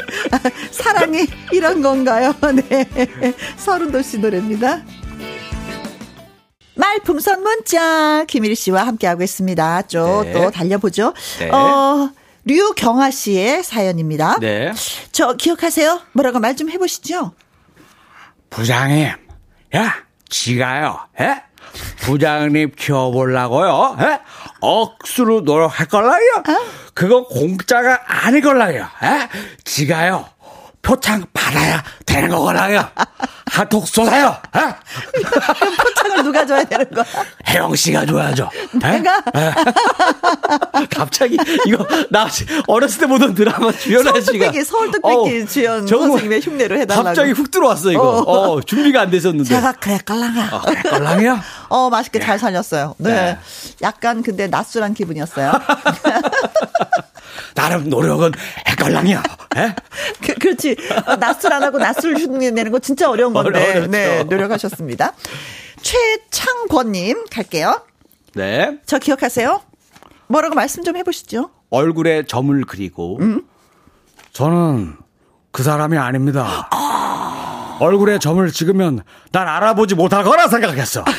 사랑이 0.72 1.26
이런 1.52 1.82
건가요? 1.82 2.34
네. 2.70 2.86
서른도 3.58 4.02
씨 4.02 4.20
노래입니다. 4.20 4.82
말풍선 6.76 7.42
문자 7.44 8.24
김일희 8.26 8.56
씨와 8.56 8.86
함께하고 8.88 9.24
있습니다. 9.24 9.82
쭉 9.84 10.22
네. 10.26 10.34
또 10.34 10.52
달려보죠. 10.52 11.14
네. 11.40 11.50
어, 11.50 12.10
류경아 12.46 13.12
씨의 13.12 13.64
사연입니다. 13.64 14.38
네. 14.40 14.72
저 15.12 15.34
기억하세요? 15.34 16.02
뭐라고 16.14 16.40
말 16.40 16.56
좀 16.56 16.70
해보시죠. 16.70 17.34
부장님, 18.50 19.08
야, 19.76 19.96
지가요, 20.30 21.00
예? 21.20 21.42
부장님 22.02 22.74
키워보려고요, 22.78 23.98
예? 24.02 24.20
억수로 24.60 25.42
노력할 25.42 25.88
걸라요? 25.88 26.44
그거 26.94 27.24
공짜가 27.24 28.00
아니걸라요, 28.06 28.88
예? 29.04 29.30
지가요, 29.64 30.28
표창 30.84 31.26
받아야 31.34 31.84
되는 32.06 32.30
거걸라요? 32.30 32.88
쏟아요, 33.86 34.36
예? 34.56 34.60
그럼 35.22 35.76
포창을 35.76 36.24
누가 36.24 36.46
줘야 36.46 36.64
되는 36.64 36.90
거야? 36.92 37.06
혜영 37.48 37.76
씨가 37.76 38.06
줘야죠. 38.06 38.50
예? 38.84 38.88
내가? 38.88 39.22
갑자기 40.90 41.38
이거 41.66 41.86
나 42.10 42.28
어렸을 42.68 43.02
때 43.02 43.08
보던 43.08 43.36
드라마 43.36 43.72
주연아 43.72 44.22
씨가 44.22 44.52
서울뚝배기, 44.64 45.48
주연 45.48 45.86
선생님의 45.88 46.42
흉내로 46.42 46.78
해달라고. 46.80 47.04
갑자기 47.04 47.32
훅 47.32 47.52
들어왔어 47.52 47.92
이거. 47.92 48.02
어. 48.02 48.54
어, 48.54 48.62
준비가 48.62 49.02
안 49.02 49.12
됐었는데. 49.12 49.50
제가 49.50 49.74
그래 49.74 50.00
깔랑아. 50.04 50.42
아, 50.52 50.62
껄랑이야? 50.90 51.42
어, 51.70 51.90
맛있게 51.90 52.20
잘 52.20 52.40
살렸어요. 52.40 52.96
네. 52.98 53.12
네. 53.14 53.38
약간 53.82 54.24
근데 54.24 54.48
낯설한 54.48 54.94
기분이었어요. 54.94 55.52
나름 57.56 57.90
노력은 57.90 58.32
헷갈랑이야. 58.68 59.24
예? 59.58 59.76
그, 60.24 60.34
그렇지. 60.36 60.76
어, 61.06 61.16
낯설 61.18 61.54
안 61.54 61.64
하고 61.64 61.78
낯설 61.78 62.16
흉내 62.16 62.52
내는 62.52 62.72
거 62.72 62.80
진짜 62.80 63.10
어려운 63.10 63.34
건데. 63.34 63.72
어렵죠. 63.72 63.92
네, 63.92 64.24
노력하셨습니다. 64.24 65.14
최창권님 65.82 67.26
갈게요. 67.30 67.82
네. 68.36 68.80
저 68.86 68.98
기억하세요? 69.00 69.62
뭐라고 70.28 70.56
말씀 70.56 70.84
좀 70.84 70.98
해보시죠. 70.98 71.50
얼굴에 71.70 72.24
점을 72.26 72.60
그리고 72.66 73.20
저는 74.32 74.96
그 75.52 75.62
사람이 75.64 75.98
아닙니다. 75.98 76.70
얼굴에 77.80 78.20
점을 78.20 78.50
찍으면 78.52 79.02
난 79.32 79.48
알아보지 79.48 79.96
못할 79.96 80.24
거라 80.24 80.48
생각했어. 80.48 81.04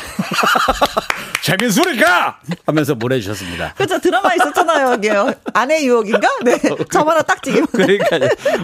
재민수니까 1.45 2.39
하면서 2.65 2.95
보내주셨습니다. 2.95 3.75
그렇죠. 3.75 3.99
드라마 3.99 4.33
있었잖아요. 4.33 4.93
여기요. 4.93 5.31
아내 5.53 5.85
유혹인가? 5.85 6.27
네. 6.43 6.57
점 6.91 7.07
하나 7.07 7.21
딱 7.21 7.43
찍으면. 7.43 7.67
그러니까 7.71 8.17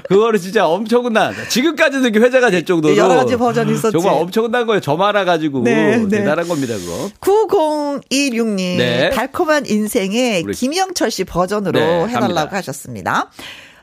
그거는 0.09 0.39
진짜 0.39 0.65
엄청난 0.65 1.31
지금까지도 1.47 2.07
이게 2.07 2.19
회자가 2.19 2.49
될 2.49 2.65
정도로 2.65 2.97
여러 2.97 3.17
가지 3.17 3.37
버전이 3.37 3.71
있었지. 3.73 3.91
정말 3.91 4.19
엄청난 4.19 4.65
거예요. 4.65 4.81
점 4.81 4.99
하나 4.99 5.23
가지고 5.25 5.61
네, 5.61 5.97
네. 5.97 6.07
대단한 6.07 6.47
겁니다 6.47 6.73
그거. 6.75 7.11
9026님 7.21 8.77
네. 8.77 9.09
달콤한 9.11 9.67
인생의 9.67 10.45
김영철 10.45 11.11
씨 11.11 11.23
버전으로 11.23 11.79
네, 11.79 12.07
해달라고 12.07 12.23
합니다. 12.23 12.47
하셨습니다. 12.49 13.29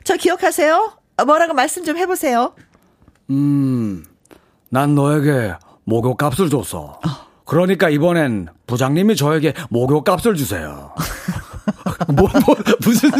저 0.03 0.17
기억하세요? 0.17 0.93
어, 1.19 1.25
뭐라고 1.25 1.55
말씀 1.55 1.85
좀 1.85 1.97
해보세요. 1.99 2.53
음, 3.31 4.05
난 4.71 4.97
너에게 4.97 5.53
목욕값을 5.85 6.51
줬어. 6.51 6.99
그러니까 7.49 7.89
이번엔 7.89 8.49
부장님이 8.67 9.17
저에게 9.17 9.55
목욕 9.71 10.05
값을 10.05 10.35
주세요. 10.35 10.93
뭐, 12.15 12.29
뭐, 12.45 12.57
무슨 12.81 13.11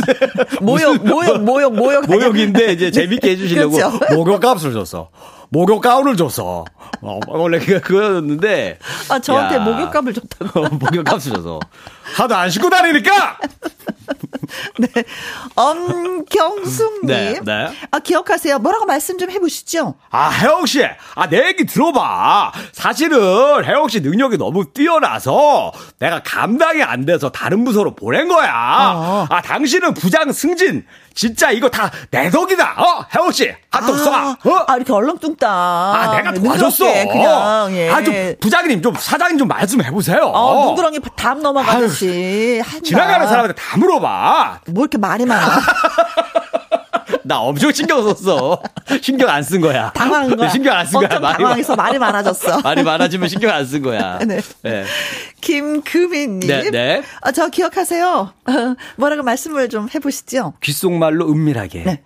모욕, 0.61 1.03
모욕, 1.03 1.43
모욕, 1.43 1.75
모욕. 1.75 2.07
모욕인데 2.07 2.75
이제 2.75 2.91
재밌게 2.91 3.31
해주시려고 3.31 3.77
그렇죠. 3.77 3.99
목욕 4.15 4.39
값을 4.39 4.75
줬어. 4.75 5.09
목욕 5.51 5.81
가운을 5.81 6.17
줬어. 6.17 6.65
어, 7.01 7.21
원래 7.29 7.59
그, 7.59 7.81
그거였는데. 7.81 8.79
아, 9.09 9.19
저한테 9.19 9.59
목욕감을 9.59 10.15
줬다고. 10.15 10.77
목욕값을 10.77 11.33
줘서. 11.33 11.61
하도 12.17 12.35
안 12.35 12.51
씻고 12.51 12.71
다니니까! 12.71 13.39
네. 14.79 14.89
엄경숙님. 15.55 17.07
네, 17.07 17.41
네. 17.45 17.69
아, 17.91 17.99
기억하세요. 17.99 18.59
뭐라고 18.59 18.87
말씀 18.87 19.19
좀 19.19 19.31
해보시죠. 19.31 19.95
아, 20.11 20.31
혜영 20.31 20.67
씨. 20.67 20.83
아, 21.15 21.29
내 21.29 21.49
얘기 21.49 21.67
들어봐. 21.67 22.53
사실은 22.73 23.65
혜영 23.65 23.89
씨 23.89 24.01
능력이 24.01 24.39
너무 24.39 24.73
뛰어나서 24.73 25.73
내가 25.99 26.23
감당이 26.23 26.83
안 26.83 27.05
돼서 27.05 27.31
다른 27.31 27.65
부서로 27.65 27.95
보낸 27.95 28.29
거야. 28.29 28.51
어. 28.97 29.27
아, 29.29 29.43
당신은 29.43 29.95
부장 29.95 30.33
승진. 30.33 30.87
진짜 31.19 31.51
이거 31.51 31.69
다 31.69 31.91
내 32.13 32.31
덕이다. 32.31 32.75
어, 32.79 33.05
혜영 33.13 33.33
씨. 33.33 33.53
한통 33.73 33.97
아, 33.97 34.37
쏴. 34.41 34.47
어? 34.53 34.65
아, 34.69 34.77
이렇게 34.77 34.93
얼렁뚱땅. 34.93 35.51
아, 35.51 36.15
내가 36.17 36.33
도와줬어. 36.33 36.85
그냥, 36.85 37.69
예. 37.73 37.91
아, 37.91 38.03
좀 38.03 38.15
부장님, 38.41 38.81
좀 38.83 38.95
사장님 38.95 39.37
좀 39.39 39.49
말씀 39.49 39.83
해보세요. 39.83 40.31
어, 40.33 40.67
눈두렁이 40.67 41.01
담 41.17 41.43
넘어가듯이. 41.43 42.63
한다. 42.65 42.81
지나가는 42.85 43.27
사람한테 43.27 43.61
다 43.61 43.77
물어봐. 43.79 44.61
뭐 44.69 44.85
이렇게 44.85 44.97
말이 44.97 45.27
많아. 45.27 45.61
나 47.29 47.41
엄청 47.41 47.71
신경 47.73 48.03
썼어. 48.03 48.61
신경 49.03 49.29
안 49.29 49.43
쓴 49.43 49.61
거야. 49.61 49.91
당황한 49.93 50.35
거야. 50.37 50.49
신경 50.49 50.75
안 50.77 50.87
쓴 50.87 50.95
거야. 51.01 51.09
엄청 51.19 51.21
당황해서 51.23 51.77
말이 51.77 51.99
많아졌어. 51.99 52.61
말이 52.65 52.83
많아지면 52.83 53.29
신경 53.29 53.51
안 53.55 53.67
쓴 53.67 53.83
거야. 53.83 54.19
네. 54.27 54.41
네. 54.63 54.85
김금희님. 55.43 56.41
네, 56.41 56.71
네. 56.71 57.03
아, 57.21 57.31
저 57.33 57.49
기억하세요. 57.49 58.07
어, 58.07 58.53
뭐라고 58.97 59.23
말씀을 59.23 59.69
좀 59.69 59.89
해보시죠. 59.95 60.55
귓속말로 60.63 61.29
은밀하게. 61.31 61.83
네. 61.85 62.03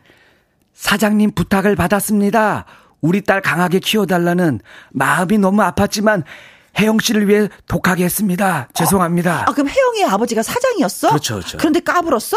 사장님 0.74 1.32
부탁을 1.34 1.76
받았습니다. 1.76 2.64
우리 3.00 3.22
딸 3.22 3.40
강하게 3.40 3.78
키워달라는 3.78 4.60
마음이 4.90 5.38
너무 5.38 5.62
아팠지만 5.62 6.24
혜영 6.78 6.98
씨를 7.00 7.28
위해 7.28 7.48
독하게 7.68 8.04
했습니다. 8.04 8.68
죄송합니다. 8.74 9.44
아, 9.48 9.52
그럼 9.52 9.68
혜영이의 9.68 10.04
아버지가 10.06 10.42
사장이었어? 10.42 11.08
그렇죠, 11.10 11.34
그렇죠. 11.34 11.58
그런데 11.58 11.80
까불었어? 11.80 12.36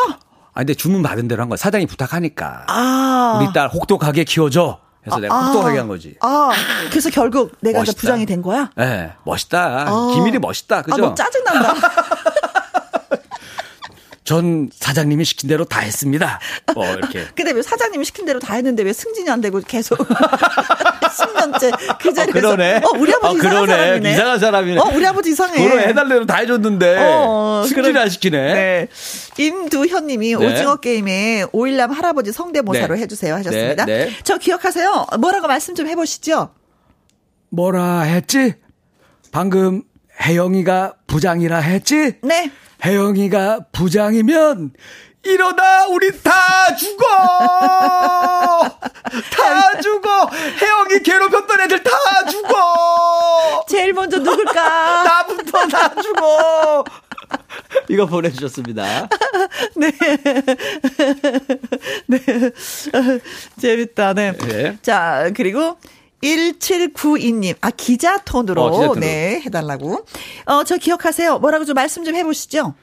아, 0.55 0.61
근데 0.61 0.73
주문 0.73 1.03
받은 1.03 1.27
대로 1.27 1.41
한 1.41 1.49
거야. 1.49 1.57
사장이 1.57 1.85
부탁하니까. 1.85 2.63
아. 2.67 3.39
우리 3.41 3.51
딸 3.53 3.67
혹독하게 3.67 4.23
키워줘. 4.23 4.79
그래서 5.01 5.19
내가 5.19 5.39
혹독하게 5.47 5.77
한 5.77 5.87
거지. 5.87 6.15
아, 6.21 6.49
그래서 6.89 7.09
결국 7.11 7.51
내가 7.61 7.79
이제 7.81 7.91
멋있다. 7.91 7.99
부장이 7.99 8.25
된 8.25 8.41
거야? 8.41 8.71
예, 8.79 8.83
네, 8.85 9.11
멋있다. 9.25 9.85
아. 9.87 10.11
기밀이 10.15 10.39
멋있다. 10.39 10.81
그죠? 10.81 10.95
아, 10.95 10.97
너무 10.97 11.13
짜증난다. 11.15 11.73
전 14.25 14.69
사장님이 14.73 15.23
시킨 15.23 15.47
대로 15.49 15.65
다 15.65 15.81
했습니다. 15.81 16.39
뭐 16.73 16.83
이렇게. 16.87 17.25
근데 17.37 17.51
왜 17.51 17.61
사장님이 17.61 18.03
시킨 18.05 18.25
대로 18.25 18.39
다 18.39 18.55
했는데 18.55 18.81
왜 18.81 18.91
승진이 18.91 19.29
안 19.29 19.39
되고 19.39 19.61
계속 19.65 19.97
10년째 20.01 21.99
그 22.01 22.11
자리에서 22.11 22.31
그러네. 22.33 22.77
어, 22.83 22.89
우리 22.97 23.13
아버지 23.13 23.35
어, 23.35 23.37
이상한. 23.37 23.67
사람이네. 23.67 24.11
이상한 24.13 24.39
사람이네. 24.39 24.79
어, 24.81 24.91
우리 24.95 25.05
아버지 25.05 25.29
이상해. 25.29 25.63
그걸 25.63 25.87
해달래로 25.87 26.25
다 26.25 26.37
해줬는데 26.37 26.97
어, 26.99 27.63
승진 27.67 27.83
그래. 27.83 27.99
안 28.01 28.09
시키네. 28.09 28.53
네. 28.55 28.87
임두현님이 29.37 30.35
네. 30.35 30.53
오징어 30.53 30.77
게임에 30.77 31.45
오일남 31.51 31.91
할아버지 31.91 32.31
성대모사로 32.31 32.95
네. 32.95 33.01
해주세요 33.01 33.35
하셨습니다. 33.35 33.85
네, 33.85 34.05
네. 34.05 34.11
저 34.23 34.39
기억하세요? 34.39 35.05
뭐라고 35.19 35.47
말씀 35.47 35.75
좀 35.75 35.87
해보시죠. 35.87 36.49
뭐라 37.51 38.01
했지? 38.01 38.55
방금 39.31 39.83
혜영이가 40.19 40.95
부장이라 41.05 41.59
했지? 41.59 42.15
네. 42.23 42.49
혜영이가 42.85 43.65
부장이면 43.71 44.73
이러다 45.23 45.87
우리 45.87 46.11
다 46.21 46.75
죽어! 46.75 47.07
다 48.69 49.81
죽어! 49.81 50.29
혜영이 50.61 50.99
괴롭혔던 51.03 51.61
애들 51.61 51.81
다 51.81 51.91
죽어! 52.29 53.65
제일 53.67 53.93
먼저 53.93 54.19
누굴까? 54.19 54.53
나부터 55.03 55.67
다 55.67 55.95
죽어! 55.99 56.83
이거 57.89 58.05
보내주셨습니다. 58.05 59.09
네. 59.75 59.91
네. 62.05 62.19
재밌다. 63.59 64.13
네. 64.13 64.37
네. 64.37 64.77
자, 64.83 65.31
그리고 65.35 65.77
1792님, 66.23 67.55
아, 67.61 67.69
기자 67.71 68.17
톤으로, 68.17 68.61
어, 68.63 68.71
기자 68.71 68.87
톤으로. 68.87 68.99
네, 68.99 69.41
해달라고. 69.45 70.05
어, 70.45 70.63
저 70.63 70.77
기억하세요. 70.77 71.39
뭐라고 71.39 71.65
좀 71.65 71.75
말씀 71.75 72.03
좀 72.03 72.15
해보시죠. 72.15 72.73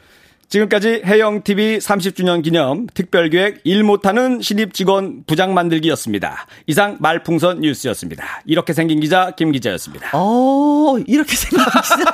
지금까지 0.49 1.01
해영TV 1.07 1.78
30주년 1.78 2.45
기념 2.45 2.87
특별기획 2.93 3.62
일 3.64 3.85
못하는 3.85 4.43
신입직원 4.43 5.24
부장 5.26 5.55
만들기였습니다. 5.55 6.47
이상 6.66 6.99
말풍선 7.01 7.61
뉴스였습니다. 7.62 8.43
이렇게 8.45 8.74
생긴 8.74 9.01
기자 9.01 9.30
김 9.30 9.51
기자였습니다. 9.53 10.11
어, 10.12 10.99
이렇게 11.07 11.35
생각하시죠? 11.37 12.05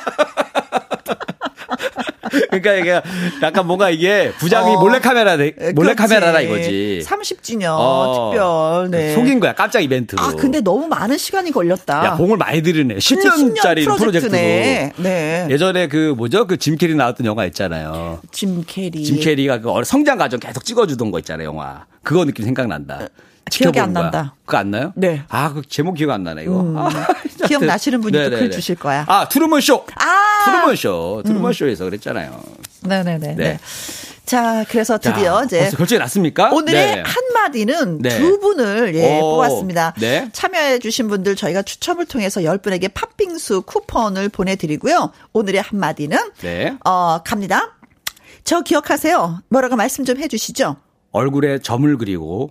그러니까 2.51 2.73
이게 2.75 3.01
약간 3.43 3.67
뭔가 3.67 3.91
이게 3.91 4.33
부장이 4.39 4.75
어. 4.77 4.81
몰래카메라 4.81 5.37
몰래카메라라. 5.75 6.41
이거지. 6.43 7.03
30주년 7.05 7.67
어. 7.79 8.31
특별, 8.33 8.91
네. 8.91 9.15
속인 9.15 9.41
거야 9.41 9.53
깜짝 9.55 9.81
이벤트로. 9.81 10.23
아, 10.23 10.33
근데 10.33 10.61
너무 10.61 10.87
많은 10.89 11.17
시간이 11.19 11.51
걸렸다. 11.51 12.05
야 12.07 12.17
공을 12.17 12.37
많이 12.37 12.63
들이네. 12.63 12.97
10년짜리 12.97 13.85
프로젝트로. 13.85 13.97
프로젝트네. 13.97 14.93
네. 14.97 15.47
예전에 15.51 15.89
그 15.89 16.15
뭐죠 16.17 16.47
그 16.47 16.59
짐 16.59 16.77
캐리 16.77 16.95
나왔던 16.97 17.25
영화 17.27 17.45
있잖아요. 17.47 18.21
짐 18.33 18.63
캐리. 18.67 19.05
짐 19.05 19.21
캐리가 19.21 19.61
그 19.61 19.73
성장 19.85 20.19
과정 20.19 20.39
계속 20.41 20.65
찍어주던 20.65 21.11
거 21.11 21.19
있잖아요 21.21 21.49
영화. 21.49 21.85
그거 22.03 22.25
느낌 22.25 22.45
생각난다. 22.45 23.09
기억이 23.51 23.81
안 23.81 23.95
거야. 23.95 24.03
난다. 24.05 24.35
그거 24.45 24.59
안 24.59 24.71
나요? 24.71 24.93
네. 24.95 25.23
아, 25.31 25.51
그 25.55 25.63
제목 25.67 25.95
기억 25.95 26.11
안 26.11 26.23
나네, 26.23 26.43
이거. 26.43 26.63
아, 26.77 26.91
기억나시는 27.47 28.03
분이 28.03 28.13
또 28.13 28.19
네네네. 28.19 28.37
글 28.43 28.51
주실 28.51 28.75
거야. 28.77 29.05
아, 29.09 29.27
트루먼 29.29 29.63
쇼. 29.63 29.87
아! 29.95 30.05
트루먼 30.53 30.77
쇼. 30.77 31.23
트루먼 31.25 31.53
쇼에서 31.53 31.85
그랬잖아요. 31.85 32.41
네네네. 32.83 33.19
네. 33.19 33.35
네. 33.37 33.59
자, 34.25 34.65
그래서 34.69 34.99
드디어 34.99 35.39
자, 35.41 35.45
이제 35.47 35.71
결정이 35.75 35.99
났습니까? 36.01 36.51
오늘의 36.51 36.97
네. 36.97 37.03
한마디는 37.07 38.03
네. 38.03 38.19
두 38.19 38.39
분을 38.41 38.95
예, 38.95 39.19
오, 39.21 39.37
뽑았습니다. 39.37 39.95
네. 39.99 40.29
참여해 40.33 40.81
주신 40.81 41.09
분들 41.09 41.35
저희가 41.35 41.63
추첨을 41.63 42.05
통해서 42.05 42.41
10분에게 42.43 42.93
팥빙수 42.93 43.63
쿠폰을 43.63 44.29
보내 44.29 44.57
드리고요. 44.57 45.13
오늘의 45.33 45.63
한마디는, 45.63 46.19
네. 46.43 46.77
어, 46.85 47.23
갑니다. 47.25 47.79
저 48.45 48.61
기억하세요. 48.61 49.43
뭐라고 49.49 49.77
말씀 49.77 50.05
좀 50.05 50.19
해 50.19 50.29
주시죠. 50.29 50.77
얼굴에 51.13 51.61
점을 51.61 51.97
그리고 51.97 52.51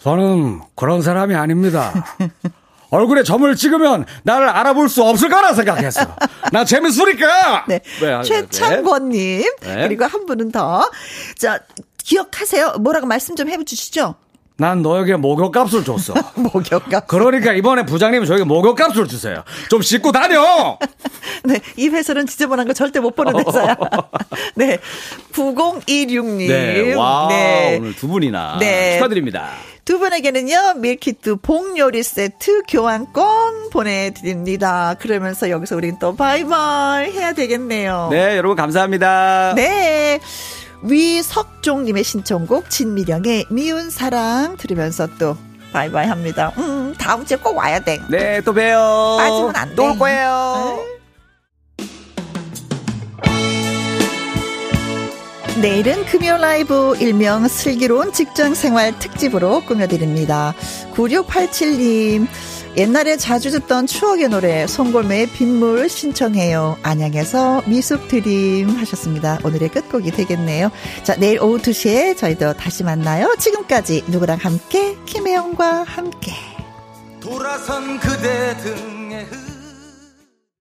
저는 0.00 0.60
그런 0.76 1.02
사람이 1.02 1.34
아닙니다. 1.34 1.92
얼굴에 2.90 3.22
점을 3.22 3.54
찍으면 3.54 4.06
나를 4.22 4.48
알아볼 4.48 4.88
수 4.88 5.02
없을 5.02 5.28
거라 5.28 5.52
생각했어. 5.54 6.06
나 6.52 6.64
재밌으니까. 6.64 7.64
네. 7.68 7.80
네, 8.00 8.22
최창권님. 8.22 9.42
네. 9.60 9.88
그리고 9.88 10.04
한 10.04 10.26
분은 10.26 10.52
더. 10.52 10.90
자, 11.36 11.60
기억하세요. 12.02 12.76
뭐라고 12.80 13.06
말씀 13.06 13.36
좀 13.36 13.48
해주시죠. 13.48 14.14
난 14.60 14.82
너에게 14.82 15.14
목욕값을 15.14 15.84
줬어. 15.84 16.14
목욕값. 16.34 17.06
그러니까 17.06 17.52
이번에 17.52 17.84
부장님 17.86 18.24
저에게 18.24 18.42
목욕값을 18.42 19.06
주세요. 19.06 19.44
좀 19.70 19.82
씻고 19.82 20.10
다녀. 20.10 20.78
네, 21.44 21.60
이 21.76 21.88
회사는 21.88 22.26
지저분한 22.26 22.66
거 22.66 22.72
절대 22.72 22.98
못 22.98 23.14
보는 23.14 23.38
회사야. 23.38 23.76
네, 24.56 24.78
9016님. 25.32 26.48
네, 26.48 26.94
와 26.94 27.28
네. 27.28 27.78
오늘 27.78 27.94
두 27.94 28.08
분이나 28.08 28.56
네. 28.58 28.94
축하드립니다. 28.94 29.50
두 29.88 29.98
분에게는요, 29.98 30.74
밀키트 30.76 31.36
복요리 31.36 32.02
세트 32.02 32.64
교환권 32.68 33.70
보내드립니다. 33.70 34.94
그러면서 35.00 35.48
여기서 35.48 35.76
우린 35.76 35.98
또 35.98 36.14
바이바이 36.14 37.10
해야 37.12 37.32
되겠네요. 37.32 38.08
네, 38.10 38.36
여러분 38.36 38.54
감사합니다. 38.54 39.54
네. 39.56 40.20
위석종님의 40.82 42.04
신청곡 42.04 42.68
진미령의 42.68 43.46
미운 43.48 43.88
사랑 43.88 44.58
들으면서 44.58 45.08
또 45.18 45.38
바이바이 45.72 46.06
합니다. 46.06 46.52
음, 46.58 46.94
다음 46.98 47.24
주에 47.24 47.38
꼭 47.38 47.56
와야 47.56 47.80
돼. 47.80 47.98
네, 48.10 48.42
또 48.42 48.52
봬요. 48.52 49.16
빠지면 49.18 49.56
안 49.56 49.70
돼. 49.70 49.74
또 49.74 49.84
올 49.86 49.98
거예요. 49.98 50.84
내일은 55.60 56.04
금요 56.06 56.36
라이브 56.36 56.96
일명 57.00 57.48
슬기로운 57.48 58.12
직장 58.12 58.54
생활 58.54 58.96
특집으로 59.00 59.62
꾸며드립니다. 59.62 60.54
9687님, 60.94 62.28
옛날에 62.76 63.16
자주 63.16 63.50
듣던 63.50 63.88
추억의 63.88 64.28
노래 64.28 64.68
송골매의 64.68 65.30
빗물 65.30 65.88
신청해요. 65.88 66.78
안양에서 66.82 67.62
미숙 67.66 68.06
드림 68.06 68.68
하셨습니다. 68.68 69.40
오늘의 69.42 69.70
끝곡이 69.70 70.12
되겠네요. 70.12 70.70
자, 71.02 71.16
내일 71.16 71.42
오후 71.42 71.58
2시에 71.58 72.16
저희도 72.16 72.52
다시 72.54 72.84
만나요. 72.84 73.34
지금까지 73.36 74.04
누구랑 74.06 74.38
함께 74.40 74.96
김혜영과 75.06 75.82
함께. 75.82 76.32
돌아선 77.20 77.98
그대 77.98 78.56
흐 78.60 79.57